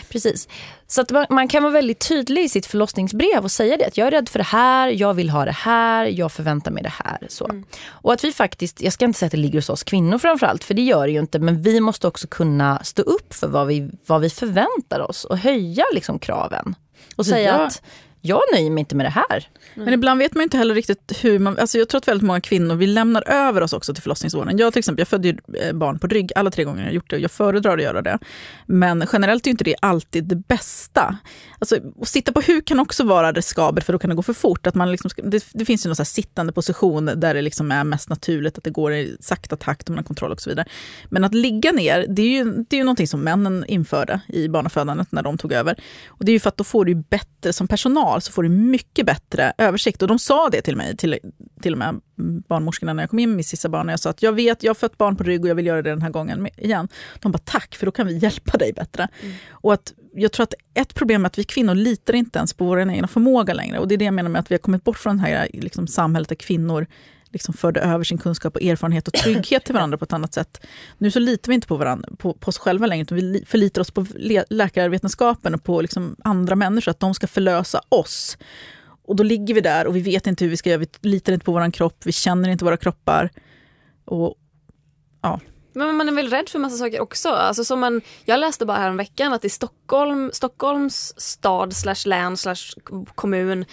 Precis. 0.08 0.48
Så 0.86 1.00
att 1.00 1.10
man, 1.10 1.26
man 1.30 1.48
kan 1.48 1.62
vara 1.62 1.72
väldigt 1.72 2.08
tydlig 2.08 2.44
i 2.44 2.48
sitt 2.48 2.66
förlossningsbrev 2.66 3.44
och 3.44 3.50
säga 3.50 3.76
det. 3.76 3.86
Att 3.86 3.96
jag 3.96 4.06
är 4.06 4.10
rädd 4.10 4.28
för 4.28 4.38
det 4.38 4.44
här, 4.44 4.88
jag 4.88 5.14
vill 5.14 5.30
ha 5.30 5.44
det 5.44 5.52
här, 5.52 6.04
jag 6.06 6.32
förväntar 6.32 6.70
mig 6.70 6.82
det 6.82 6.92
här. 7.04 7.18
Så. 7.28 7.50
Och 7.88 8.12
att 8.12 8.24
vi 8.24 8.32
faktiskt, 8.32 8.80
jag 8.80 8.92
ska 8.92 9.04
inte 9.04 9.18
säga 9.18 9.26
att 9.26 9.30
det 9.32 9.36
ligger 9.38 9.58
hos 9.58 9.68
oss 9.68 9.82
kvinnor 9.82 10.18
framförallt, 10.18 10.64
för 10.64 10.74
det 10.74 10.82
gör 10.82 11.06
det 11.06 11.12
ju 11.12 11.18
inte. 11.18 11.38
Men 11.38 11.62
vi 11.62 11.80
måste 11.80 12.06
också 12.06 12.26
kunna 12.28 12.84
stå 12.84 13.02
upp 13.02 13.34
för 13.34 13.48
vad 13.48 13.66
vi, 13.66 13.90
vad 14.06 14.20
vi 14.20 14.30
förväntar 14.30 15.00
oss 15.00 15.24
och 15.24 15.38
höja 15.38 15.84
liksom 15.92 16.18
kraven. 16.18 16.74
Och 17.16 17.26
säga 17.26 17.50
Ja. 17.58 17.66
att 17.66 17.82
jag 18.26 18.42
nöjer 18.52 18.70
mig 18.70 18.80
inte 18.80 18.96
med 18.96 19.06
det 19.06 19.10
här. 19.10 19.48
Men 19.74 19.94
ibland 19.94 20.18
vet 20.18 20.34
man 20.34 20.42
inte 20.42 20.56
heller 20.56 20.74
riktigt 20.74 21.18
hur 21.22 21.38
man... 21.38 21.58
Alltså 21.58 21.78
jag 21.78 21.88
tror 21.88 21.98
att 21.98 22.08
väldigt 22.08 22.26
många 22.26 22.40
kvinnor, 22.40 22.74
vi 22.74 22.86
lämnar 22.86 23.28
över 23.28 23.60
oss 23.60 23.72
också 23.72 23.94
till 23.94 24.02
förlossningsvården. 24.02 24.58
Jag 24.58 24.72
till 24.72 24.78
exempel, 24.78 25.00
jag 25.00 25.08
födde 25.08 25.28
ju 25.28 25.36
eh, 25.60 25.72
barn 25.72 25.98
på 25.98 26.06
rygg 26.06 26.32
alla 26.36 26.50
tre 26.50 26.64
gånger 26.64 26.84
jag 26.84 26.94
gjort 26.94 27.10
det. 27.10 27.16
och 27.16 27.22
Jag 27.22 27.30
föredrar 27.30 27.76
att 27.76 27.82
göra 27.82 28.02
det. 28.02 28.18
Men 28.66 29.06
generellt 29.12 29.46
är 29.46 29.48
ju 29.48 29.50
inte 29.50 29.64
det 29.64 29.76
alltid 29.82 30.24
det 30.24 30.36
bästa. 30.36 31.18
Alltså, 31.58 31.76
att 32.00 32.08
sitta 32.08 32.32
på 32.32 32.40
huk 32.40 32.64
kan 32.64 32.80
också 32.80 33.04
vara 33.04 33.32
riskabelt 33.32 33.86
för 33.86 33.92
då 33.92 33.98
kan 33.98 34.10
det 34.10 34.16
gå 34.16 34.22
för 34.22 34.32
fort. 34.32 34.66
Att 34.66 34.74
man 34.74 34.90
liksom, 34.90 35.10
det, 35.16 35.46
det 35.52 35.64
finns 35.64 35.86
ju 35.86 35.88
någon 35.88 35.96
så 35.96 36.02
här 36.02 36.04
sittande 36.04 36.52
position 36.52 37.10
där 37.16 37.34
det 37.34 37.42
liksom 37.42 37.72
är 37.72 37.84
mest 37.84 38.08
naturligt 38.08 38.58
att 38.58 38.64
det 38.64 38.70
går 38.70 38.92
i 38.92 39.16
sakta 39.20 39.56
takt 39.56 39.88
och 39.88 39.90
man 39.90 39.98
har 39.98 40.04
kontroll 40.04 40.32
och 40.32 40.40
så 40.40 40.50
vidare. 40.50 40.66
Men 41.08 41.24
att 41.24 41.34
ligga 41.34 41.72
ner, 41.72 42.06
det 42.08 42.22
är 42.22 42.44
ju, 42.44 42.44
det 42.44 42.76
är 42.76 42.78
ju 42.78 42.84
någonting 42.84 43.08
som 43.08 43.20
männen 43.20 43.64
införde 43.68 44.20
i 44.28 44.48
barnafödandet 44.48 45.12
när 45.12 45.22
de 45.22 45.38
tog 45.38 45.52
över. 45.52 45.78
Och 46.08 46.24
det 46.24 46.30
är 46.30 46.34
ju 46.34 46.40
för 46.40 46.48
att 46.48 46.56
då 46.56 46.64
får 46.64 46.84
du 46.84 46.94
bättre, 46.94 47.52
som 47.52 47.68
personal, 47.68 48.13
så 48.20 48.32
får 48.32 48.42
du 48.42 48.48
mycket 48.48 49.06
bättre 49.06 49.52
översikt. 49.58 50.02
Och 50.02 50.08
de 50.08 50.18
sa 50.18 50.48
det 50.48 50.62
till 50.62 50.76
mig, 50.76 50.96
till, 50.96 51.18
till 51.62 51.72
och 51.72 51.78
med 51.78 52.00
barnmorskorna 52.48 52.92
när 52.92 53.02
jag 53.02 53.10
kom 53.10 53.18
in 53.18 53.28
med 53.30 53.36
mitt 53.36 53.46
sista 53.46 53.68
barn. 53.68 53.86
Och 53.86 53.92
jag 53.92 54.00
sa 54.00 54.10
att 54.10 54.22
jag 54.22 54.32
vet, 54.32 54.62
jag 54.62 54.70
har 54.70 54.74
fött 54.74 54.98
barn 54.98 55.16
på 55.16 55.24
rygg 55.24 55.42
och 55.44 55.48
jag 55.48 55.54
vill 55.54 55.66
göra 55.66 55.82
det 55.82 55.90
den 55.90 56.02
här 56.02 56.10
gången 56.10 56.48
igen. 56.56 56.88
De 57.20 57.32
bara 57.32 57.38
tack, 57.38 57.74
för 57.74 57.86
då 57.86 57.92
kan 57.92 58.06
vi 58.06 58.18
hjälpa 58.18 58.58
dig 58.58 58.72
bättre. 58.72 59.08
Och 59.50 59.72
att 59.72 59.92
jag 60.14 60.32
tror 60.32 60.44
att 60.44 60.54
ett 60.74 60.94
problem 60.94 61.24
är 61.24 61.26
att 61.26 61.38
vi 61.38 61.44
kvinnor 61.44 61.74
litar 61.74 62.14
inte 62.14 62.38
ens 62.38 62.52
på 62.52 62.64
vår 62.64 62.90
egna 62.90 63.08
förmåga 63.08 63.54
längre. 63.54 63.78
Och 63.78 63.88
det 63.88 63.94
är 63.94 63.96
det 63.96 64.04
jag 64.04 64.14
menar 64.14 64.30
med 64.30 64.40
att 64.40 64.50
vi 64.50 64.54
har 64.54 64.60
kommit 64.60 64.84
bort 64.84 64.98
från 64.98 65.16
det 65.16 65.22
här 65.22 65.48
liksom, 65.52 65.86
samhället 65.86 66.28
där 66.28 66.36
kvinnor 66.36 66.86
liksom 67.34 67.54
förde 67.54 67.80
över 67.80 68.04
sin 68.04 68.18
kunskap 68.18 68.56
och 68.56 68.62
erfarenhet 68.62 69.08
och 69.08 69.14
trygghet 69.14 69.64
till 69.64 69.74
varandra 69.74 69.98
på 69.98 70.04
ett 70.04 70.12
annat 70.12 70.34
sätt. 70.34 70.66
Nu 70.98 71.10
så 71.10 71.18
litar 71.18 71.48
vi 71.48 71.54
inte 71.54 71.66
på, 71.66 71.76
varandra, 71.76 72.08
på, 72.18 72.32
på 72.32 72.48
oss 72.48 72.58
själva 72.58 72.86
längre, 72.86 73.02
utan 73.02 73.16
vi 73.16 73.44
förlitar 73.46 73.80
oss 73.80 73.90
på 73.90 74.06
läkarvetenskapen 74.50 75.54
och 75.54 75.64
på 75.64 75.80
liksom 75.80 76.16
andra 76.24 76.56
människor, 76.56 76.90
att 76.90 77.00
de 77.00 77.14
ska 77.14 77.26
förlösa 77.26 77.80
oss. 77.88 78.38
Och 79.06 79.16
då 79.16 79.22
ligger 79.22 79.54
vi 79.54 79.60
där 79.60 79.86
och 79.86 79.96
vi 79.96 80.00
vet 80.00 80.26
inte 80.26 80.44
hur 80.44 80.50
vi 80.50 80.56
ska 80.56 80.70
göra, 80.70 80.78
vi 80.80 80.88
litar 81.00 81.32
inte 81.32 81.44
på 81.44 81.52
vår 81.52 81.70
kropp, 81.70 81.96
vi 82.04 82.12
känner 82.12 82.48
inte 82.48 82.64
våra 82.64 82.76
kroppar. 82.76 83.30
Och 84.04 84.34
Men 85.74 85.96
man 85.96 86.08
är 86.08 86.12
väl 86.12 86.30
rädd 86.30 86.48
för 86.48 86.58
massa 86.58 86.76
saker 86.76 87.00
också. 87.00 87.28
Alltså 87.28 87.64
som 87.64 87.80
man, 87.80 88.00
jag 88.24 88.40
läste 88.40 88.66
bara 88.66 88.78
här 88.78 88.90
om 88.90 88.96
veckan 88.96 89.32
att 89.32 89.44
i 89.44 89.48
Stockholm, 89.48 90.30
Stockholms 90.32 91.20
stad 91.20 91.76
slash 91.76 92.08
län 92.08 92.36
slash 92.36 92.74
kommun 93.14 93.64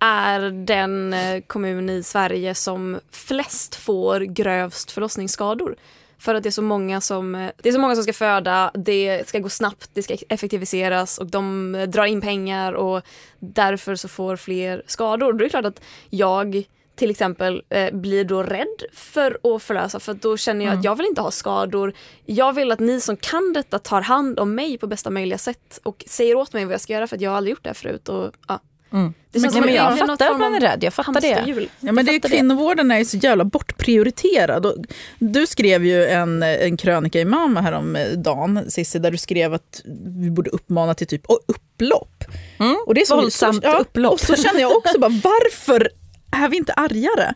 är 0.00 0.40
den 0.50 1.12
eh, 1.12 1.40
kommun 1.46 1.90
i 1.90 2.02
Sverige 2.02 2.54
som 2.54 3.00
flest 3.10 3.74
får 3.74 4.20
grövst 4.20 4.90
förlossningsskador. 4.90 5.76
För 6.18 6.34
att 6.34 6.42
det 6.42 6.48
är 6.48 6.50
så 6.50 6.62
många 6.62 7.00
som, 7.00 7.34
eh, 7.34 7.50
det 7.56 7.68
är 7.68 7.72
så 7.72 7.78
många 7.78 7.94
som 7.94 8.02
ska 8.04 8.12
föda, 8.12 8.70
det 8.74 9.28
ska 9.28 9.38
gå 9.38 9.48
snabbt, 9.48 9.90
det 9.94 10.02
ska 10.02 10.16
effektiviseras 10.28 11.18
och 11.18 11.26
de 11.26 11.74
eh, 11.74 11.88
drar 11.88 12.04
in 12.04 12.20
pengar 12.20 12.72
och 12.72 13.02
därför 13.38 13.94
så 13.94 14.08
får 14.08 14.36
fler 14.36 14.82
skador. 14.86 15.32
Då 15.32 15.38
är 15.38 15.42
det 15.42 15.48
klart 15.48 15.64
att 15.64 15.82
jag 16.10 16.64
till 16.96 17.10
exempel 17.10 17.62
eh, 17.68 17.94
blir 17.94 18.24
då 18.24 18.42
rädd 18.42 18.82
för 18.92 19.38
att 19.54 19.62
förlösa 19.62 20.00
för 20.00 20.14
då 20.14 20.36
känner 20.36 20.64
jag 20.64 20.78
att 20.78 20.84
jag 20.84 20.96
vill 20.96 21.06
inte 21.06 21.20
ha 21.20 21.30
skador. 21.30 21.92
Jag 22.24 22.52
vill 22.52 22.72
att 22.72 22.80
ni 22.80 23.00
som 23.00 23.16
kan 23.16 23.52
detta 23.52 23.78
tar 23.78 24.00
hand 24.00 24.38
om 24.38 24.54
mig 24.54 24.78
på 24.78 24.86
bästa 24.86 25.10
möjliga 25.10 25.38
sätt 25.38 25.80
och 25.82 26.04
säger 26.06 26.34
åt 26.34 26.52
mig 26.52 26.64
vad 26.64 26.74
jag 26.74 26.80
ska 26.80 26.92
göra 26.92 27.06
för 27.06 27.16
att 27.16 27.22
jag 27.22 27.30
har 27.30 27.36
aldrig 27.36 27.50
gjort 27.50 27.62
det 27.64 27.68
här 27.68 27.74
förut. 27.74 28.08
Och, 28.08 28.32
ja. 28.48 28.60
Mm. 28.92 29.14
Det 29.30 29.40
Men, 29.40 29.50
som 29.50 29.60
men 29.60 29.74
jag 29.74 29.98
fattar 29.98 30.30
att 30.30 30.40
man 30.40 30.54
är 30.54 30.60
rädd, 30.60 30.84
jag 30.84 30.94
fattar 30.94 31.20
det. 31.20 31.68
Ja, 31.80 31.92
men 31.92 32.06
det 32.06 32.14
är, 32.14 32.20
kvinnovården 32.20 32.90
är 32.90 32.98
ju 32.98 33.04
så 33.04 33.16
jävla 33.16 33.44
bortprioriterad. 33.44 34.66
Och 34.66 34.76
du 35.18 35.46
skrev 35.46 35.86
ju 35.86 36.06
en, 36.06 36.42
en 36.42 36.76
krönika 36.76 37.20
i 37.20 37.24
Mamma 37.24 37.60
häromdagen, 37.60 38.70
Cissi, 38.70 38.98
där 38.98 39.10
du 39.10 39.18
skrev 39.18 39.54
att 39.54 39.82
vi 40.20 40.30
borde 40.30 40.50
uppmana 40.50 40.94
till 40.94 41.06
typ 41.06 41.26
och 41.26 41.40
upplopp. 41.46 42.24
Mm. 42.58 42.76
Och 42.86 42.94
det 42.94 43.00
är 43.00 43.04
så, 43.04 43.16
Våldsamt 43.16 43.64
så, 43.64 43.68
ja, 43.68 43.78
upplopp. 43.78 44.12
Och 44.12 44.20
så 44.20 44.36
känner 44.36 44.60
jag 44.60 44.76
också 44.76 44.98
bara, 44.98 45.20
varför 45.24 45.90
är 46.30 46.48
vi 46.48 46.56
inte 46.56 46.72
argare? 46.72 47.34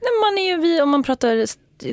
Nej, 0.00 0.12
man 0.22 0.38
är 0.38 0.50
ju 0.50 0.56
vi, 0.56 0.80
om 0.80 0.90
man 0.90 1.02
pratar 1.02 1.46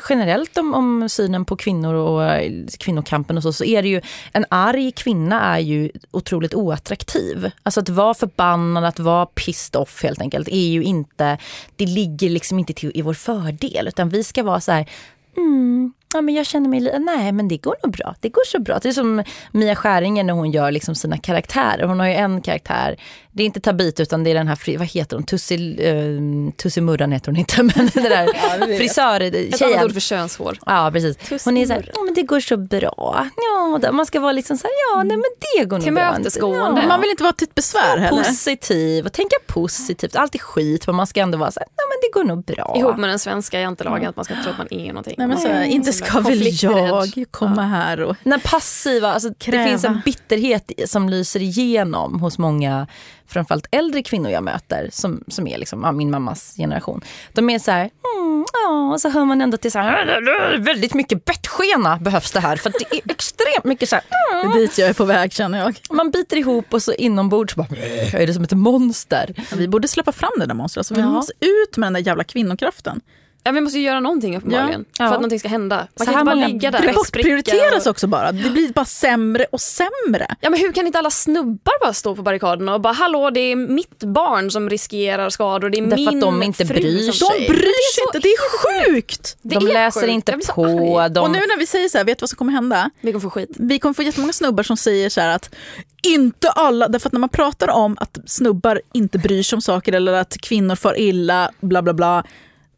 generellt 0.09 0.57
om, 0.57 0.73
om 0.73 1.09
synen 1.09 1.45
på 1.45 1.55
kvinnor 1.55 1.93
och 1.93 2.25
eh, 2.25 2.51
kvinnokampen 2.79 3.37
och 3.37 3.43
så, 3.43 3.53
så 3.53 3.63
är 3.63 3.81
det 3.81 3.87
ju 3.87 4.01
en 4.33 4.45
arg 4.49 4.91
kvinna 4.91 5.41
är 5.41 5.59
ju 5.59 5.91
otroligt 6.11 6.53
oattraktiv. 6.53 7.51
Alltså 7.63 7.79
att 7.79 7.89
vara 7.89 8.13
förbannad, 8.13 8.85
att 8.85 8.99
vara 8.99 9.25
pissed 9.25 9.75
off 9.75 10.03
helt 10.03 10.21
enkelt 10.21 10.47
är 10.47 10.67
ju 10.67 10.83
inte, 10.83 11.37
det 11.75 11.85
ligger 11.85 12.29
liksom 12.29 12.59
inte 12.59 12.73
till, 12.73 12.91
i 12.95 13.01
vår 13.01 13.13
fördel 13.13 13.87
utan 13.87 14.09
vi 14.09 14.23
ska 14.23 14.43
vara 14.43 14.61
så 14.61 14.71
här 14.71 14.89
Mm, 15.37 15.93
ja, 16.13 16.21
men 16.21 16.35
jag 16.35 16.45
känner 16.45 16.69
mig, 16.69 16.99
nej 16.99 17.31
men 17.31 17.47
det 17.47 17.57
går 17.57 17.75
nog 17.83 17.93
bra, 17.93 18.15
det 18.19 18.29
går 18.29 18.43
så 18.45 18.59
bra. 18.59 18.79
Det 18.81 18.87
är 18.89 18.93
som 18.93 19.23
Mia 19.51 19.75
Skäringer 19.75 20.23
när 20.23 20.33
hon 20.33 20.51
gör 20.51 20.71
liksom 20.71 20.95
sina 20.95 21.17
karaktärer. 21.17 21.83
Hon 21.83 21.99
har 21.99 22.07
ju 22.07 22.13
en 22.13 22.41
karaktär, 22.41 22.95
det 23.31 23.43
är 23.43 23.45
inte 23.45 23.59
Tabit 23.59 23.99
utan 23.99 24.23
det 24.23 24.29
är 24.29 24.33
den 24.35 24.47
här, 24.47 24.77
vad 24.77 24.87
heter 24.87 25.15
hon, 25.17 25.23
Tussi, 25.25 25.55
uh, 25.87 26.51
Tussimurran 26.51 27.11
heter 27.11 27.27
hon 27.31 27.37
inte, 27.37 27.63
men 27.63 27.89
det 27.93 28.01
där 28.09 28.23
Ett 28.29 28.53
annat 28.53 28.77
frisör-tjejen. 28.77 29.85
ord 29.85 29.93
för 29.93 29.99
könshår. 29.99 30.57
Ja 30.65 30.89
precis. 30.93 31.45
Hon 31.45 31.57
är 31.57 31.65
så 31.65 31.73
här, 31.73 31.91
ja 31.95 32.01
men 32.03 32.13
det 32.13 32.23
går 32.23 32.39
så 32.39 32.57
bra. 32.57 33.27
Ja, 33.37 33.79
då- 33.81 33.91
man 33.91 34.05
ska 34.05 34.19
vara 34.19 34.31
liksom 34.31 34.57
så 34.57 34.67
här, 34.67 34.73
ja 34.95 35.03
nej 35.03 35.17
men 35.17 35.23
det 35.57 35.65
går 35.65 35.77
nog 35.77 35.93
bra. 35.93 36.11
Tillmötesgående. 36.13 36.81
Ja, 36.81 36.87
Man 36.87 37.01
vill 37.01 37.09
inte 37.09 37.23
vara 37.23 37.33
till 37.33 37.47
ett 37.47 37.55
besvär 37.55 37.97
heller. 37.97 38.17
positiv 38.23 39.05
och 39.05 39.13
tänka 39.13 39.35
positivt. 39.47 40.15
Allt 40.15 40.35
är 40.35 40.39
skit 40.39 40.87
men 40.87 40.95
man 40.95 41.07
ska 41.07 41.19
ändå 41.21 41.37
vara 41.37 41.51
så 41.51 41.59
här, 41.59 41.67
ja 41.77 41.83
men 41.89 41.97
det 42.01 42.19
går 42.19 42.35
nog 42.35 42.43
bra. 42.45 42.75
Ihop 42.77 42.97
med 42.97 43.09
den 43.09 43.19
svenska 43.19 43.59
jantelagen 43.59 44.09
att 44.09 44.15
man 44.15 44.25
ska 44.25 44.33
tro 44.43 44.51
att 44.51 44.57
man 44.57 44.67
är 44.71 44.87
någonting. 44.87 45.15
Nej, 45.17 45.27
men 45.27 45.37
så, 45.37 45.47
Mm. 45.47 45.63
inte 45.71 45.93
Så 45.93 46.00
ska 46.05 46.19
väl 46.19 46.47
jag 46.61 47.25
komma 47.31 47.61
här 47.61 48.01
och... 48.01 48.15
Den 48.23 48.39
passiva, 48.39 49.13
alltså 49.13 49.29
det 49.29 49.35
Kräva. 49.39 49.65
finns 49.69 49.83
en 49.83 50.01
bitterhet 50.05 50.71
som 50.85 51.09
lyser 51.09 51.41
igenom 51.41 52.19
hos 52.19 52.37
många, 52.37 52.87
framförallt 53.27 53.65
äldre 53.71 54.03
kvinnor 54.03 54.31
jag 54.31 54.43
möter, 54.43 54.89
som, 54.91 55.23
som 55.27 55.47
är 55.47 55.57
liksom, 55.57 55.81
ja, 55.83 55.91
min 55.91 56.11
mammas 56.11 56.53
generation. 56.57 57.01
De 57.33 57.49
är 57.49 57.59
så 57.59 57.71
här, 57.71 57.79
mm, 58.19 58.45
ja, 58.53 58.91
och 58.93 59.01
så 59.01 59.09
hör 59.09 59.25
man 59.25 59.41
ändå 59.41 59.57
till 59.57 59.71
så 59.71 59.79
här, 59.79 60.57
väldigt 60.57 60.93
mycket 60.93 61.25
bettskena 61.25 61.97
behövs 62.01 62.31
det 62.31 62.39
här, 62.39 62.55
för 62.57 62.69
det 62.69 62.95
är 62.97 63.11
extremt 63.11 63.63
mycket 63.63 63.89
så 63.89 63.95
här, 63.95 64.03
Det 64.43 64.57
är 64.57 64.61
dit 64.61 64.77
jag 64.77 64.89
är 64.89 64.93
på 64.93 65.05
väg 65.05 65.33
känner 65.33 65.57
jag. 65.59 65.79
man 65.91 66.11
biter 66.11 66.37
ihop 66.37 66.65
och 66.73 66.83
så 66.83 66.93
inombords 66.93 67.55
bara, 67.55 67.67
är 68.13 68.27
det 68.27 68.33
som 68.33 68.43
ett 68.43 68.51
monster. 68.51 69.33
Vi 69.55 69.67
borde 69.67 69.87
släppa 69.87 70.11
fram 70.11 70.31
det 70.37 70.45
där 70.45 70.53
monstret. 70.53 70.79
Alltså, 70.79 70.93
vi 70.93 70.99
Ja. 71.01 71.09
måste 71.09 71.33
ut 71.39 71.77
med 71.77 71.85
den 71.87 71.93
där 71.93 72.01
jävla 72.01 72.23
kvinnokraften. 72.23 73.01
Ja, 73.43 73.51
vi 73.51 73.61
måste 73.61 73.79
ju 73.79 73.85
göra 73.85 73.99
någonting 73.99 74.37
uppenbarligen 74.37 74.85
Ja. 74.91 74.95
för 74.97 75.05
att 75.05 75.11
någonting 75.11 75.39
ska 75.39 75.47
hända. 75.47 75.75
Man 75.75 75.87
Så 75.95 76.05
kan 76.05 76.13
här 76.13 76.21
inte 76.21 76.25
bara 76.25 76.35
många- 76.35 76.47
ligga 76.47 76.71
där 76.71 76.81
Det 76.87 76.93
bortprioriteras 76.93 77.85
och- 77.85 77.91
också 77.91 78.07
bara. 78.07 78.31
Det 78.31 78.49
blir 78.49 78.73
bara 78.73 78.85
sämre 78.85 79.45
och 79.51 79.61
sämre. 79.61 80.35
Ja 80.41 80.49
men 80.49 80.59
hur 80.59 80.71
kan 80.71 80.85
inte 80.87 80.99
alla 80.99 81.09
snubbar 81.09 81.73
bara 81.81 81.93
stå 81.93 82.15
på 82.15 82.21
barrikaderna 82.21 82.73
och 82.73 82.81
bara 82.81 82.93
hallå 82.93 83.29
det 83.29 83.39
är 83.39 83.55
mitt 83.55 84.03
barn 84.03 84.51
som 84.51 84.69
riskerar 84.69 85.29
skador, 85.29 85.69
det 85.69 85.77
är 85.77 85.81
Därför 85.81 86.03
att 86.07 86.13
min 86.13 86.19
de 86.19 86.43
inte 86.43 86.65
fru 86.65 86.73
bryr 86.73 87.11
som... 87.11 87.27
sig. 87.27 87.39
De 87.39 87.53
bryr 87.53 87.93
sig 87.95 88.03
inte, 88.07 88.19
det 88.19 88.27
är 88.29 88.85
sjukt! 88.91 89.37
Det 89.41 89.55
de 89.55 89.67
är 89.67 89.73
läser 89.73 90.01
sjukt. 90.01 90.11
inte 90.13 90.37
på. 90.55 91.07
De, 91.11 91.19
Och 91.19 91.31
nu 91.31 91.39
när 91.39 91.57
vi 91.59 91.65
säger 91.65 91.89
så 91.89 91.97
här, 91.97 92.05
vet 92.05 92.17
du 92.19 92.23
vad 92.23 92.29
som 92.29 92.37
kommer 92.37 92.51
hända? 92.53 92.89
Vi 93.01 93.11
kommer 93.11 93.21
få 93.21 93.29
skit. 93.29 93.49
Vi 93.59 93.79
kommer 93.79 93.93
få 93.93 94.03
jättemånga 94.03 94.33
snubbar 94.33 94.63
som 94.63 94.77
säger 94.77 95.09
så 95.09 95.21
här 95.21 95.35
att 95.35 95.55
inte 96.03 96.49
alla, 96.49 96.87
därför 96.87 97.09
att 97.09 97.13
när 97.13 97.19
man 97.19 97.29
pratar 97.29 97.69
om 97.69 97.97
att 97.99 98.17
snubbar 98.25 98.81
inte 98.93 99.17
bryr 99.17 99.43
sig 99.43 99.55
om 99.57 99.61
saker 99.61 99.93
eller 99.93 100.13
att 100.13 100.37
kvinnor 100.41 100.75
far 100.75 100.99
illa, 100.99 101.51
bla 101.61 101.81
bla 101.81 101.93
bla, 101.93 102.23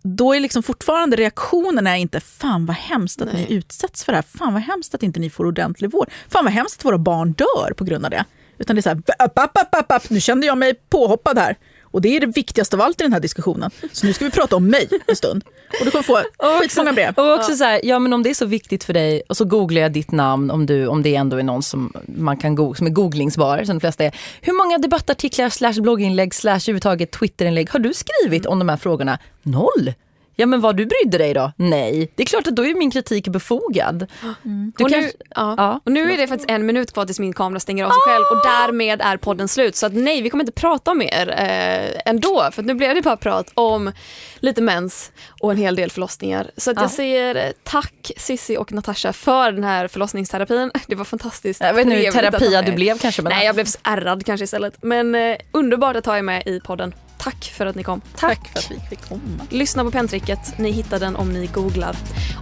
då 0.03 0.33
är 0.33 0.39
liksom 0.39 0.63
fortfarande 0.63 1.15
reaktionen 1.15 1.87
är 1.87 1.95
inte 1.95 2.19
fan 2.19 2.65
vad 2.65 2.75
hemskt 2.75 3.21
att 3.21 3.33
Nej. 3.33 3.45
ni 3.49 3.55
utsätts 3.55 4.03
för 4.03 4.11
det 4.11 4.17
här, 4.17 4.25
fan 4.37 4.53
vad 4.53 4.61
hemskt 4.61 4.95
att 4.95 5.03
inte 5.03 5.19
ni 5.19 5.29
får 5.29 5.45
ordentlig 5.45 5.91
vård, 5.91 6.11
fan 6.29 6.45
vad 6.45 6.53
hemskt 6.53 6.79
att 6.79 6.85
våra 6.85 6.97
barn 6.97 7.33
dör 7.33 7.73
på 7.73 7.83
grund 7.83 8.05
av 8.05 8.11
det. 8.11 8.25
Utan 8.57 8.75
det 8.75 8.79
är 8.79 8.81
så 8.81 8.89
här, 8.89 9.01
app, 9.19 9.39
app, 9.39 9.91
app, 9.91 10.09
nu 10.09 10.19
kände 10.19 10.47
jag 10.47 10.57
mig 10.57 10.73
påhoppad 10.89 11.37
här. 11.37 11.57
Och 11.93 12.01
det 12.01 12.15
är 12.15 12.19
det 12.19 12.27
viktigaste 12.27 12.75
av 12.75 12.81
allt 12.81 13.01
i 13.01 13.03
den 13.03 13.13
här 13.13 13.19
diskussionen. 13.19 13.71
Så 13.91 14.05
nu 14.05 14.13
ska 14.13 14.25
vi 14.25 14.31
prata 14.31 14.55
om 14.55 14.67
mig 14.67 14.89
en 15.07 15.15
stund. 15.15 15.43
Och 15.79 15.85
du 15.85 15.91
kommer 15.91 16.03
få 16.03 16.21
skitmånga 16.61 16.93
brev. 16.93 17.13
Och 17.17 17.33
också 17.33 17.55
så 17.55 17.63
här, 17.63 17.81
ja 17.83 17.99
men 17.99 18.13
om 18.13 18.23
det 18.23 18.29
är 18.29 18.33
så 18.33 18.45
viktigt 18.45 18.83
för 18.83 18.93
dig 18.93 19.21
och 19.29 19.37
så 19.37 19.45
googlar 19.45 19.81
jag 19.81 19.91
ditt 19.91 20.11
namn 20.11 20.51
om, 20.51 20.65
du, 20.65 20.87
om 20.87 21.03
det 21.03 21.15
ändå 21.15 21.37
är 21.37 21.43
någon 21.43 21.63
som 21.63 21.93
man 22.05 22.37
kan 22.37 22.55
go 22.55 22.73
som 22.73 22.87
är 22.87 22.91
googlingsbar 22.91 23.63
som 23.63 23.75
de 23.75 23.79
flesta 23.79 24.03
är. 24.03 24.15
Hur 24.41 24.53
många 24.53 24.77
debattartiklar 24.77 25.49
slash 25.49 25.81
blogginlägg 25.81 26.33
slash 26.33 26.55
överhuvudtaget 26.55 27.11
twitterinlägg 27.11 27.69
har 27.69 27.79
du 27.79 27.93
skrivit 27.93 28.45
om 28.45 28.59
de 28.59 28.69
här 28.69 28.77
frågorna? 28.77 29.19
Noll! 29.43 29.93
Ja 30.35 30.45
men 30.45 30.61
vad 30.61 30.75
du 30.77 30.85
brydde 30.85 31.17
dig 31.17 31.33
då? 31.33 31.51
Nej. 31.55 32.11
Det 32.15 32.23
är 32.23 32.27
klart 32.27 32.47
att 32.47 32.55
då 32.55 32.65
är 32.65 32.75
min 32.75 32.91
kritik 32.91 33.27
befogad. 33.27 34.07
Du 34.43 34.83
och, 34.85 34.91
nu, 34.91 35.01
kanske- 35.01 35.11
ja. 35.35 35.53
Ja. 35.57 35.79
och 35.85 35.91
nu 35.91 36.11
är 36.13 36.17
det 36.17 36.27
faktiskt 36.27 36.49
en 36.49 36.65
minut 36.65 36.93
kvar 36.93 37.05
tills 37.05 37.19
min 37.19 37.33
kamera 37.33 37.59
stänger 37.59 37.83
av 37.85 37.89
sig 37.89 37.99
själv 38.05 38.23
och 38.31 38.43
därmed 38.43 39.01
är 39.01 39.17
podden 39.17 39.47
slut. 39.47 39.75
Så 39.75 39.85
att 39.85 39.93
nej, 39.93 40.21
vi 40.21 40.29
kommer 40.29 40.43
inte 40.43 40.51
prata 40.51 40.93
mer 40.93 41.29
eh, 41.29 42.01
ändå. 42.11 42.49
För 42.51 42.63
nu 42.63 42.73
blev 42.73 42.95
det 42.95 43.01
bara 43.01 43.17
prat 43.17 43.51
om 43.53 43.91
lite 44.39 44.61
mens 44.61 45.11
och 45.41 45.51
en 45.51 45.57
hel 45.57 45.75
del 45.75 45.91
förlossningar. 45.91 46.51
Så 46.57 46.71
att 46.71 46.77
Ja. 46.77 46.83
jag 46.83 46.91
säger 46.91 47.53
tack 47.63 48.11
Sissi 48.17 48.57
och 48.57 48.71
Natasha 48.71 49.13
för 49.13 49.51
den 49.51 49.63
här 49.63 49.87
förlossningsterapin. 49.87 50.71
Det 50.87 50.95
var 50.95 51.05
fantastiskt 51.05 51.61
Jag 51.61 51.73
vet 51.73 51.85
inte 51.85 51.95
hur 51.95 52.11
terapia 52.11 52.61
du 52.61 52.71
blev 52.71 52.97
kanske. 52.97 53.21
Men 53.21 53.29
Nej, 53.29 53.45
jag 53.45 53.55
blev 53.55 53.67
ärrad 53.83 54.25
kanske 54.25 54.43
istället. 54.43 54.83
Men 54.83 55.15
eh, 55.15 55.37
underbart 55.51 55.95
att 55.95 56.05
ha 56.05 56.17
er 56.17 56.21
med 56.21 56.43
i 56.47 56.59
podden. 56.59 56.93
Tack 57.23 57.53
för 57.57 57.65
att 57.65 57.75
ni 57.75 57.83
kom. 57.83 58.01
Tack 58.15 58.47
för 58.47 58.59
att 58.59 58.71
vi 58.71 58.79
fick 58.89 59.09
komma. 59.09 59.21
Lyssna 59.49 59.83
på 59.83 59.91
penntricket, 59.91 60.57
ni 60.57 60.71
hittar 60.71 60.99
den 60.99 61.15
om 61.15 61.29
ni 61.33 61.47
googlar. 61.47 61.95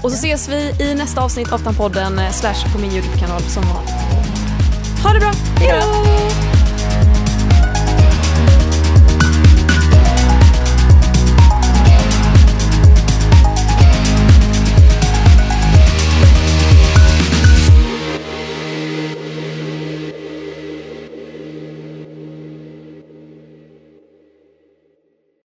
Och 0.04 0.12
så 0.12 0.18
ses 0.18 0.50
vi 0.50 0.84
i 0.84 0.96
nästa 0.96 1.22
avsnitt 1.22 1.52
av 1.52 1.60
Tampodden 1.60 2.20
eh, 2.20 2.32
slash 2.32 2.74
på 2.74 2.80
min 2.80 2.92
Youtube-kanal 2.92 3.42
som 3.42 3.64
vanligt. 3.64 3.92
Ha 5.04 5.14
det 5.14 5.20
bra, 5.20 5.32
hejdå! 5.58 6.61